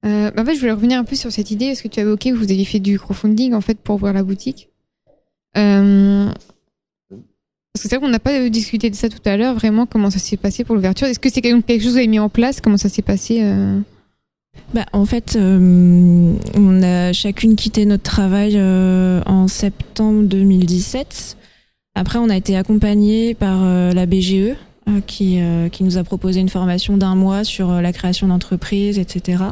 Euh, 0.06 0.32
en 0.38 0.46
fait, 0.46 0.56
je 0.56 0.60
voulais 0.60 0.74
revenir 0.74 1.00
un 1.00 1.06
peu 1.06 1.16
sur 1.16 1.32
cette 1.32 1.52
idée. 1.52 1.66
Est-ce 1.66 1.84
que 1.84 1.88
tu 1.88 2.02
as 2.02 2.04
évoqué 2.04 2.32
que 2.32 2.36
vous 2.36 2.52
aviez 2.52 2.66
fait 2.66 2.80
du 2.80 3.00
crowdfunding 3.00 3.54
en 3.54 3.62
fait 3.62 3.80
pour 3.80 3.96
ouvrir 3.96 4.14
la 4.14 4.24
boutique 4.24 4.70
parce 7.78 7.84
que 7.84 7.90
c'est 7.90 7.98
vrai 7.98 8.08
qu'on 8.08 8.12
n'a 8.12 8.18
pas 8.18 8.50
discuté 8.50 8.90
de 8.90 8.96
ça 8.96 9.08
tout 9.08 9.22
à 9.26 9.38
l'heure, 9.38 9.54
vraiment, 9.54 9.86
comment 9.86 10.10
ça 10.10 10.18
s'est 10.18 10.36
passé 10.36 10.64
pour 10.64 10.74
l'ouverture. 10.74 11.06
Est-ce 11.06 11.20
que 11.20 11.30
c'est 11.30 11.42
quelque 11.42 11.54
chose 11.58 11.64
que 11.64 11.90
vous 11.90 11.98
avez 11.98 12.08
mis 12.08 12.18
en 12.18 12.28
place 12.28 12.60
Comment 12.60 12.78
ça 12.78 12.90
s'est 12.90 13.04
passé 13.04 13.42
euh 13.44 13.80
bah, 14.74 14.88
En 14.94 15.06
fait, 15.06 15.36
euh, 15.36 16.34
on 16.56 16.82
a 16.82 17.14
chacune 17.14 17.56
quitté 17.56 17.86
notre 17.86 18.02
travail 18.02 18.54
euh, 18.56 19.22
en 19.28 19.48
septembre 19.48 20.24
2017. 20.24 21.38
Après, 21.94 22.18
on 22.18 22.30
a 22.30 22.36
été 22.36 22.58
accompagné 22.58 23.36
par 23.36 23.64
la 23.64 24.06
BGE, 24.08 24.56
qui, 25.06 25.40
qui 25.72 25.84
nous 25.84 25.98
a 25.98 26.04
proposé 26.04 26.40
une 26.40 26.50
formation 26.50 26.98
d'un 26.98 27.14
mois 27.14 27.44
sur 27.44 27.72
la 27.80 27.94
création 27.94 28.28
d'entreprise, 28.28 28.98
etc. 28.98 29.44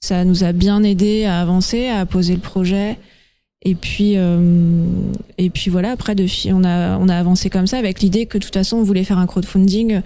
Ça 0.00 0.24
nous 0.24 0.42
a 0.42 0.50
bien 0.52 0.82
aidé 0.82 1.24
à 1.24 1.40
avancer, 1.40 1.86
à 1.88 2.04
poser 2.04 2.34
le 2.34 2.40
projet. 2.40 2.98
Et 3.62 3.74
puis, 3.74 4.14
euh, 4.16 4.84
et 5.36 5.50
puis 5.50 5.70
voilà. 5.70 5.90
Après, 5.90 6.14
de, 6.14 6.26
on 6.52 6.64
a 6.64 6.98
on 6.98 7.08
a 7.08 7.16
avancé 7.16 7.50
comme 7.50 7.66
ça 7.66 7.78
avec 7.78 8.00
l'idée 8.00 8.26
que 8.26 8.38
de 8.38 8.44
toute 8.44 8.54
façon, 8.54 8.78
on 8.78 8.82
voulait 8.82 9.04
faire 9.04 9.18
un 9.18 9.26
crowdfunding 9.26 10.00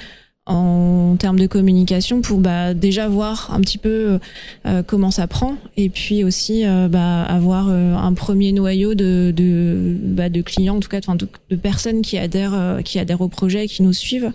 en 0.47 1.17
termes 1.19 1.39
de 1.39 1.47
communication 1.47 2.21
pour 2.21 2.39
bah, 2.39 2.75
déjà 2.75 3.09
voir 3.09 3.51
un 3.53 3.61
petit 3.61 3.79
peu 3.79 4.19
euh, 4.67 4.83
comment 4.83 5.11
ça 5.11 5.27
prend. 5.27 5.57
Et 5.77 5.89
puis 5.89 6.23
aussi 6.25 6.67
euh, 6.67 6.89
bah, 6.89 7.23
avoir 7.23 7.69
euh, 7.71 7.95
un 7.95 8.13
premier 8.13 8.53
noyau 8.53 8.95
de 8.95 9.33
de, 9.35 9.97
bah, 10.03 10.29
de 10.29 10.43
clients 10.43 10.77
en 10.77 10.81
tout 10.81 10.91
cas 10.91 11.01
de, 11.01 11.57
personnes 11.57 12.03
qui 12.03 12.19
adhèrent 12.19 12.55
euh, 12.55 12.83
qui 12.83 12.99
adhèrent 12.99 13.23
au 13.23 13.29
projet 13.29 13.65
et 13.65 13.69
qui 13.69 13.83
nous 13.83 13.93
suivent. 13.93 14.33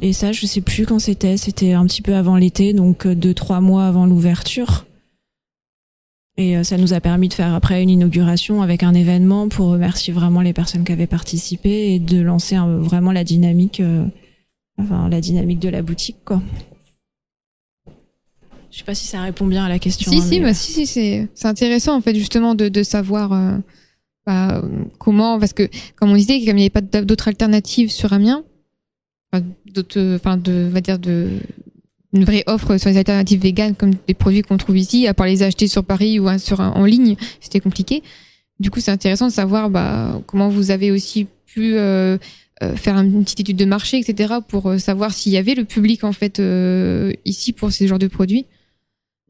Et 0.00 0.14
ça 0.14 0.32
je 0.32 0.46
sais 0.46 0.62
plus 0.62 0.86
quand 0.86 0.98
c'était. 0.98 1.36
C'était 1.36 1.72
un 1.72 1.84
petit 1.86 2.00
peu 2.00 2.14
avant 2.14 2.36
l'été 2.36 2.72
donc 2.72 3.06
deux 3.06 3.34
trois 3.34 3.60
mois 3.60 3.86
avant 3.86 4.06
l'ouverture 4.06 4.86
et 6.36 6.56
euh, 6.56 6.64
ça 6.64 6.78
nous 6.78 6.94
a 6.94 7.00
permis 7.00 7.28
de 7.28 7.34
faire 7.34 7.54
après 7.54 7.82
une 7.82 7.90
inauguration 7.90 8.62
avec 8.62 8.82
un 8.82 8.94
événement 8.94 9.48
pour 9.48 9.68
remercier 9.68 10.12
vraiment 10.12 10.40
les 10.40 10.52
personnes 10.52 10.84
qui 10.84 10.92
avaient 10.92 11.06
participé 11.06 11.94
et 11.94 11.98
de 11.98 12.20
lancer 12.20 12.56
vraiment 12.56 13.12
la 13.12 13.24
dynamique, 13.24 13.80
euh, 13.80 14.06
enfin 14.78 15.08
la 15.10 15.20
dynamique 15.20 15.58
de 15.58 15.68
la 15.68 15.82
boutique 15.82 16.18
quoi. 16.24 16.40
Je 18.70 18.78
sais 18.78 18.84
pas 18.84 18.94
si 18.94 19.06
ça 19.06 19.20
répond 19.20 19.46
bien 19.46 19.66
à 19.66 19.68
la 19.68 19.78
question. 19.78 20.10
Si 20.10 20.18
hein, 20.18 20.22
si, 20.22 20.40
bah, 20.40 20.54
si 20.54 20.72
si 20.72 20.86
c'est 20.86 21.28
c'est 21.34 21.48
intéressant 21.48 21.94
en 21.94 22.00
fait 22.00 22.14
justement 22.14 22.54
de 22.54 22.70
de 22.70 22.82
savoir 22.82 23.34
euh, 23.34 23.58
bah, 24.24 24.62
comment 24.98 25.38
parce 25.38 25.52
que 25.52 25.68
comme 25.96 26.10
on 26.10 26.16
disait 26.16 26.38
comme 26.46 26.56
il 26.56 26.62
n'y 26.62 26.62
avait 26.62 26.70
pas 26.70 27.02
d'autres 27.02 27.28
alternatives 27.28 27.90
sur 27.90 28.14
Amiens, 28.14 28.44
d'autres 29.66 30.14
enfin 30.14 30.38
de 30.38 30.66
va 30.72 30.80
dire 30.80 30.98
de 30.98 31.28
une 32.12 32.24
vraie 32.24 32.44
offre 32.46 32.76
sur 32.76 32.90
les 32.90 32.96
alternatives 32.96 33.40
véganes 33.40 33.74
comme 33.74 33.92
des 34.06 34.14
produits 34.14 34.42
qu'on 34.42 34.58
trouve 34.58 34.76
ici, 34.76 35.06
à 35.06 35.14
part 35.14 35.26
les 35.26 35.42
acheter 35.42 35.66
sur 35.66 35.84
Paris 35.84 36.18
ou 36.20 36.28
sur 36.38 36.60
en 36.60 36.84
ligne, 36.84 37.16
c'était 37.40 37.60
compliqué. 37.60 38.02
Du 38.60 38.70
coup, 38.70 38.80
c'est 38.80 38.90
intéressant 38.90 39.26
de 39.26 39.32
savoir 39.32 39.70
bah, 39.70 40.20
comment 40.26 40.48
vous 40.48 40.70
avez 40.70 40.90
aussi 40.90 41.26
pu 41.46 41.74
euh, 41.74 42.18
euh, 42.62 42.76
faire 42.76 42.96
une 42.96 43.24
petite 43.24 43.40
étude 43.40 43.56
de 43.56 43.64
marché, 43.64 43.98
etc., 43.98 44.34
pour 44.46 44.68
euh, 44.68 44.78
savoir 44.78 45.12
s'il 45.12 45.32
y 45.32 45.36
avait 45.36 45.54
le 45.54 45.64
public 45.64 46.04
en 46.04 46.12
fait 46.12 46.40
ici 47.24 47.52
pour 47.52 47.72
ces 47.72 47.86
genres 47.88 47.98
de 47.98 48.06
produits. 48.06 48.46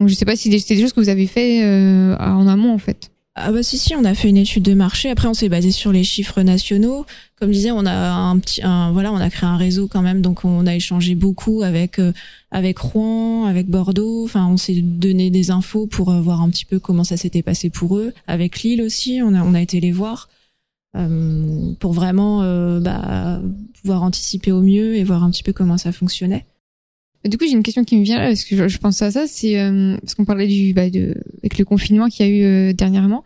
Donc, 0.00 0.08
je 0.08 0.14
sais 0.14 0.24
pas 0.24 0.36
si 0.36 0.58
c'est 0.60 0.74
des 0.74 0.80
choses 0.80 0.92
que 0.92 1.00
vous 1.00 1.08
avez 1.08 1.26
fait 1.26 1.62
en 2.18 2.48
amont 2.48 2.72
en 2.72 2.78
fait. 2.78 3.11
Ah 3.34 3.50
bah 3.50 3.62
si 3.62 3.78
si, 3.78 3.94
on 3.96 4.04
a 4.04 4.14
fait 4.14 4.28
une 4.28 4.36
étude 4.36 4.62
de 4.62 4.74
marché. 4.74 5.08
Après, 5.08 5.26
on 5.26 5.32
s'est 5.32 5.48
basé 5.48 5.70
sur 5.70 5.90
les 5.90 6.04
chiffres 6.04 6.42
nationaux. 6.42 7.06
Comme 7.36 7.48
je 7.48 7.54
disais, 7.54 7.70
on 7.70 7.86
a 7.86 8.10
un 8.10 8.38
petit, 8.38 8.60
un, 8.62 8.92
voilà, 8.92 9.10
on 9.10 9.16
a 9.16 9.30
créé 9.30 9.48
un 9.48 9.56
réseau 9.56 9.88
quand 9.88 10.02
même, 10.02 10.20
donc 10.20 10.44
on 10.44 10.66
a 10.66 10.74
échangé 10.74 11.14
beaucoup 11.14 11.62
avec 11.62 11.98
euh, 11.98 12.12
avec 12.50 12.78
Rouen, 12.78 13.46
avec 13.46 13.68
Bordeaux. 13.68 14.24
Enfin, 14.24 14.46
on 14.48 14.58
s'est 14.58 14.82
donné 14.82 15.30
des 15.30 15.50
infos 15.50 15.86
pour 15.86 16.10
euh, 16.10 16.20
voir 16.20 16.42
un 16.42 16.50
petit 16.50 16.66
peu 16.66 16.78
comment 16.78 17.04
ça 17.04 17.16
s'était 17.16 17.42
passé 17.42 17.70
pour 17.70 17.96
eux. 17.96 18.12
Avec 18.26 18.60
Lille 18.62 18.82
aussi, 18.82 19.20
on 19.24 19.32
a 19.34 19.42
on 19.42 19.54
a 19.54 19.62
été 19.62 19.80
les 19.80 19.92
voir 19.92 20.28
euh, 20.94 21.72
pour 21.80 21.94
vraiment 21.94 22.42
euh, 22.42 22.80
bah, 22.80 23.40
pouvoir 23.80 24.02
anticiper 24.02 24.52
au 24.52 24.60
mieux 24.60 24.94
et 24.96 25.04
voir 25.04 25.24
un 25.24 25.30
petit 25.30 25.42
peu 25.42 25.54
comment 25.54 25.78
ça 25.78 25.90
fonctionnait. 25.90 26.44
Du 27.24 27.38
coup, 27.38 27.44
j'ai 27.44 27.52
une 27.52 27.62
question 27.62 27.84
qui 27.84 27.96
me 27.96 28.02
vient 28.02 28.18
là, 28.18 28.28
parce 28.28 28.44
que 28.44 28.68
je, 28.68 28.78
pense 28.78 29.00
à 29.00 29.10
ça, 29.10 29.26
c'est 29.26 29.60
euh, 29.60 29.96
parce 29.98 30.14
qu'on 30.14 30.24
parlait 30.24 30.48
du 30.48 30.74
bah, 30.74 30.90
de, 30.90 31.14
avec 31.38 31.58
le 31.58 31.64
confinement 31.64 32.08
qu'il 32.08 32.26
y 32.26 32.28
a 32.28 32.32
eu 32.32 32.44
euh, 32.44 32.72
dernièrement. 32.72 33.24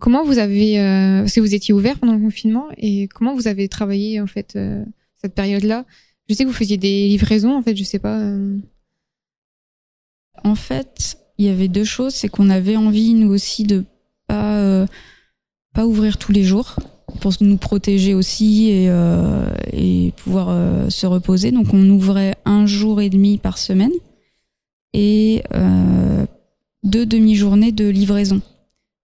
comment 0.00 0.24
vous 0.24 0.38
avez, 0.38 0.76
parce 1.20 1.34
que 1.34 1.40
vous 1.40 1.54
étiez 1.54 1.74
ouvert 1.74 1.98
pendant 1.98 2.14
le 2.14 2.20
confinement, 2.20 2.68
et 2.76 3.08
comment 3.08 3.34
vous 3.34 3.48
avez 3.48 3.68
travaillé 3.68 4.20
en 4.20 4.26
fait 4.26 4.58
cette 5.20 5.34
période-là? 5.34 5.84
Je 6.28 6.34
sais 6.34 6.44
que 6.44 6.48
vous 6.48 6.54
faisiez 6.54 6.76
des 6.76 7.08
livraisons, 7.08 7.56
en 7.56 7.62
fait, 7.62 7.76
je 7.76 7.82
sais 7.82 7.98
pas. 7.98 8.20
En 10.44 10.54
fait, 10.54 11.18
il 11.38 11.46
y 11.46 11.48
avait 11.48 11.68
deux 11.68 11.84
choses, 11.84 12.14
c'est 12.14 12.28
qu'on 12.28 12.48
avait 12.48 12.76
envie 12.76 13.14
nous 13.14 13.32
aussi 13.32 13.64
de 13.64 13.84
pas 14.28 14.86
pas 15.72 15.86
ouvrir 15.86 16.18
tous 16.18 16.32
les 16.32 16.44
jours 16.44 16.76
pour 17.20 17.32
nous 17.40 17.56
protéger 17.56 18.14
aussi 18.14 18.70
et, 18.70 18.86
euh, 18.88 19.44
pouvoir 20.16 20.48
euh, 20.50 20.90
se 20.90 21.06
reposer. 21.06 21.50
Donc 21.50 21.72
on 21.72 21.88
ouvrait 21.90 22.34
un 22.44 22.66
jour 22.66 23.00
et 23.00 23.10
demi 23.10 23.38
par 23.38 23.58
semaine 23.58 23.92
et 24.92 25.42
euh, 25.54 26.26
deux 26.82 27.06
demi-journées 27.06 27.72
de 27.72 27.88
livraison. 27.88 28.40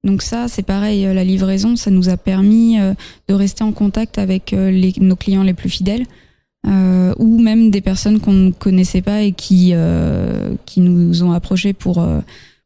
Donc 0.04 0.22
ça, 0.22 0.46
c'est 0.48 0.62
pareil, 0.62 1.02
la 1.02 1.24
livraison, 1.24 1.74
ça 1.74 1.90
nous 1.90 2.09
a 2.09 2.16
permis 2.16 2.76
de 2.76 3.34
rester 3.34 3.64
en 3.64 3.72
contact 3.72 4.18
avec 4.18 4.52
les, 4.52 4.92
nos 5.00 5.16
clients 5.16 5.42
les 5.42 5.54
plus 5.54 5.68
fidèles 5.68 6.07
ou 6.64 7.40
même 7.40 7.70
des 7.70 7.80
personnes 7.80 8.20
qu'on 8.20 8.32
ne 8.32 8.50
connaissait 8.52 9.02
pas 9.02 9.22
et 9.22 9.32
qui, 9.32 9.72
qui 10.64 10.80
nous 10.80 11.22
ont 11.24 11.32
approchés 11.32 11.72
pour, 11.72 12.07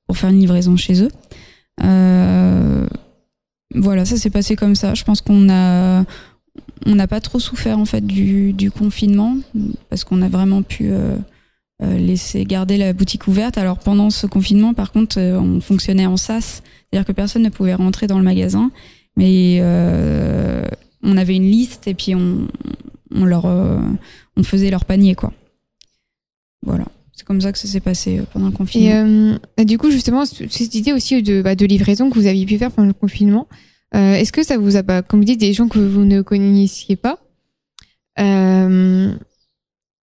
pour 0.06 0.16
faire 0.18 0.28
une 0.28 0.40
livraison 0.40 0.76
chez 0.76 1.02
eux 1.02 1.10
voilà, 3.74 4.04
ça 4.04 4.16
s'est 4.16 4.30
passé 4.30 4.56
comme 4.56 4.74
ça. 4.74 4.94
Je 4.94 5.04
pense 5.04 5.20
qu'on 5.20 5.48
a 5.48 6.04
on 6.86 6.94
n'a 6.94 7.06
pas 7.06 7.20
trop 7.20 7.38
souffert 7.38 7.78
en 7.78 7.84
fait 7.84 8.06
du, 8.06 8.70
confinement 8.70 9.36
parce 9.88 10.04
qu'on 10.04 10.22
a 10.22 10.28
vraiment 10.28 10.62
pu 10.62 10.90
euh, 10.90 11.16
euh, 11.82 11.98
laisser 11.98 12.44
garder 12.44 12.76
la 12.76 12.92
boutique 12.92 13.28
ouverte. 13.28 13.58
Alors 13.58 13.78
pendant 13.78 14.10
ce 14.10 14.26
confinement, 14.26 14.74
par 14.74 14.92
contre, 14.92 15.18
euh, 15.18 15.38
on 15.38 15.60
fonctionnait 15.60 16.06
en 16.06 16.16
sas, 16.16 16.62
c'est-à-dire 16.90 17.06
que 17.06 17.12
personne 17.12 17.42
ne 17.42 17.48
pouvait 17.50 17.74
rentrer 17.74 18.06
dans 18.06 18.18
le 18.18 18.24
magasin, 18.24 18.70
mais 19.16 19.60
on 21.02 21.16
avait 21.16 21.36
une 21.36 21.50
liste 21.50 21.88
et 21.88 21.94
puis 21.94 22.14
on, 22.14 22.48
on 23.14 23.24
leur 23.24 23.44
on 23.44 24.42
faisait 24.42 24.70
leur 24.70 24.84
panier 24.84 25.14
quoi. 25.14 25.32
Voilà. 26.62 26.86
C'est 27.20 27.26
comme 27.26 27.42
ça 27.42 27.52
que 27.52 27.58
ça 27.58 27.68
s'est 27.68 27.80
passé 27.80 28.22
pendant 28.32 28.46
le 28.46 28.52
confinement. 28.52 29.38
Et, 29.58 29.66
du 29.66 29.76
coup, 29.76 29.90
justement, 29.90 30.24
cette 30.24 30.74
idée 30.74 30.94
aussi 30.94 31.22
de, 31.22 31.42
bah, 31.42 31.54
de 31.54 31.66
livraison 31.66 32.08
que 32.08 32.14
vous 32.18 32.26
aviez 32.26 32.46
pu 32.46 32.56
faire 32.56 32.72
pendant 32.72 32.88
le 32.88 32.94
confinement, 32.94 33.46
euh, 33.94 34.14
est-ce 34.14 34.32
que 34.32 34.42
ça 34.42 34.56
vous 34.56 34.76
a, 34.76 34.82
pas, 34.82 35.02
comme 35.02 35.20
vous 35.20 35.26
dites, 35.26 35.38
des 35.38 35.52
gens 35.52 35.68
que 35.68 35.78
vous 35.78 36.06
ne 36.06 36.22
connaissiez 36.22 36.96
pas 36.96 37.18
euh, 38.20 39.12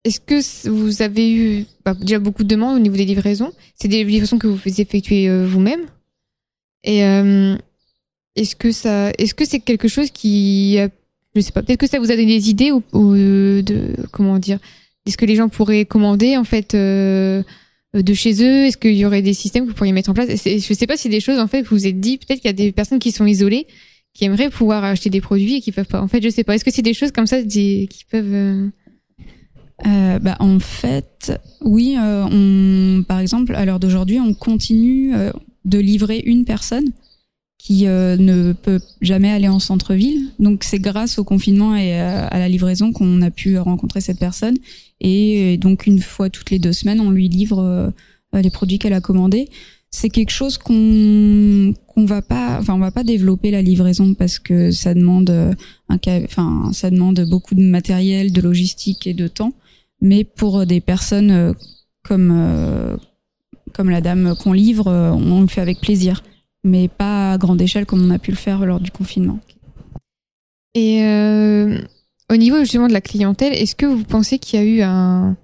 Est-ce 0.04 0.20
que 0.20 0.70
vous 0.70 1.02
avez 1.02 1.34
eu 1.34 1.66
bah, 1.84 1.96
déjà 1.96 2.20
beaucoup 2.20 2.44
de 2.44 2.50
demandes 2.50 2.76
au 2.76 2.80
niveau 2.80 2.98
des 2.98 3.06
livraisons? 3.06 3.52
C'est 3.74 3.88
des 3.88 4.04
livraisons 4.04 4.38
que 4.38 4.46
vous 4.46 4.58
faites 4.58 4.78
effectuer 4.78 5.28
euh, 5.28 5.48
vous-même? 5.48 5.88
Et 6.84 7.00
est-ce 8.36 8.56
que 8.56 8.72
ça, 8.72 9.10
est-ce 9.18 9.34
que 9.34 9.44
c'est 9.44 9.60
quelque 9.60 9.88
chose 9.88 10.12
qui, 10.12 10.78
je 11.36 11.42
sais 11.42 11.52
pas, 11.52 11.64
peut-être 11.64 11.80
que 11.80 11.88
ça 11.88 11.98
vous 11.98 12.12
a 12.12 12.16
donné 12.16 12.38
des 12.38 12.52
idées 12.52 12.72
ou, 12.72 12.84
de 12.94 13.96
comment 14.12 14.38
dire 14.38 14.60
Est-ce 15.08 15.18
que 15.18 15.26
les 15.26 15.36
gens 15.36 15.50
pourraient 15.50 15.86
commander 15.86 16.38
en 16.38 16.44
fait 16.44 16.76
euh, 16.76 17.42
de 17.94 18.14
chez 18.14 18.44
eux? 18.44 18.66
Est-ce 18.66 18.78
qu'il 18.78 18.96
y 18.96 19.06
aurait 19.06 19.22
des 19.22 19.34
systèmes 19.34 19.64
que 19.64 19.70
vous 19.70 19.76
pourriez 19.76 19.94
mettre 19.94 20.10
en 20.10 20.14
place? 20.14 20.30
Je 20.30 20.56
ne 20.56 20.60
sais 20.60 20.88
pas 20.88 20.98
si 20.98 21.10
des 21.10 21.22
choses 21.22 21.40
en 21.40 21.48
fait 21.48 21.64
que 21.64 21.70
vous 21.70 21.78
vous 21.78 21.88
êtes 21.88 22.00
dit. 22.00 22.18
Peut-être 22.18 22.42
qu'il 22.42 22.50
y 22.50 22.54
a 22.54 22.54
des 22.54 22.72
personnes 22.72 23.00
qui 23.00 23.12
sont 23.12 23.26
isolées, 23.26 23.68
qui 24.14 24.26
aimeraient 24.26 24.50
pouvoir 24.50 24.84
acheter 24.84 25.10
des 25.10 25.22
produits 25.22 25.56
et 25.56 25.62
qui 25.62 25.72
peuvent 25.72 25.88
pas. 25.88 26.02
En 26.02 26.08
fait, 26.08 26.22
je 26.22 26.30
sais 26.30 26.44
pas. 26.44 26.56
Est-ce 26.56 26.66
que 26.66 26.72
c'est 26.72 26.82
des 26.82 26.94
choses 26.94 27.12
comme 27.12 27.28
ça 27.28 27.42
qui 27.42 27.88
peuvent 28.12 28.34
euh, 28.34 28.68
euh, 29.86 30.20
bah, 30.20 30.36
en 30.40 30.60
fait, 30.60 31.32
oui. 31.62 31.96
par 33.08 33.20
exemple, 33.20 33.56
à 33.56 33.64
l'heure 33.66 33.80
d'aujourd'hui, 33.80 34.20
on 34.20 34.34
continue 34.34 35.14
de 35.66 35.80
livrer 35.80 36.22
une 36.26 36.46
personne 36.46 36.92
qui 37.58 37.86
ne 37.86 38.54
peut 38.54 38.80
jamais 39.02 39.30
aller 39.30 39.48
en 39.48 39.60
centre-ville. 39.60 40.32
Donc 40.40 40.64
c'est 40.64 40.80
grâce 40.80 41.20
au 41.20 41.24
confinement 41.24 41.76
et 41.76 42.00
à 42.00 42.40
la 42.40 42.48
livraison 42.48 42.94
qu'on 42.94 43.22
a 43.22 43.32
pu 43.32 43.58
rencontrer 43.58 44.00
cette 44.00 44.20
personne 44.20 44.58
et 45.00 45.58
donc 45.58 45.86
une 45.86 46.00
fois 46.00 46.30
toutes 46.30 46.52
les 46.52 46.60
deux 46.60 46.74
semaines, 46.74 47.00
on 47.00 47.12
lui 47.12 47.30
livre 47.30 47.60
euh, 47.60 48.42
les 48.42 48.50
produits 48.50 48.80
qu'elle 48.80 48.94
a 48.94 49.02
commandés. 49.02 49.50
C'est 49.90 50.10
quelque 50.10 50.32
chose 50.32 50.58
qu'on 50.58 51.74
qu'on 51.88 52.06
va 52.06 52.22
pas, 52.22 52.58
enfin 52.60 52.74
on 52.74 52.80
va 52.80 52.92
pas 52.92 53.04
développer 53.04 53.52
la 53.52 53.62
livraison 53.62 54.14
parce 54.14 54.38
que 54.38 54.72
ça 54.72 54.94
demande 54.94 55.30
euh, 55.30 55.54
un, 55.90 55.98
enfin 56.26 56.72
ça 56.74 56.90
demande 56.90 57.26
beaucoup 57.30 57.56
de 57.56 57.62
matériel, 57.62 58.32
de 58.32 58.42
logistique 58.42 59.08
et 59.08 59.14
de 59.14 59.28
temps. 59.28 59.54
Mais 60.02 60.24
pour 60.24 60.66
des 60.66 60.82
personnes 60.82 61.32
euh, 61.32 61.54
comme 62.04 62.98
comme 63.74 63.90
la 63.90 64.02
dame 64.02 64.36
qu'on 64.42 64.54
livre, 64.54 64.88
on 64.88 65.42
le 65.42 65.48
fait 65.48 65.62
avec 65.62 65.80
plaisir, 65.80 66.24
mais 66.68 66.88
pas 66.88 67.34
à 67.34 67.38
grande 67.38 67.62
échelle 67.62 67.86
comme 67.86 68.06
on 68.06 68.12
a 68.12 68.20
pu 68.20 68.32
le 68.32 68.38
faire 68.38 68.66
lors 68.66 68.80
du 68.80 68.92
confinement. 68.92 69.40
Et 70.76 71.02
au 72.32 72.36
niveau 72.36 72.60
justement 72.60 72.88
de 72.88 72.94
la 72.94 73.02
clientèle, 73.02 73.54
est-ce 73.54 73.76
que 73.76 73.86
vous 73.86 74.04
pensez 74.04 74.38
qu'il 74.38 74.60
y 74.60 74.62
a 74.62 74.66
eu 74.66 74.82
un, 74.82 75.36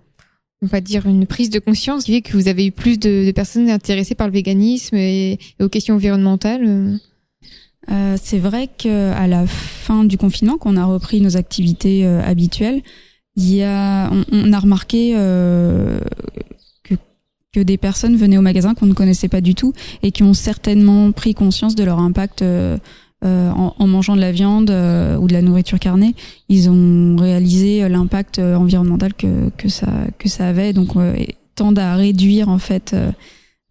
on 0.63 0.65
va 0.65 0.80
dire 0.80 1.05
une 1.05 1.28
prise 1.28 1.49
de 1.49 1.59
conscience 1.59 2.05
qui 2.05 2.13
fait 2.13 2.21
que 2.21 2.34
vous 2.34 2.47
avez 2.47 2.65
eu 2.65 2.71
plus 2.71 2.97
de, 2.97 3.32
personnes 3.32 3.69
intéressées 3.69 4.15
par 4.15 4.28
le 4.28 4.34
véganisme 4.34 4.95
et, 4.95 5.38
aux 5.61 5.67
questions 5.67 5.95
environnementales 5.95 6.99
euh, 7.91 8.17
C'est 8.21 8.39
vrai 8.39 8.67
qu'à 8.67 9.28
la 9.28 9.45
fin 9.45 10.05
du 10.05 10.17
confinement, 10.17 10.57
qu'on 10.57 10.78
a 10.78 10.86
repris 10.86 11.19
nos 11.19 11.36
activités 11.36 12.05
euh, 12.05 12.24
habituelles, 12.24 12.82
il 13.36 13.53
y 13.53 13.63
a, 13.63 14.09
on, 14.32 14.53
a 14.53 14.59
remarqué 14.59 15.13
euh, 15.15 15.99
que, 17.54 17.60
des 17.60 17.78
personnes 17.78 18.16
venaient 18.16 18.38
au 18.38 18.41
magasin 18.41 18.74
qu'on 18.74 18.86
ne 18.86 18.93
connaissait 18.93 19.30
pas 19.30 19.41
du 19.41 19.56
tout 19.56 19.74
et 20.01 20.12
qui 20.12 20.24
ont 20.24 20.34
certainement 20.34 21.12
pris 21.12 21.34
conscience 21.34 21.76
de 21.76 21.84
leur 21.84 21.99
impact 21.99 22.41
euh, 22.41 22.78
euh, 23.24 23.51
en, 23.51 23.88
mangeant 23.88 24.18
de 24.18 24.22
la 24.22 24.34
viande 24.34 24.70
euh, 24.70 25.16
ou 25.16 25.28
de 25.28 25.34
la 25.34 25.41
nourriture 25.41 25.80
carnée, 25.80 26.14
ils 26.49 26.70
ont 26.70 27.16
réalisé 27.16 27.88
l'impact 27.88 28.39
euh, 28.39 28.56
environnemental 28.56 29.14
que, 29.14 29.49
que 29.58 29.70
ça 29.70 29.88
que 30.20 30.28
ça 30.28 30.49
avait, 30.49 30.74
donc 30.74 30.89
tendent 31.56 31.80
à 31.80 31.95
réduire 31.95 32.49
en 32.49 32.58
fait 32.58 32.95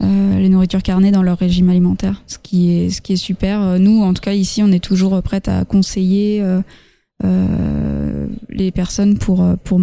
les 0.00 0.48
nourritures 0.48 0.82
carnées 0.82 1.12
dans 1.12 1.22
leur 1.22 1.38
régime 1.38 1.68
alimentaire, 1.68 2.22
ce 2.26 2.38
qui 2.38 2.72
est 2.72 2.90
ce 2.90 3.02
qui 3.02 3.12
est 3.12 3.16
super. 3.16 3.78
Nous, 3.78 4.02
en 4.02 4.14
tout 4.14 4.22
cas 4.22 4.32
ici, 4.32 4.62
on 4.62 4.72
est 4.72 4.82
toujours 4.82 5.22
prête 5.22 5.48
à 5.48 5.64
conseiller 5.64 6.42
les 7.22 8.70
personnes 8.72 9.18
pour 9.18 9.44
pour 9.64 9.80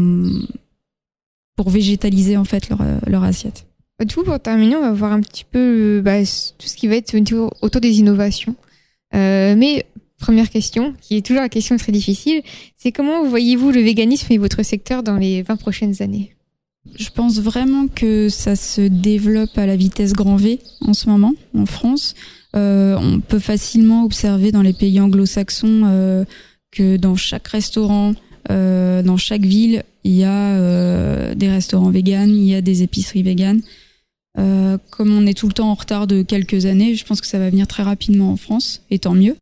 pour 1.56 1.70
végétaliser 1.70 2.38
en 2.38 2.44
fait 2.46 2.70
leur 2.70 2.82
leur 3.08 3.24
assiette. 3.24 3.69
Du 4.06 4.16
coup, 4.16 4.24
pour 4.24 4.40
terminer, 4.40 4.76
on 4.78 4.82
va 4.82 4.92
voir 4.92 5.12
un 5.12 5.22
petit 5.22 5.44
peu 5.44 6.02
bah, 6.04 6.20
tout 6.20 6.68
ce 6.68 6.76
qui 6.76 6.88
va 6.88 6.96
être 6.96 7.14
autour 7.62 7.82
des 7.82 8.00
innovations. 8.00 8.56
Euh, 9.14 9.56
mais 9.58 9.86
première 10.20 10.50
question, 10.50 10.94
qui 11.02 11.18
est 11.18 11.26
toujours 11.26 11.42
la 11.42 11.50
question 11.50 11.76
très 11.78 11.92
difficile, 11.92 12.42
c'est 12.78 12.92
comment 12.92 13.26
voyez-vous 13.26 13.72
le 13.72 13.82
véganisme 13.82 14.32
et 14.32 14.38
votre 14.38 14.64
secteur 14.64 15.04
dans 15.04 15.18
les 15.18 15.42
20 15.42 15.58
prochaines 15.58 16.02
années? 16.02 16.36
Je 16.98 17.10
pense 17.10 17.40
vraiment 17.40 17.88
que 17.88 18.30
ça 18.30 18.56
se 18.56 18.82
développe 18.82 19.58
à 19.58 19.66
la 19.66 19.76
vitesse 19.76 20.14
grand 20.14 20.38
V 20.38 20.60
en 20.82 20.94
ce 20.94 21.10
moment 21.10 21.34
en 21.54 21.66
France. 21.66 22.16
Euh, 22.56 22.98
on 22.98 23.20
peut 23.20 23.40
facilement 23.40 24.06
observer 24.06 24.52
dans 24.52 24.62
les 24.62 24.74
pays 24.74 25.00
anglo-saxons 25.00 25.82
euh, 25.86 26.24
que 26.72 26.98
dans 26.98 27.16
chaque 27.16 27.48
restaurant, 27.48 28.14
euh, 28.50 29.04
dans 29.04 29.18
chaque 29.18 29.44
ville, 29.44 29.84
il 30.04 30.14
y 30.14 30.24
a 30.24 30.54
euh, 30.56 31.36
des 31.36 31.50
restaurants 31.50 31.92
véganes, 31.92 32.36
il 32.36 32.46
y 32.46 32.56
a 32.56 32.62
des 32.62 32.84
épiceries 32.84 33.24
véganes. 33.24 33.62
Euh, 34.40 34.78
comme 34.90 35.16
on 35.16 35.26
est 35.26 35.34
tout 35.34 35.48
le 35.48 35.54
temps 35.54 35.70
en 35.70 35.76
retard 35.76 36.08
de 36.08 36.22
quelques 36.22 36.66
années, 36.66 36.96
je 36.96 37.06
pense 37.06 37.22
que 37.22 37.28
ça 37.28 37.40
va 37.40 37.50
venir 37.50 37.68
très 37.68 37.84
rapidement 37.84 38.32
en 38.32 38.38
France, 38.38 38.82
et 38.90 39.00
tant 39.00 39.14
mieux. 39.14 39.36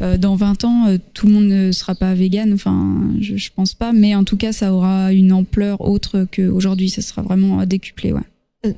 Euh, 0.00 0.16
dans 0.16 0.36
20 0.36 0.64
ans, 0.64 0.86
euh, 0.86 0.98
tout 1.12 1.26
le 1.26 1.32
monde 1.32 1.46
ne 1.46 1.72
sera 1.72 1.94
pas 1.94 2.14
vegan, 2.14 2.52
enfin, 2.52 3.00
je, 3.20 3.36
je 3.36 3.50
pense 3.54 3.74
pas, 3.74 3.92
mais 3.92 4.14
en 4.14 4.24
tout 4.24 4.36
cas, 4.36 4.52
ça 4.52 4.72
aura 4.72 5.12
une 5.12 5.32
ampleur 5.32 5.80
autre 5.80 6.26
qu'aujourd'hui, 6.30 6.88
ça 6.88 7.02
sera 7.02 7.22
vraiment 7.22 7.64
décuplé, 7.66 8.12
ouais. 8.12 8.22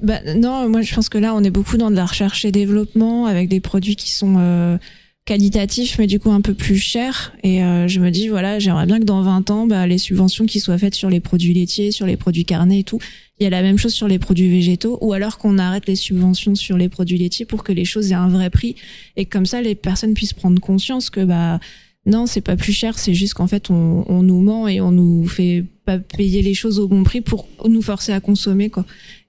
Bah, 0.03 0.21
non, 0.35 0.67
moi 0.71 0.81
je 0.81 0.95
pense 0.95 1.11
que 1.11 1.19
là, 1.19 1.35
on 1.35 1.45
est 1.45 1.51
beaucoup 1.51 1.77
dans 1.77 1.91
de 1.91 1.97
la 1.97 2.07
recherche 2.07 2.47
et 2.47 2.53
développement 2.53 3.27
avec 3.27 3.51
des 3.51 3.61
produits 3.61 3.97
qui 3.97 4.11
sont 4.11 4.79
qualitatifs, 5.25 5.99
mais 5.99 6.07
du 6.07 6.21
coup 6.21 6.31
un 6.31 6.41
peu 6.41 6.55
plus 6.55 6.77
chers. 6.77 7.35
Et 7.43 7.61
je 7.61 7.99
me 8.01 8.11
dis, 8.11 8.29
voilà, 8.29 8.59
j'aimerais 8.59 8.87
bien 8.87 8.99
que 8.99 9.05
dans 9.05 9.23
20 9.23 9.51
ans, 9.51 9.67
bah, 9.67 9.87
les 9.87 9.99
subventions 9.99 10.45
qui 10.45 10.61
soient 10.61 10.77
faites 10.77 10.95
sur 10.95 11.09
les 11.09 11.21
produits 11.21 11.55
laitiers, 11.55 11.93
sur 11.93 12.07
les 12.07 12.17
produits 12.17 12.45
carnés 12.45 12.81
et 12.81 12.85
tout, 12.85 12.99
il 13.41 13.45
y 13.45 13.47
a 13.47 13.51
la 13.51 13.63
même 13.63 13.79
chose 13.79 13.93
sur 13.93 14.07
les 14.07 14.19
produits 14.19 14.49
végétaux, 14.49 14.99
ou 15.01 15.13
alors 15.13 15.39
qu'on 15.39 15.59
arrête 15.59 15.87
les 15.87 15.97
subventions 15.97 16.55
sur 16.55 16.77
les 16.77 16.89
produits 16.89 17.19
laitiers 17.19 17.45
pour 17.45 17.65
que 17.65 17.73
les 17.73 17.85
choses 17.85 18.13
aient 18.13 18.17
un 18.17 18.29
vrai 18.29 18.49
prix 18.49 18.77
et 19.17 19.25
que 19.25 19.31
comme 19.31 19.47
ça 19.47 19.61
les 19.61 19.75
personnes 19.75 20.15
puissent 20.15 20.33
prendre 20.33 20.61
conscience 20.61 21.11
que 21.11 21.25
bah 21.25 21.59
non, 22.07 22.27
c'est 22.27 22.43
pas 22.43 22.57
plus 22.57 22.73
cher, 22.73 22.99
c'est 22.99 23.15
juste 23.15 23.35
qu'en 23.35 23.47
fait 23.47 23.71
on, 23.71 24.05
on, 24.09 24.23
nous 24.23 24.41
ment 24.41 24.69
et 24.69 24.81
on 24.81 24.93
nous 24.93 25.27
fait 25.27 25.65
pas 25.85 25.99
payer 25.99 26.43
les 26.43 26.55
choses 26.55 26.79
au 26.79 26.87
bon 26.87 27.03
prix 27.03 27.23
pour 27.23 27.49
nous 27.67 27.83
forcer 27.83 28.13
à 28.13 28.21
consommer 28.21 28.71
quoi. 28.71 28.85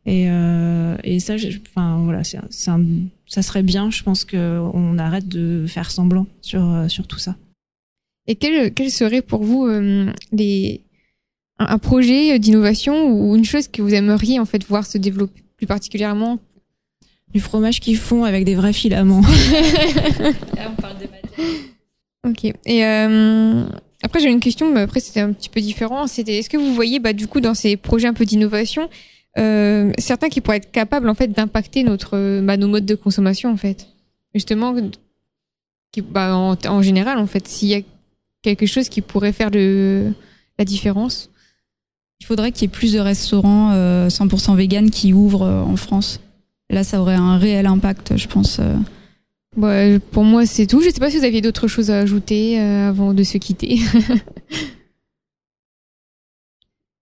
Et, 0.06 0.30
euh, 0.30 0.96
et 1.04 1.20
ça, 1.20 1.34
enfin 1.70 2.04
voilà, 2.04 2.24
c'est 2.24 2.70
ça 3.36 3.42
serait 3.42 3.64
bien, 3.64 3.92
je 3.92 4.02
pense 4.02 4.24
que 4.24 4.62
on 4.74 4.98
arrête 4.98 5.28
de 5.28 5.66
faire 5.68 5.92
semblant 5.92 6.26
sur 6.42 6.64
euh, 6.64 6.88
sur 6.88 7.06
tout 7.06 7.20
ça. 7.20 7.36
Et 8.28 8.36
quels 8.36 8.74
quel 8.74 8.90
seraient 8.90 9.22
pour 9.22 9.44
vous 9.44 9.68
euh, 9.68 10.10
les 10.32 10.86
un 11.60 11.78
projet 11.78 12.40
d'innovation 12.40 13.10
ou 13.10 13.36
une 13.36 13.44
chose 13.44 13.68
que 13.68 13.82
vous 13.82 13.94
aimeriez 13.94 14.40
en 14.40 14.46
fait 14.46 14.64
voir 14.64 14.86
se 14.86 14.98
développer 14.98 15.44
plus 15.58 15.68
particulièrement? 15.68 16.40
Du 17.34 17.42
fromage 17.42 17.82
qu'ils 17.82 17.98
font 17.98 18.24
avec 18.24 18.46
des 18.46 18.56
vrais 18.56 18.72
filaments. 18.72 19.20
Là, 20.22 20.72
on 20.72 20.82
parle 20.82 20.98
des 20.98 21.10
Ok. 22.26 22.54
Et 22.66 22.86
euh, 22.86 23.66
après, 24.02 24.22
j'ai 24.22 24.30
une 24.30 24.40
question, 24.40 24.72
mais 24.72 24.80
après, 24.80 25.02
c'était 25.02 25.20
un 25.20 25.34
petit 25.34 25.50
peu 25.50 25.60
différent. 25.60 26.08
C'était, 26.08 26.38
est-ce 26.38 26.50
que 26.50 26.56
vous 26.56 26.74
voyez, 26.74 27.00
bah, 27.00 27.12
du 27.12 27.28
coup, 27.28 27.42
dans 27.42 27.54
ces 27.54 27.76
projets 27.76 28.08
un 28.08 28.14
peu 28.14 28.24
d'innovation, 28.24 28.90
euh, 29.38 29.92
certains 29.98 30.30
qui 30.30 30.42
pourraient 30.42 30.58
être 30.58 30.72
capables, 30.72 31.10
en 31.10 31.14
fait, 31.16 31.28
d'impacter 31.28 31.84
notre, 31.84 32.42
bah, 32.42 32.58
nos 32.58 32.68
modes 32.68 32.86
de 32.86 32.96
consommation, 32.96 33.52
en 33.52 33.58
fait 33.58 33.88
Justement, 34.34 34.76
qui, 35.92 36.02
bah, 36.02 36.36
en, 36.36 36.56
en 36.68 36.82
général, 36.82 37.18
en 37.18 37.28
fait, 37.28 37.48
s'il 37.48 37.70
y 37.70 37.76
a 37.76 37.82
quelque 38.42 38.66
chose 38.66 38.90
qui 38.90 39.02
pourrait 39.02 39.34
faire 39.34 39.50
la 39.52 40.66
différence 40.66 41.30
Il 42.22 42.26
faudrait 42.26 42.52
qu'il 42.52 42.64
y 42.64 42.66
ait 42.66 42.70
plus 42.70 42.94
de 42.94 43.00
restaurants 43.00 43.72
euh, 43.74 44.08
100% 44.10 44.56
vegan 44.56 44.90
qui 44.90 45.14
ouvrent 45.14 45.44
euh, 45.44 45.62
en 45.62 45.76
France. 45.76 46.20
Là, 46.70 46.84
ça 46.84 47.00
aurait 47.02 47.16
un 47.16 47.38
réel 47.38 47.66
impact, 47.66 48.18
je 48.18 48.28
pense. 48.28 48.60
euh. 48.60 50.00
Pour 50.12 50.24
moi, 50.24 50.46
c'est 50.46 50.68
tout. 50.68 50.82
Je 50.82 50.90
sais 50.90 51.00
pas 51.00 51.10
si 51.10 51.18
vous 51.18 51.24
aviez 51.26 51.42
d'autres 51.42 51.68
choses 51.68 51.90
à 51.92 52.00
ajouter 52.00 52.60
euh, 52.60 52.90
avant 52.90 53.14
de 53.14 53.24
se 53.24 53.38
quitter. 53.38 53.80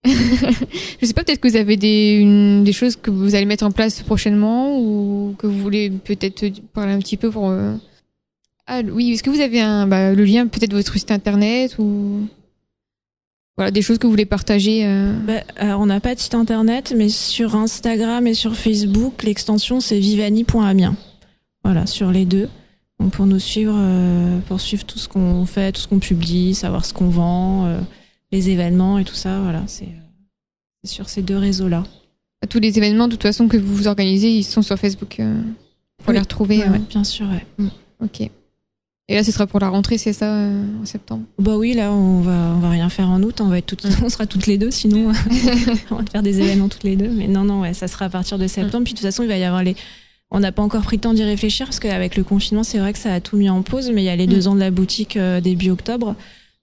je 0.06 1.06
sais 1.06 1.14
pas, 1.14 1.24
peut-être 1.24 1.40
que 1.40 1.48
vous 1.48 1.56
avez 1.56 1.78
des, 1.78 2.72
choses 2.74 2.96
que 2.96 3.10
vous 3.10 3.36
allez 3.36 3.46
mettre 3.46 3.66
en 3.66 3.72
place 3.72 4.02
prochainement 4.02 4.78
ou 4.80 5.36
que 5.38 5.48
vous 5.48 5.60
voulez 5.60 5.90
peut-être 5.90 6.46
parler 6.74 6.94
un 6.94 7.00
petit 7.00 7.18
peu 7.18 7.30
pour. 7.32 7.50
euh, 7.50 7.74
Ah 8.68 8.82
oui, 8.92 9.12
est-ce 9.14 9.24
que 9.24 9.30
vous 9.30 9.40
avez 9.40 9.62
bah, 9.88 10.14
le 10.14 10.24
lien 10.26 10.48
peut-être 10.48 10.72
de 10.72 10.78
votre 10.78 10.98
site 10.98 11.12
internet 11.12 11.78
ou 11.80 12.28
voilà 13.56 13.70
des 13.70 13.84
choses 13.84 14.00
que 14.00 14.08
vous 14.08 14.12
voulez 14.12 14.26
partager 14.26 14.84
euh, 14.84 15.14
Bah, 15.20 15.44
alors, 15.58 15.80
on 15.82 15.86
n'a 15.86 16.00
pas 16.00 16.16
de 16.16 16.20
site 16.20 16.34
internet, 16.34 16.94
mais 16.98 17.10
sur 17.10 17.56
Instagram 17.56 18.26
et 18.26 18.34
sur 18.34 18.56
Facebook, 18.56 19.24
l'extension 19.24 19.80
c'est 19.80 20.00
vivani.amiens. 20.00 20.96
Voilà, 21.64 21.86
sur 21.86 22.12
les 22.12 22.26
deux. 22.26 22.50
Donc 23.00 23.12
pour 23.12 23.26
nous 23.26 23.40
suivre, 23.40 23.76
euh, 23.78 24.40
pour 24.48 24.60
suivre 24.60 24.86
tout 24.86 24.98
ce 24.98 25.08
qu'on 25.08 25.46
fait, 25.46 25.72
tout 25.72 25.82
ce 25.82 25.88
qu'on 25.88 26.00
publie, 26.00 26.56
savoir 26.56 26.84
ce 26.84 26.94
qu'on 26.94 27.10
vend, 27.10 27.66
euh, 27.66 27.80
les 28.34 28.50
événements 28.50 28.98
et 29.00 29.06
tout 29.06 29.16
ça, 29.16 29.40
voilà, 29.42 29.64
c'est 29.68 29.88
sur 30.86 31.08
ces 31.08 31.22
deux 31.22 31.38
réseaux-là. 31.38 31.84
Tous 32.50 32.60
les 32.60 32.78
événements, 32.78 33.08
de 33.08 33.14
toute 33.14 33.24
façon, 33.24 33.48
que 33.48 33.56
vous 33.56 33.88
organisez, 33.88 34.30
ils 34.30 34.44
sont 34.44 34.62
sur 34.62 34.78
Facebook. 34.78 35.20
euh, 35.22 35.42
pour 36.00 36.10
Oui. 36.10 36.16
les 36.16 36.20
retrouver. 36.20 36.58
Ouais, 36.58 36.68
euh, 36.68 36.72
ouais, 36.72 36.82
bien 36.90 37.06
sûr, 37.06 37.26
ouais. 37.30 37.46
Mm. 37.58 37.68
Ok. 38.04 38.22
Et 38.22 39.16
là, 39.16 39.24
ce 39.24 39.32
sera 39.32 39.48
pour 39.48 39.60
la 39.60 39.70
rentrée, 39.70 39.98
c'est 39.98 40.12
ça, 40.12 40.34
euh, 40.34 40.66
en 40.82 40.86
septembre? 40.86 41.24
Bah 41.38 41.56
oui, 41.58 41.74
là 41.74 41.92
on 41.94 42.22
va 42.22 42.54
on 42.56 42.60
va 42.60 42.70
rien 42.70 42.90
faire 42.90 43.10
en 43.10 43.22
août, 43.22 43.40
on 43.42 43.48
va 43.48 43.60
être 43.60 43.66
toutes, 43.68 43.86
on 44.04 44.10
sera 44.10 44.26
toutes 44.26 44.48
les 44.48 44.58
deux, 44.58 44.72
sinon 44.72 45.12
on 45.92 45.96
va 45.96 46.06
faire 46.12 46.24
des 46.24 46.40
événements 46.42 46.68
toutes 46.70 46.84
les 46.84 46.96
deux. 46.96 47.10
Mais 47.10 47.28
non 47.28 47.44
non, 47.44 47.62
ouais, 47.62 47.74
ça 47.74 47.88
sera 47.88 48.06
à 48.06 48.10
partir 48.10 48.38
de 48.38 48.48
septembre. 48.48 48.84
Puis 48.86 48.94
de 48.94 48.98
toute 49.00 49.06
façon, 49.06 49.24
il 49.24 49.30
va 49.30 49.38
y 49.38 49.44
avoir 49.44 49.64
les 49.64 49.76
on 50.32 50.40
n'a 50.40 50.52
pas 50.52 50.64
encore 50.64 50.82
pris 50.82 50.98
le 50.98 51.02
temps 51.02 51.14
d'y 51.14 51.24
réfléchir 51.24 51.68
parce 51.68 51.80
qu'avec 51.80 52.16
le 52.18 52.24
confinement, 52.24 52.64
c'est 52.64 52.80
vrai 52.80 52.92
que 52.92 52.98
ça 53.00 53.14
a 53.14 53.20
tout 53.22 53.38
mis 53.38 53.50
en 53.52 53.62
pause, 53.62 53.92
mais 53.94 54.02
il 54.02 54.06
y 54.06 54.10
a 54.10 54.16
les 54.16 54.26
deux 54.26 54.48
ans 54.48 54.56
de 54.56 54.60
la 54.60 54.72
boutique 54.72 55.16
euh, 55.16 55.40
début 55.42 55.70
octobre. 55.70 56.16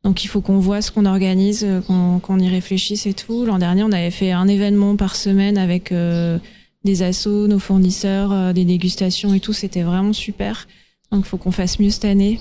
Donc 0.04 0.24
il 0.24 0.28
faut 0.28 0.40
qu'on 0.40 0.58
voit 0.58 0.80
ce 0.82 0.90
qu'on 0.90 1.04
organise, 1.04 1.64
euh, 1.64 1.80
qu'on 2.20 2.38
y 2.38 2.48
réfléchisse 2.48 3.06
et 3.06 3.12
tout. 3.12 3.44
L'an 3.44 3.58
dernier, 3.58 3.82
on 3.82 3.92
avait 3.92 4.10
fait 4.10 4.32
un 4.32 4.48
événement 4.48 4.96
par 4.96 5.14
semaine 5.14 5.58
avec 5.58 5.92
euh, 5.92 6.38
des 6.84 7.02
assos, 7.02 7.46
nos 7.48 7.58
fournisseurs, 7.58 8.32
euh, 8.32 8.52
des 8.52 8.64
dégustations 8.64 9.34
et 9.34 9.40
tout. 9.40 9.52
C'était 9.52 9.82
vraiment 9.82 10.12
super. 10.14 10.68
Donc 11.12 11.24
il 11.26 11.28
faut 11.28 11.36
qu'on 11.36 11.50
fasse 11.50 11.78
mieux 11.80 11.90
cette 11.90 12.04
année. 12.06 12.38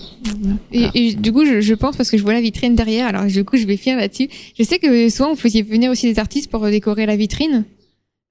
Et, 0.71 0.79
Voilà. 0.79 0.91
et 0.93 1.13
du 1.15 1.33
coup, 1.33 1.43
je, 1.45 1.59
je 1.59 1.73
pense, 1.73 1.97
parce 1.97 2.09
que 2.11 2.17
je 2.17 2.23
vois 2.23 2.33
la 2.33 2.41
vitrine 2.41 2.75
derrière, 2.75 3.07
alors 3.07 3.25
du 3.25 3.43
coup, 3.43 3.57
je 3.57 3.65
vais 3.65 3.77
finir 3.77 3.97
là-dessus. 3.97 4.29
Je 4.57 4.63
sais 4.63 4.77
que 4.79 5.09
souvent, 5.09 5.31
vous 5.31 5.39
faisiez 5.39 5.63
venir 5.63 5.91
aussi 5.91 6.05
des 6.05 6.19
artistes 6.19 6.49
pour 6.51 6.65
décorer 6.67 7.05
la 7.07 7.15
vitrine. 7.15 7.65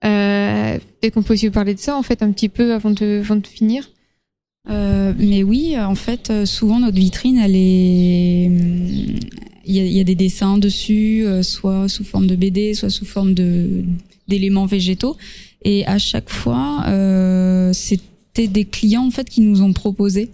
Euh, 0.05 0.79
Peut-être 1.01 1.15
qu'on 1.15 1.23
peut 1.23 1.35
aussi 1.35 1.51
parler 1.51 1.75
de 1.75 1.81
ça, 1.81 1.97
en 1.97 2.03
fait, 2.03 2.23
un 2.23 2.31
petit 2.33 2.49
peu 2.49 2.73
avant 2.73 2.91
de, 2.91 3.21
avant 3.23 3.37
de 3.37 3.47
finir. 3.47 3.91
Euh, 4.71 5.15
mais 5.19 5.43
oui, 5.43 5.79
en 5.79 5.95
fait, 5.95 6.31
euh, 6.31 6.47
souvent 6.47 6.81
notre 6.81 6.97
vitrine, 6.97 7.39
elle 7.39 7.57
est, 7.57 8.51
il 9.65 9.75
y 9.75 9.81
a, 9.81 9.85
il 9.85 9.93
y 9.93 10.01
a 10.01 10.05
des 10.05 10.15
dessins 10.15 10.59
dessus, 10.59 11.25
euh, 11.25 11.43
soit 11.43 11.89
sous 11.89 12.05
forme 12.05 12.27
de 12.27 12.37
BD, 12.37 12.75
soit 12.75 12.91
sous 12.91 13.05
forme 13.05 13.35
de 13.35 13.85
d'éléments 14.29 14.67
végétaux. 14.67 15.17
Et 15.65 15.87
à 15.87 15.99
chaque 15.99 16.29
fois, 16.29 16.85
euh, 16.89 17.73
c'était 17.73 18.47
des 18.47 18.67
clients 18.67 19.07
en 19.07 19.11
fait 19.11 19.29
qui 19.29 19.41
nous 19.41 19.63
ont 19.63 19.73
proposé. 19.73 20.31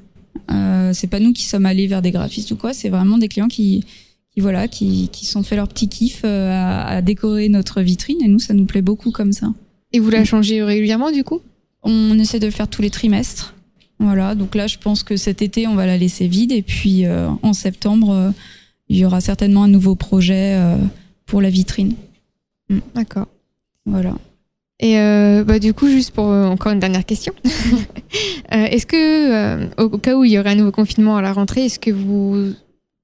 Euh, 0.51 0.91
c'est 0.93 1.07
pas 1.07 1.21
nous 1.21 1.33
qui 1.33 1.45
sommes 1.45 1.65
allés 1.65 1.87
vers 1.87 2.03
des 2.03 2.11
graphistes 2.11 2.51
ou 2.51 2.57
quoi, 2.57 2.75
c'est 2.75 2.89
vraiment 2.89 3.19
des 3.19 3.29
clients 3.29 3.47
qui, 3.47 3.85
qui 4.33 4.41
voilà, 4.41 4.67
qui, 4.67 5.09
qui 5.13 5.27
sont 5.27 5.45
fait 5.45 5.55
leur 5.55 5.69
petit 5.69 5.89
kiff 5.89 6.25
à, 6.25 6.87
à 6.87 7.03
décorer 7.03 7.49
notre 7.49 7.83
vitrine. 7.83 8.19
Et 8.21 8.27
nous, 8.27 8.41
ça 8.41 8.53
nous 8.53 8.65
plaît 8.67 8.83
beaucoup 8.83 9.13
comme 9.13 9.33
ça. 9.33 9.53
Et 9.93 10.01
vous 10.01 10.11
la 10.11 10.25
changez 10.25 10.61
régulièrement, 10.61 11.13
du 11.13 11.23
coup? 11.23 11.41
On 11.85 12.19
essaie 12.19 12.41
de 12.41 12.47
le 12.47 12.53
faire 12.53 12.67
tous 12.67 12.83
les 12.83 12.91
trimestres. 12.91 13.54
Voilà, 13.99 14.35
donc 14.35 14.55
là, 14.55 14.67
je 14.67 14.79
pense 14.79 15.03
que 15.03 15.17
cet 15.17 15.43
été, 15.43 15.67
on 15.67 15.75
va 15.75 15.87
la 15.87 15.97
laisser 15.97 16.27
vide. 16.27 16.53
Et 16.53 16.63
puis, 16.63 17.07
euh, 17.07 17.29
en 17.43 17.53
septembre, 17.53 18.11
euh, 18.11 18.31
il 18.89 18.97
y 18.99 19.05
aura 19.05 19.21
certainement 19.21 19.65
un 19.65 19.69
nouveau 19.69 19.95
projet 19.95 20.57
euh, 20.57 20.77
pour 21.27 21.41
la 21.41 21.51
vitrine. 21.51 21.95
D'accord. 22.95 23.29
Voilà. 23.87 24.15
Et 24.81 24.97
bah, 25.47 25.59
du 25.61 25.73
coup, 25.73 25.89
juste 25.89 26.11
pour 26.11 26.25
encore 26.25 26.73
une 26.73 26.81
dernière 26.81 27.07
question. 27.07 27.33
Est-ce 28.51 28.85
que, 28.85 29.81
au, 29.81 29.85
au 29.85 29.99
cas 29.99 30.17
où 30.17 30.25
il 30.25 30.33
y 30.33 30.39
aurait 30.39 30.51
un 30.51 30.55
nouveau 30.57 30.73
confinement 30.73 31.17
à 31.17 31.23
la 31.23 31.33
rentrée, 31.33 31.65
est-ce 31.65 31.79
que 31.79 31.91
vous. 31.91 32.53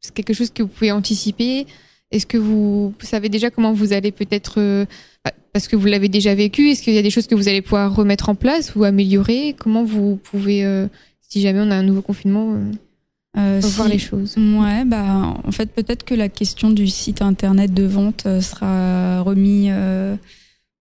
C'est 0.00 0.12
quelque 0.12 0.34
chose 0.34 0.50
que 0.50 0.62
vous 0.62 0.68
pouvez 0.68 0.90
anticiper? 0.92 1.66
Est-ce 2.10 2.26
que 2.26 2.36
vous, 2.38 2.92
savez 3.00 3.28
déjà 3.28 3.50
comment 3.50 3.72
vous 3.72 3.92
allez 3.92 4.10
peut-être. 4.12 4.54
euh, 4.60 4.84
bah, 5.24 5.32
parce 5.52 5.68
que 5.68 5.76
vous 5.76 5.86
l'avez 5.86 6.08
déjà 6.08 6.34
vécu, 6.34 6.70
est-ce 6.70 6.82
qu'il 6.82 6.94
y 6.94 6.98
a 6.98 7.02
des 7.02 7.10
choses 7.10 7.26
que 7.26 7.34
vous 7.34 7.48
allez 7.48 7.62
pouvoir 7.62 7.94
remettre 7.94 8.28
en 8.28 8.34
place 8.34 8.74
ou 8.74 8.84
améliorer? 8.84 9.54
Comment 9.58 9.84
vous 9.84 10.16
pouvez, 10.16 10.64
euh, 10.64 10.86
si 11.28 11.40
jamais 11.40 11.60
on 11.60 11.70
a 11.70 11.76
un 11.76 11.82
nouveau 11.82 12.02
confinement, 12.02 12.54
euh, 12.54 12.72
Euh, 13.38 13.60
revoir 13.62 13.86
si- 13.86 13.92
les 13.92 13.98
choses? 13.98 14.36
Ouais, 14.36 14.84
bah, 14.84 15.34
en 15.44 15.52
fait, 15.52 15.66
peut-être 15.72 16.04
que 16.04 16.14
la 16.14 16.28
question 16.28 16.70
du 16.70 16.88
site 16.88 17.22
internet 17.22 17.72
de 17.72 17.84
vente 17.84 18.26
sera 18.40 19.20
remis. 19.22 19.68
euh, 19.70 20.16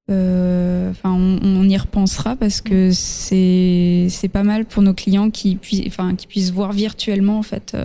euh, 0.09 0.89
Enfin, 0.89 1.11
on, 1.11 1.37
on 1.43 1.69
y 1.69 1.77
repensera 1.77 2.35
parce 2.35 2.61
que 2.61 2.89
c'est 2.91 4.07
c'est 4.09 4.27
pas 4.27 4.41
mal 4.43 4.65
pour 4.65 4.81
nos 4.81 4.95
clients 4.95 5.29
qui 5.29 5.55
puissent, 5.55 5.83
enfin, 5.87 6.15
qui 6.15 6.25
puissent 6.25 6.51
voir 6.51 6.73
virtuellement 6.73 7.37
en 7.37 7.43
fait 7.43 7.77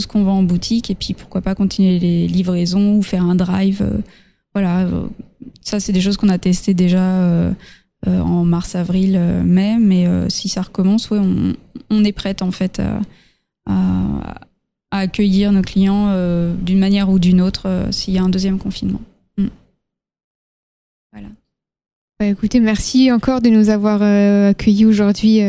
ce 0.00 0.06
qu'on 0.06 0.24
vend 0.24 0.38
en 0.38 0.42
boutique 0.42 0.90
et 0.90 0.94
puis 0.94 1.14
pourquoi 1.14 1.40
pas 1.40 1.54
continuer 1.54 1.98
les 1.98 2.26
livraisons 2.26 2.96
ou 2.96 3.02
faire 3.02 3.24
un 3.24 3.34
drive. 3.34 3.82
euh, 3.82 3.98
voilà, 4.54 4.80
euh, 4.80 5.06
ça 5.60 5.78
c'est 5.78 5.92
des 5.92 6.00
choses 6.00 6.16
qu'on 6.16 6.28
a 6.28 6.38
testées 6.38 6.74
déjà 6.74 7.02
euh, 7.02 7.52
en 8.06 8.44
mars, 8.44 8.74
avril, 8.74 9.18
mai, 9.44 9.76
mais 9.78 10.06
si 10.30 10.48
ça 10.48 10.62
recommence, 10.62 11.10
ouais, 11.10 11.18
on, 11.18 11.54
on 11.90 12.04
est 12.04 12.12
prête 12.12 12.42
en 12.42 12.50
fait 12.50 12.80
à, 13.66 14.38
accueillir 14.90 15.52
nos 15.52 15.62
clients 15.62 16.08
d'une 16.56 16.78
manière 16.78 17.10
ou 17.10 17.18
d'une 17.18 17.40
autre 17.40 17.88
s'il 17.90 18.14
y 18.14 18.18
a 18.18 18.22
un 18.22 18.30
deuxième 18.30 18.58
confinement. 18.58 19.00
Bah, 22.18 22.26
écoutez, 22.26 22.58
merci 22.58 23.12
encore 23.12 23.40
de 23.42 23.50
nous 23.50 23.68
avoir 23.68 24.02
accueillis 24.02 24.86
aujourd'hui 24.86 25.42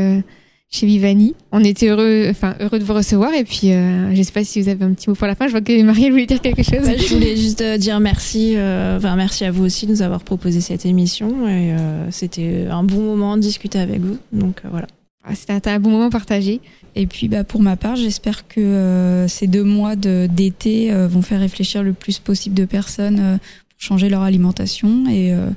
chez 0.74 0.86
Vivani. 0.88 1.36
On 1.52 1.64
était 1.64 1.90
heureux, 1.90 2.28
enfin 2.30 2.56
heureux 2.62 2.80
de 2.80 2.84
vous 2.86 2.94
recevoir 2.94 3.34
et 3.34 3.44
puis 3.44 3.74
euh, 3.74 4.16
je 4.16 4.22
sais 4.24 4.32
pas 4.32 4.44
si 4.46 4.62
vous 4.62 4.70
avez 4.70 4.86
un 4.86 4.94
petit 4.94 5.10
mot 5.10 5.16
pour 5.16 5.28
la 5.28 5.36
fin. 5.36 5.48
Je 5.48 5.52
vois 5.52 5.62
que 5.62 5.82
Marielle 5.84 6.12
voulait 6.12 6.26
dire 6.26 6.40
quelque 6.42 6.64
chose. 6.64 6.80
Bah, 6.86 6.96
je 6.98 7.14
voulais 7.14 7.36
juste 7.36 7.62
euh, 7.62 7.78
dire 7.78 8.00
merci, 8.00 8.54
euh, 8.56 8.98
enfin 8.98 9.16
merci 9.18 9.44
à 9.44 9.52
vous 9.52 9.66
aussi 9.66 9.86
de 9.86 9.92
nous 9.92 10.02
avoir 10.02 10.22
proposé 10.24 10.62
cette 10.62 10.86
émission 10.86 11.46
et 11.48 11.74
euh, 11.74 12.10
c'était 12.10 12.68
un 12.72 12.84
bon 12.84 13.02
moment 13.02 13.36
de 13.36 13.42
discuter 13.42 13.80
avec 13.80 14.00
vous. 14.00 14.18
Donc 14.32 14.62
euh, 14.64 14.70
voilà. 14.72 14.88
Ah, 15.26 15.36
C'était 15.36 15.70
un, 15.70 15.76
un 15.76 15.80
bon 15.80 15.90
moment 15.92 16.10
partagé. 16.10 16.62
Et 16.96 17.06
puis 17.06 17.28
bah, 17.28 17.44
pour 17.44 17.62
ma 17.62 17.76
part, 17.76 17.98
j'espère 17.98 18.48
que 18.48 18.62
euh, 18.62 19.28
ces 19.28 19.48
deux 19.48 19.64
mois 19.64 19.96
de- 19.98 20.28
d'été 20.32 20.92
euh, 20.94 21.08
vont 21.08 21.22
faire 21.22 21.42
réfléchir 21.42 21.84
le 21.84 21.92
plus 21.94 22.18
possible 22.20 22.56
de 22.56 22.66
personnes 22.66 23.20
euh, 23.20 23.38
pour 23.38 23.78
changer 23.80 24.08
leur 24.10 24.22
alimentation. 24.22 25.06
Et, 25.10 25.34
euh, 25.34 25.50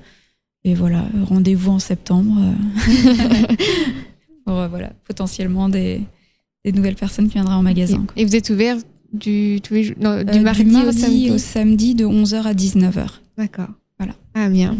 et 0.64 0.74
voilà, 0.74 1.04
rendez-vous 1.28 1.70
en 1.70 1.78
septembre 1.78 2.32
pour 4.44 4.58
euh, 4.58 4.68
voilà, 4.68 4.90
potentiellement 5.06 5.68
des, 5.68 6.00
des 6.64 6.72
nouvelles 6.72 6.94
personnes 6.96 7.28
qui 7.28 7.34
viendraient 7.34 7.54
en 7.54 7.62
magasin. 7.62 8.04
Et 8.16 8.24
vous 8.24 8.36
êtes 8.36 8.50
ouvert 8.50 8.76
du, 9.12 9.60
tous 9.62 9.74
les 9.74 9.94
non, 10.00 10.22
du 10.22 10.38
Euh, 10.38 10.40
mardi, 10.42 10.76
au 10.76 10.92
samedi. 10.92 11.30
au 11.30 11.38
samedi 11.38 11.94
de 11.94 12.04
11h 12.04 12.42
à 12.42 12.52
19h. 12.54 13.06
D'accord. 13.38 13.68
Voilà. 13.98 14.14
Ah 14.34 14.48
bien. 14.48 14.76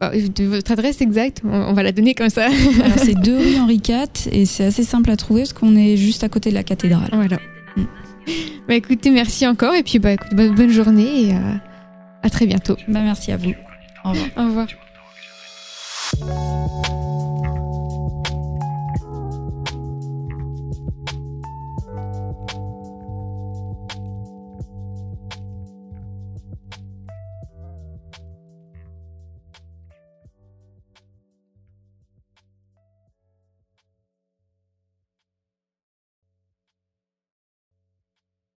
De 0.00 0.44
votre 0.44 0.72
adresse 0.72 1.02
exacte, 1.02 1.42
on, 1.44 1.74
va 1.74 1.82
la 1.82 1.92
donner 1.92 2.14
comme 2.14 2.30
ça. 2.30 2.46
Alors 2.84 2.98
c'est 2.98 3.14
deux 3.20 3.36
rue 3.36 3.56
Henri 3.58 3.82
IV 3.86 4.32
et 4.32 4.46
c'est 4.46 4.64
assez 4.64 4.82
simple 4.82 5.10
à 5.10 5.16
trouver 5.16 5.42
parce 5.42 5.52
qu'on 5.52 5.76
est 5.76 5.98
juste 5.98 6.24
à 6.24 6.30
côté 6.30 6.48
de 6.48 6.54
la 6.54 6.62
cathédrale. 6.62 7.10
voilà. 7.12 7.38
Mm. 7.76 7.82
Bah 8.68 8.76
écoutez, 8.76 9.10
merci 9.10 9.46
encore 9.48 9.74
et 9.74 9.82
puis 9.82 9.98
bah 9.98 10.12
écoute, 10.12 10.32
bonne, 10.32 10.54
bonne 10.54 10.70
journée 10.70 11.24
et 11.24 11.34
euh, 11.34 11.54
à 12.22 12.30
très 12.30 12.46
bientôt. 12.46 12.76
Bah, 12.86 13.00
merci 13.02 13.32
à 13.32 13.36
vous. 13.36 13.52
Au 14.04 14.10
revoir. 14.10 14.28
Au 14.36 14.44
revoir. 16.24 16.99